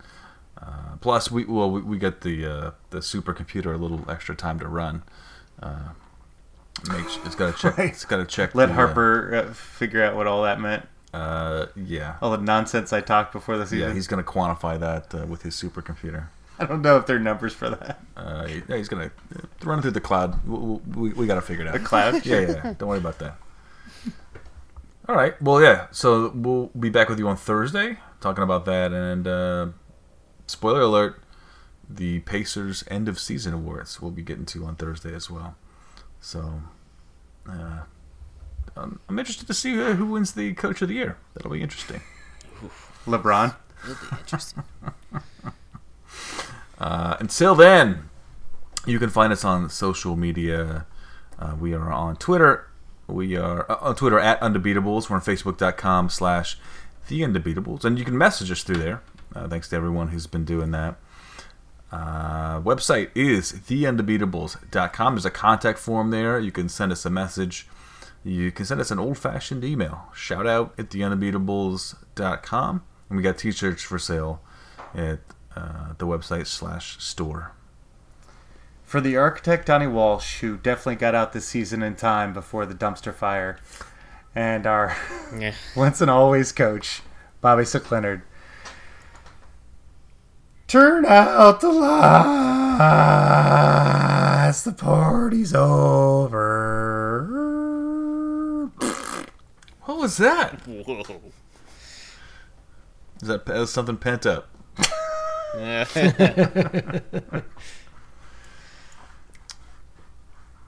Uh, 0.61 0.97
plus, 1.01 1.31
we 1.31 1.45
well 1.45 1.69
we, 1.71 1.81
we 1.81 1.97
got 1.97 2.21
the 2.21 2.45
uh, 2.45 2.71
the 2.89 2.99
supercomputer 2.99 3.73
a 3.73 3.77
little 3.77 4.09
extra 4.09 4.35
time 4.35 4.59
to 4.59 4.67
run. 4.67 5.03
Uh, 5.61 5.89
make 6.91 7.09
sure, 7.09 7.21
it's 7.25 7.35
got 7.35 7.55
to 7.55 7.61
check. 7.61 7.77
Right. 7.77 7.89
It's 7.89 8.05
got 8.05 8.17
to 8.17 8.25
check. 8.35 8.55
Let 8.55 8.67
the, 8.67 8.73
uh, 8.73 8.75
Harper 8.75 9.35
uh, 9.35 9.53
figure 9.53 10.03
out 10.03 10.15
what 10.15 10.27
all 10.27 10.43
that 10.43 10.59
meant. 10.59 10.87
Uh, 11.13 11.67
yeah. 11.75 12.17
All 12.21 12.31
the 12.31 12.37
nonsense 12.37 12.93
I 12.93 13.01
talked 13.01 13.33
before 13.33 13.57
the 13.57 13.65
season. 13.65 13.89
Yeah, 13.89 13.93
he's 13.93 14.07
going 14.07 14.23
to 14.23 14.29
quantify 14.29 14.79
that 14.79 15.13
uh, 15.15 15.25
with 15.25 15.41
his 15.41 15.55
supercomputer. 15.55 16.27
I 16.59 16.65
don't 16.65 16.81
know 16.81 16.97
if 16.97 17.05
there 17.05 17.15
are 17.15 17.19
numbers 17.19 17.53
for 17.53 17.69
that. 17.69 18.01
Uh, 18.17 18.47
yeah, 18.67 18.75
he's 18.75 18.89
going 18.89 19.09
to 19.09 19.65
run 19.65 19.81
through 19.81 19.91
the 19.91 20.01
cloud. 20.01 20.45
We, 20.45 20.57
we, 21.09 21.13
we 21.13 21.27
got 21.27 21.35
to 21.35 21.41
figure 21.41 21.65
it 21.65 21.69
out. 21.69 21.73
The 21.73 21.79
cloud. 21.79 22.25
yeah, 22.25 22.39
yeah. 22.41 22.73
Don't 22.77 22.89
worry 22.89 22.97
about 22.97 23.17
that. 23.19 23.37
All 25.07 25.15
right. 25.15 25.41
Well, 25.41 25.61
yeah. 25.61 25.87
So 25.91 26.29
we'll 26.35 26.67
be 26.77 26.89
back 26.89 27.09
with 27.09 27.17
you 27.17 27.27
on 27.27 27.37
Thursday 27.37 27.97
talking 28.19 28.43
about 28.43 28.65
that. 28.65 28.91
And 28.91 29.27
uh, 29.27 29.67
spoiler 30.47 30.81
alert: 30.81 31.23
the 31.89 32.19
Pacers 32.19 32.83
end 32.89 33.07
of 33.07 33.19
season 33.19 33.53
awards 33.53 34.01
we'll 34.01 34.11
be 34.11 34.21
getting 34.21 34.45
to 34.47 34.65
on 34.65 34.75
Thursday 34.75 35.15
as 35.15 35.29
well. 35.29 35.55
So 36.21 36.61
uh, 37.49 37.83
I'm 38.75 38.99
I'm 39.07 39.19
interested 39.19 39.47
to 39.47 39.53
see 39.53 39.79
uh, 39.81 39.93
who 39.93 40.05
wins 40.05 40.33
the 40.33 40.53
Coach 40.53 40.81
of 40.81 40.89
the 40.89 40.95
Year. 40.95 41.17
That'll 41.33 41.51
be 41.51 41.61
interesting. 41.61 42.01
LeBron. 43.05 43.55
It'll 43.83 43.95
be 43.95 44.17
interesting. 44.19 44.63
Uh, 46.79 47.17
until 47.19 47.55
then, 47.55 48.09
you 48.85 48.99
can 48.99 49.09
find 49.09 49.33
us 49.33 49.43
on 49.43 49.69
social 49.69 50.15
media. 50.15 50.85
Uh, 51.37 51.55
we 51.59 51.73
are 51.73 51.91
on 51.91 52.15
Twitter. 52.15 52.69
We 53.05 53.35
are 53.35 53.69
uh, 53.69 53.77
on 53.81 53.95
Twitter 53.95 54.17
at 54.17 54.39
Undebeatables. 54.39 55.09
We're 55.09 55.17
on 55.17 55.21
Facebook.com 55.21 56.09
slash 56.09 56.57
The 57.09 57.21
Undebeatables. 57.21 57.83
And 57.83 57.99
you 57.99 58.05
can 58.05 58.17
message 58.17 58.49
us 58.49 58.63
through 58.63 58.77
there. 58.77 59.01
Uh, 59.35 59.47
thanks 59.47 59.67
to 59.69 59.75
everyone 59.75 60.09
who's 60.09 60.27
been 60.27 60.45
doing 60.45 60.71
that. 60.71 60.95
Uh, 61.91 62.61
website 62.61 63.09
is 63.15 63.51
theundebeatables.com. 63.53 65.15
There's 65.15 65.25
a 65.25 65.31
contact 65.31 65.79
form 65.79 66.11
there. 66.11 66.39
You 66.39 66.51
can 66.51 66.69
send 66.69 66.91
us 66.91 67.05
a 67.05 67.09
message. 67.09 67.67
You 68.23 68.51
can 68.51 68.65
send 68.65 68.81
us 68.81 68.91
an 68.91 68.99
old 68.99 69.17
fashioned 69.17 69.63
email. 69.63 70.05
Shout 70.13 70.45
out 70.45 70.73
at 70.77 70.89
theundebeatables.com. 70.89 72.83
And 73.09 73.17
we 73.17 73.23
got 73.23 73.37
t 73.37 73.51
shirts 73.51 73.81
for 73.81 73.97
sale 73.97 74.41
at 74.93 75.19
uh, 75.55 75.93
the 75.97 76.05
website 76.05 76.47
slash 76.47 77.01
store. 77.03 77.53
For 78.83 79.01
the 79.01 79.17
architect 79.17 79.67
Donnie 79.67 79.87
Walsh, 79.87 80.39
who 80.41 80.57
definitely 80.57 80.95
got 80.95 81.15
out 81.15 81.33
this 81.33 81.45
season 81.45 81.81
in 81.83 81.95
time 81.95 82.33
before 82.33 82.65
the 82.65 82.73
dumpster 82.73 83.13
fire, 83.13 83.59
and 84.35 84.65
our 84.65 84.95
Yeah. 85.37 85.53
once 85.75 86.01
and 86.01 86.09
always 86.09 86.51
coach, 86.51 87.01
Bobby 87.41 87.65
Leonard. 87.89 88.23
Turn 90.69 91.03
out 91.05 91.59
the 91.61 91.69
lights, 91.69 91.91
the 94.61 94.71
party's 94.71 95.53
over. 95.53 97.25
What 99.85 99.97
was 99.97 100.17
that? 100.17 100.61
Whoa. 100.67 101.01
Is 103.19 103.27
that, 103.27 103.45
that 103.47 103.57
uh, 103.57 103.61
was 103.61 103.71
something 103.71 103.97
pent 103.97 104.27
up? 104.27 104.47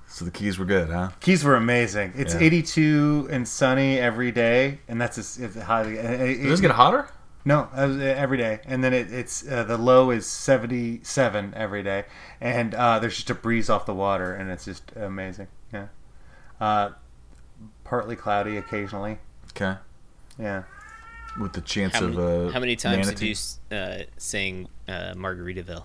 So 0.07 0.25
the 0.25 0.31
keys 0.31 0.59
were 0.59 0.65
good, 0.65 0.89
huh? 0.89 1.11
Keys 1.21 1.43
were 1.43 1.55
amazing. 1.55 2.13
It's 2.15 2.33
Yeah. 2.33 2.41
82 2.41 3.29
and 3.31 3.47
sunny 3.47 3.97
every 3.97 4.31
day, 4.31 4.79
and 4.87 4.99
that's 4.99 5.17
it's, 5.17 5.39
it's 5.39 5.55
highly. 5.55 5.97
It, 5.97 6.43
Does 6.43 6.59
it 6.59 6.63
get 6.63 6.71
hotter? 6.71 7.07
No, 7.43 7.69
uh, 7.75 7.97
every 7.99 8.37
day, 8.37 8.59
and 8.65 8.83
then 8.83 8.93
it, 8.93 9.11
it's 9.11 9.47
uh, 9.47 9.63
the 9.63 9.77
low 9.77 10.11
is 10.11 10.25
seventy 10.27 10.99
seven 11.03 11.53
every 11.55 11.81
day, 11.81 12.05
and 12.39 12.75
uh, 12.75 12.99
there's 12.99 13.15
just 13.15 13.29
a 13.31 13.35
breeze 13.35 13.69
off 13.69 13.85
the 13.87 13.93
water, 13.95 14.33
and 14.35 14.49
it's 14.51 14.65
just 14.65 14.91
amazing. 14.95 15.47
Yeah, 15.73 15.87
uh, 16.59 16.91
partly 17.83 18.15
cloudy 18.15 18.57
occasionally. 18.57 19.17
Okay. 19.55 19.77
Yeah, 20.39 20.63
With 21.39 21.53
the 21.53 21.61
chance 21.61 21.93
How 21.95 22.05
of 22.05 22.15
many, 22.15 22.47
uh, 22.47 22.51
how 22.51 22.59
many 22.59 22.75
times 22.75 23.11
did 23.13 23.21
you 23.21 23.75
uh, 23.77 24.03
sing 24.17 24.67
uh, 24.87 25.13
Margaritaville? 25.15 25.83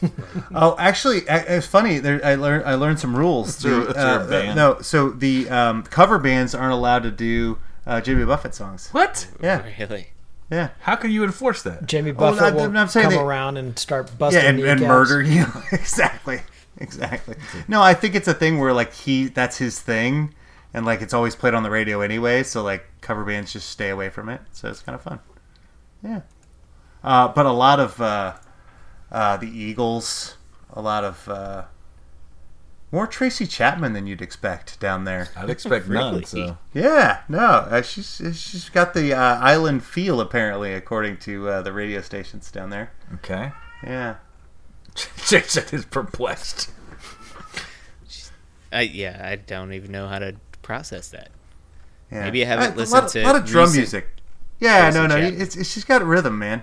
Oh, 0.54 0.74
actually, 0.78 1.22
it's 1.28 1.66
funny. 1.66 1.98
There, 1.98 2.24
I 2.24 2.34
learned 2.36 2.64
I 2.64 2.74
learned 2.74 2.98
some 3.00 3.14
rules. 3.16 3.48
It's 3.56 3.64
your- 3.64 3.84
The, 3.84 3.90
it's 3.90 3.98
your 3.98 4.50
uh, 4.50 4.54
no, 4.54 4.80
so 4.80 5.10
the 5.10 5.48
um, 5.50 5.82
cover 5.82 6.18
bands 6.18 6.54
aren't 6.54 6.72
allowed 6.72 7.02
to 7.02 7.10
do 7.10 7.58
uh, 7.86 8.00
Jimmy 8.00 8.24
Buffett 8.24 8.54
songs. 8.54 8.88
What? 8.92 9.26
Yeah, 9.42 9.62
Really? 9.78 10.08
Yeah, 10.52 10.68
How 10.80 10.96
can 10.96 11.10
you 11.10 11.24
enforce 11.24 11.62
that? 11.62 11.86
Jimmy 11.86 12.10
Oh, 12.10 12.14
Buffett 12.14 12.42
I'm- 12.42 12.54
will 12.54 12.76
I'm 12.78 12.86
saying 12.88 13.04
come 13.04 13.14
they- 13.14 13.20
around 13.20 13.56
and 13.56 13.78
start 13.78 14.16
busting 14.18 14.42
yeah, 14.42 14.48
and, 14.50 14.60
and 14.60 14.80
murder 14.82 15.22
you. 15.22 15.46
exactly, 15.72 16.42
exactly. 16.76 17.36
No, 17.68 17.80
I 17.82 17.94
think 17.94 18.14
it's 18.14 18.28
a 18.28 18.34
thing 18.34 18.58
where 18.58 18.72
like 18.74 18.92
he 18.92 19.28
that's 19.28 19.56
his 19.56 19.80
thing, 19.80 20.34
and 20.74 20.84
like 20.84 21.00
it's 21.00 21.14
always 21.14 21.34
played 21.34 21.54
on 21.54 21.62
the 21.62 21.70
radio 21.70 22.02
anyway. 22.02 22.42
So 22.42 22.62
like 22.62 22.84
cover 23.00 23.24
bands 23.24 23.52
just 23.52 23.70
stay 23.70 23.88
away 23.88 24.10
from 24.10 24.28
it. 24.28 24.42
So 24.52 24.68
it's 24.68 24.80
kind 24.80 24.94
of 24.94 25.00
fun. 25.02 25.20
Yeah, 26.04 26.20
uh, 27.02 27.28
but 27.28 27.46
a 27.46 27.52
lot 27.52 27.80
of 27.80 27.98
uh, 28.00 28.34
uh, 29.10 29.36
the 29.38 29.48
Eagles, 29.48 30.36
a 30.72 30.82
lot 30.82 31.02
of 31.04 31.28
uh, 31.28 31.64
more 32.92 33.06
Tracy 33.08 33.46
Chapman 33.46 33.94
than 33.94 34.06
you'd 34.06 34.22
expect 34.22 34.78
down 34.78 35.04
there. 35.04 35.28
I'd 35.36 35.50
expect 35.50 35.88
none. 35.88 36.22
So 36.24 36.56
Yeah, 36.74 37.22
no, 37.28 37.38
uh, 37.40 37.82
she's 37.82 38.20
she's 38.34 38.68
got 38.68 38.94
the 38.94 39.12
uh, 39.14 39.38
island 39.40 39.82
feel 39.82 40.20
apparently, 40.20 40.72
according 40.74 41.16
to 41.18 41.48
uh, 41.48 41.62
the 41.62 41.72
radio 41.72 42.00
stations 42.02 42.50
down 42.52 42.70
there. 42.70 42.92
okay. 43.14 43.52
Yeah. 43.82 44.16
Jason 45.26 45.64
is 45.72 45.84
perplexed. 45.86 46.70
I 48.70 48.82
yeah, 48.82 49.20
I 49.24 49.36
don't 49.36 49.72
even 49.72 49.90
know 49.92 50.08
how 50.08 50.18
to 50.18 50.36
process 50.62 51.08
that. 51.08 51.30
Yeah. 52.10 52.24
Maybe 52.24 52.42
I 52.44 52.48
haven't 52.48 52.72
Uh, 52.72 52.76
listened 52.76 52.98
a 52.98 53.02
lot, 53.02 53.10
to 53.10 53.22
a 53.22 53.24
lot 53.24 53.36
of 53.36 53.44
drum 53.46 53.72
music. 53.72 54.08
Yeah, 54.60 54.90
Tracy 54.90 54.98
no, 54.98 55.06
no, 55.06 55.20
Chapman. 55.20 55.40
it's, 55.42 55.56
it's 55.56 55.70
she's 55.72 55.84
got 55.84 56.02
rhythm, 56.04 56.38
man. 56.38 56.62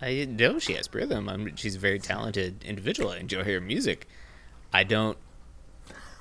I 0.00 0.24
know 0.24 0.58
she 0.60 0.74
has 0.74 0.88
rhythm. 0.94 1.28
I'm, 1.28 1.54
she's 1.56 1.74
a 1.74 1.78
very 1.78 1.98
talented 1.98 2.62
individual. 2.64 3.10
I 3.10 3.16
enjoy 3.16 3.42
her 3.44 3.60
music. 3.60 4.06
I 4.72 4.84
don't 4.84 5.18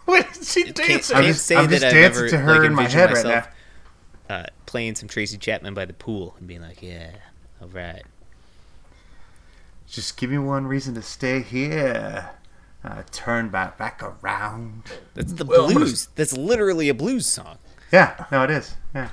Wait, 0.14 0.26
she 0.42 0.64
can't, 0.64 0.76
dancing. 0.76 1.18
I'm 1.18 1.24
can't 1.24 1.34
just- 1.36 1.46
say 1.46 1.56
I'm 1.58 1.70
just 1.70 1.84
I've 1.84 1.92
dancing 1.94 2.04
ever 2.24 2.30
to 2.30 2.38
her 2.38 2.56
like, 2.60 2.66
in 2.68 2.74
my 2.76 2.84
envisioned 2.84 3.00
head 3.02 3.14
right 3.14 3.26
myself, 3.26 3.48
Uh, 4.30 4.44
playing 4.66 4.96
some 4.96 5.08
Tracy 5.10 5.38
Chapman 5.38 5.74
by 5.74 5.86
the 5.86 5.94
pool 5.94 6.36
and 6.40 6.48
being 6.48 6.62
like, 6.62 6.82
yeah, 6.82 7.12
all 7.62 7.68
right. 7.70 8.04
Just 9.90 10.18
give 10.18 10.30
me 10.30 10.38
one 10.38 10.68
reason 10.68 10.94
to 10.96 11.02
stay 11.02 11.42
here. 11.42 12.30
Uh, 12.84 13.04
turn 13.12 13.50
back 13.50 13.78
back 13.78 14.02
around. 14.04 14.84
That's 15.14 15.34
the 15.34 15.46
Well, 15.46 15.62
I'm 15.66 15.74
gonna- 15.74 15.86
blues. 15.86 16.10
That's 16.16 16.34
literally 16.34 16.90
a 16.90 16.94
blues 16.94 17.26
song. 17.26 17.58
Yeah, 17.92 18.26
no, 18.32 18.44
it 18.44 18.52
is. 18.52 18.76
Yeah. 18.94 19.10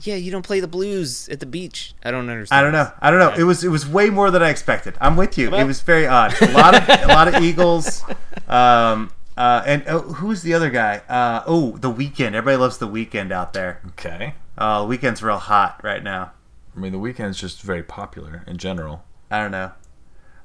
yeah, 0.00 0.16
you 0.16 0.30
don't 0.32 0.42
play 0.44 0.58
the 0.60 0.66
blues 0.68 1.28
at 1.28 1.38
the 1.40 1.46
beach. 1.46 1.94
I 2.04 2.10
don't 2.10 2.28
understand. 2.28 2.58
I 2.58 2.62
don't 2.62 2.72
know. 2.72 2.92
I 3.00 3.10
don't 3.10 3.20
know. 3.20 3.30
Yeah. 3.30 3.40
It 3.40 3.44
was 3.44 3.64
it 3.64 3.68
was 3.68 3.86
way 3.88 4.10
more 4.10 4.30
than 4.30 4.42
I 4.42 4.50
expected. 4.50 4.94
I'm 5.00 5.16
with 5.16 5.38
you. 5.38 5.54
It 5.54 5.64
was 5.64 5.80
very 5.82 6.06
odd. 6.06 6.34
A 6.42 6.50
lot 6.52 6.74
of 6.74 6.88
a 6.88 7.06
lot 7.08 7.28
of 7.28 7.42
Eagles. 7.42 8.04
Um, 8.48 9.10
uh, 9.36 9.62
and 9.66 9.84
oh, 9.86 10.00
who's 10.00 10.42
the 10.42 10.54
other 10.54 10.70
guy? 10.70 11.02
Uh, 11.08 11.42
oh, 11.46 11.76
the 11.78 11.92
Weeknd. 11.92 12.34
Everybody 12.34 12.56
loves 12.56 12.78
the 12.78 12.88
Weeknd 12.88 13.32
out 13.32 13.52
there. 13.52 13.80
Okay. 13.88 14.34
Uh, 14.56 14.84
the 14.86 14.96
Weeknd's 14.96 15.22
real 15.22 15.38
hot 15.38 15.80
right 15.82 16.02
now. 16.02 16.32
I 16.76 16.80
mean, 16.80 16.92
the 16.92 16.98
Weeknd's 16.98 17.38
just 17.38 17.62
very 17.62 17.82
popular 17.82 18.44
in 18.46 18.56
general. 18.58 19.04
I 19.30 19.40
don't 19.40 19.50
know. 19.50 19.72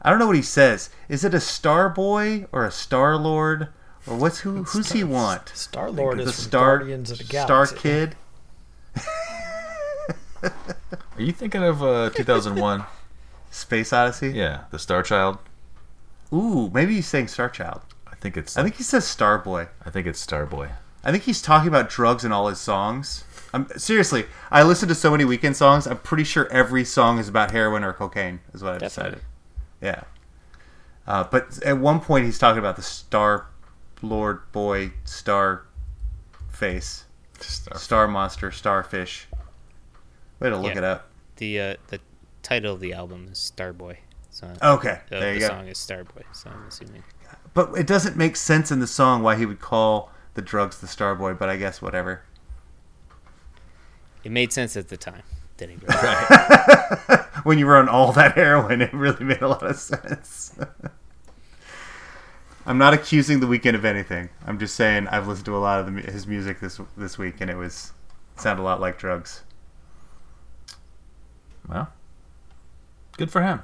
I 0.02 0.10
don't 0.10 0.20
know 0.20 0.28
what 0.28 0.36
he 0.36 0.42
says. 0.42 0.90
Is 1.10 1.24
it 1.24 1.34
a 1.34 1.40
Star 1.40 1.88
Boy 1.90 2.46
or 2.52 2.66
a 2.66 2.72
Star 2.72 3.16
Lord 3.18 3.70
or 4.08 4.18
what's 4.18 4.40
who? 4.40 4.64
Who's 4.64 4.92
he 4.92 5.04
want? 5.04 5.50
Star 5.50 5.92
Lord 5.92 6.18
The 6.18 6.24
is 6.24 6.36
from 6.36 6.44
Star 6.44 6.78
Guardians 6.80 7.12
of 7.12 7.18
the 7.20 7.24
Galaxy. 7.26 7.76
Star 7.76 7.82
Kid. 7.82 8.16
Are 10.44 11.22
you 11.22 11.32
thinking 11.32 11.64
of 11.64 11.84
uh, 11.84 12.10
2001? 12.10 12.84
Space 13.52 13.94
Odyssey. 13.94 14.30
yeah, 14.30 14.62
the 14.72 14.80
Star 14.80 15.04
Child. 15.04 15.38
Ooh, 16.34 16.72
maybe 16.74 16.96
he's 16.96 17.08
saying 17.08 17.28
Star 17.28 17.50
Child. 17.50 17.82
I 18.22 18.24
think 18.24 18.38
it's. 18.38 18.56
I 18.56 18.62
think 18.62 18.76
he 18.76 18.84
says 18.84 19.08
Star 19.08 19.40
Boy. 19.40 19.68
I 19.84 19.90
think 19.90 20.06
it's 20.06 20.24
Starboy. 20.24 20.70
I 21.04 21.12
think 21.12 21.24
he's 21.24 21.42
talking 21.42 21.68
about 21.68 21.90
drugs 21.90 22.24
in 22.24 22.32
all 22.32 22.48
his 22.50 22.60
songs. 22.60 23.24
I'm 23.52 23.68
seriously. 23.78 24.26
I 24.52 24.62
listen 24.62 24.88
to 24.90 24.94
so 24.96 25.10
many 25.10 25.24
Weeknd 25.24 25.56
songs. 25.56 25.88
I'm 25.88 25.98
pretty 25.98 26.24
sure 26.24 26.48
every 26.52 26.86
song 26.86 27.18
is 27.18 27.28
about 27.28 27.50
heroin 27.50 27.84
or 27.84 27.94
cocaine. 27.94 28.40
Is 28.54 28.62
what 28.62 28.76
I 28.76 28.78
Definitely. 28.78 29.20
decided. 29.20 29.22
Yeah. 29.82 30.04
Uh, 31.08 31.24
but 31.24 31.62
at 31.64 31.80
one 31.80 32.00
point, 32.00 32.26
he's 32.26 32.38
talking 32.38 32.60
about 32.60 32.76
the 32.76 32.84
Star 32.84 33.48
Lord 34.04 34.52
Boy 34.52 34.92
Star 35.04 35.64
Face, 36.50 37.06
Star. 37.40 37.78
Star 37.80 38.08
Monster, 38.08 38.52
Starfish. 38.52 39.26
We 40.40 40.46
Way 40.46 40.50
to 40.52 40.58
look 40.58 40.74
Yeah. 40.74 40.78
it 40.78 40.84
up. 40.84 41.08
The 41.38 41.60
uh, 41.60 41.76
the 41.88 42.00
title 42.44 42.76
of 42.76 42.80
the 42.82 42.94
album 42.94 43.30
is 43.32 43.40
Starboy. 43.40 43.98
So 44.32 44.52
Okay, 44.62 45.00
the, 45.10 45.20
there 45.20 45.34
you 45.34 45.40
the 45.40 45.48
go. 45.48 45.50
song 45.50 45.68
is 45.68 45.78
Starboy. 45.78 46.24
So 46.34 46.50
I'm 46.50 46.68
assuming. 46.68 47.04
But 47.54 47.78
it 47.78 47.86
doesn't 47.86 48.16
make 48.16 48.38
sense 48.38 48.72
in 48.72 48.80
the 48.80 48.88
song 48.88 49.24
why 49.24 49.36
he 49.36 49.46
would 49.46 49.60
call 49.60 50.10
the 50.34 50.42
drugs 50.42 50.80
the 50.80 50.88
Starboy. 50.88 51.38
But 51.38 51.50
I 51.50 51.58
guess 51.58 51.82
whatever. 51.82 52.24
It 54.24 54.32
made 54.32 54.54
sense 54.54 54.78
at 54.78 54.88
the 54.88 54.98
time. 54.98 55.24
Didn't 55.58 55.84
it? 55.88 55.92
when 57.44 57.60
you 57.60 57.68
were 57.68 57.78
on 57.78 57.90
all 57.90 58.12
that 58.14 58.34
heroin, 58.34 58.82
it 58.82 58.94
really 58.94 59.24
made 59.24 59.42
a 59.42 59.48
lot 59.48 59.64
of 59.64 59.76
sense. 59.76 60.58
I'm 62.66 62.78
not 62.78 62.94
accusing 62.94 63.40
the 63.40 63.48
Weeknd 63.48 63.76
of 63.76 63.86
anything. 63.86 64.30
I'm 64.46 64.60
just 64.60 64.76
saying 64.76 65.08
I've 65.08 65.28
listened 65.28 65.46
to 65.46 65.56
a 65.56 65.60
lot 65.60 65.80
of 65.80 65.94
the, 65.94 66.12
his 66.12 66.26
music 66.26 66.60
this 66.60 66.80
this 66.96 67.18
week, 67.18 67.42
and 67.42 67.50
it 67.50 67.58
was 67.58 67.92
sounded 68.38 68.62
a 68.62 68.64
lot 68.64 68.80
like 68.80 68.98
drugs. 68.98 69.44
Well, 71.68 71.92
good 73.18 73.32
for 73.32 73.42
him. 73.42 73.62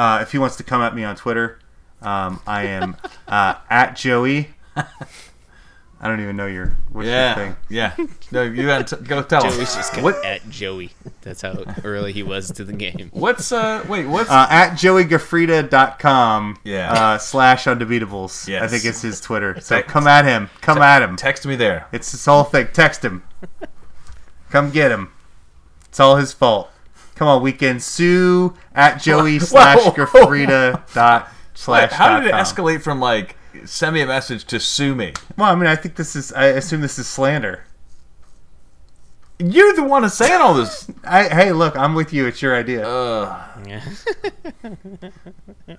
Uh, 0.00 0.20
if 0.22 0.32
he 0.32 0.38
wants 0.38 0.56
to 0.56 0.62
come 0.64 0.80
at 0.80 0.94
me 0.94 1.04
on 1.04 1.14
Twitter, 1.14 1.58
um, 2.00 2.40
I 2.46 2.62
am 2.62 2.96
uh, 3.28 3.56
at 3.68 3.96
Joey. 3.96 4.48
I 4.74 6.08
don't 6.08 6.20
even 6.22 6.36
know 6.36 6.46
your 6.46 6.78
what's 6.90 7.04
your 7.04 7.14
Yeah, 7.14 7.34
thing. 7.34 7.56
yeah. 7.68 7.94
No, 8.32 8.42
you 8.44 8.64
got 8.64 8.86
to 8.86 8.96
go 8.96 9.22
tell 9.22 9.42
him. 9.44 9.52
Just 9.60 10.00
What- 10.00 10.24
at 10.24 10.48
Joey. 10.48 10.92
That's 11.20 11.42
how 11.42 11.62
early 11.84 12.14
he 12.14 12.22
was 12.22 12.50
to 12.52 12.64
the 12.64 12.72
game. 12.72 13.10
What's 13.12 13.52
uh? 13.52 13.84
Wait, 13.86 14.06
what's 14.06 14.30
Uh, 14.30 14.46
at 14.48 14.70
joeygafrida.com 14.70 16.58
Yeah. 16.64 16.92
uh, 16.92 17.18
slash 17.18 17.64
undebeatables. 17.66 18.48
I 18.58 18.66
think 18.68 18.86
it's 18.86 19.02
his 19.02 19.20
Twitter. 19.20 19.60
So 19.60 19.76
Text- 19.76 19.90
come 19.92 20.06
at 20.06 20.24
him. 20.24 20.48
Come 20.62 20.78
at 20.78 21.02
him. 21.02 21.16
text 21.16 21.44
me 21.44 21.56
there? 21.56 21.86
It's 21.92 22.10
this 22.12 22.24
whole 22.24 22.44
thing. 22.44 22.68
Text 22.72 23.04
him. 23.04 23.22
Come 24.48 24.70
get 24.70 24.90
him. 24.90 25.12
It's 25.90 26.00
all 26.00 26.16
his 26.16 26.32
fault. 26.32 26.70
Come 27.20 27.28
on, 27.28 27.42
Weeknd. 27.42 27.82
Sue 27.82 28.56
at 28.74 28.98
Joey 28.98 29.38
slash 29.40 29.78
Grafrida 29.94 30.90
dot 30.94 31.28
slash. 31.52 31.92
How 31.92 32.18
did 32.18 32.28
it 32.28 32.30
com. 32.30 32.40
escalate 32.40 32.80
from 32.80 32.98
like 32.98 33.36
send 33.66 33.92
me 33.92 34.00
a 34.00 34.06
message 34.06 34.46
to 34.46 34.58
sue 34.58 34.94
me? 34.94 35.12
Well, 35.36 35.50
I 35.50 35.54
mean, 35.54 35.66
I 35.66 35.76
think 35.76 35.96
this 35.96 36.16
is. 36.16 36.32
I 36.32 36.46
assume 36.46 36.80
this 36.80 36.98
is 36.98 37.06
slander. 37.06 37.64
You're 39.38 39.74
the 39.74 39.82
one 39.82 40.00
that's 40.00 40.14
saying 40.14 40.40
all 40.40 40.54
this. 40.54 40.90
I 41.04 41.24
hey, 41.24 41.52
look, 41.52 41.76
I'm 41.76 41.94
with 41.94 42.14
you. 42.14 42.26
It's 42.26 42.40
your 42.40 42.56
idea. 42.56 42.88
Uh, 42.88 43.46
Yeah. 43.66 43.84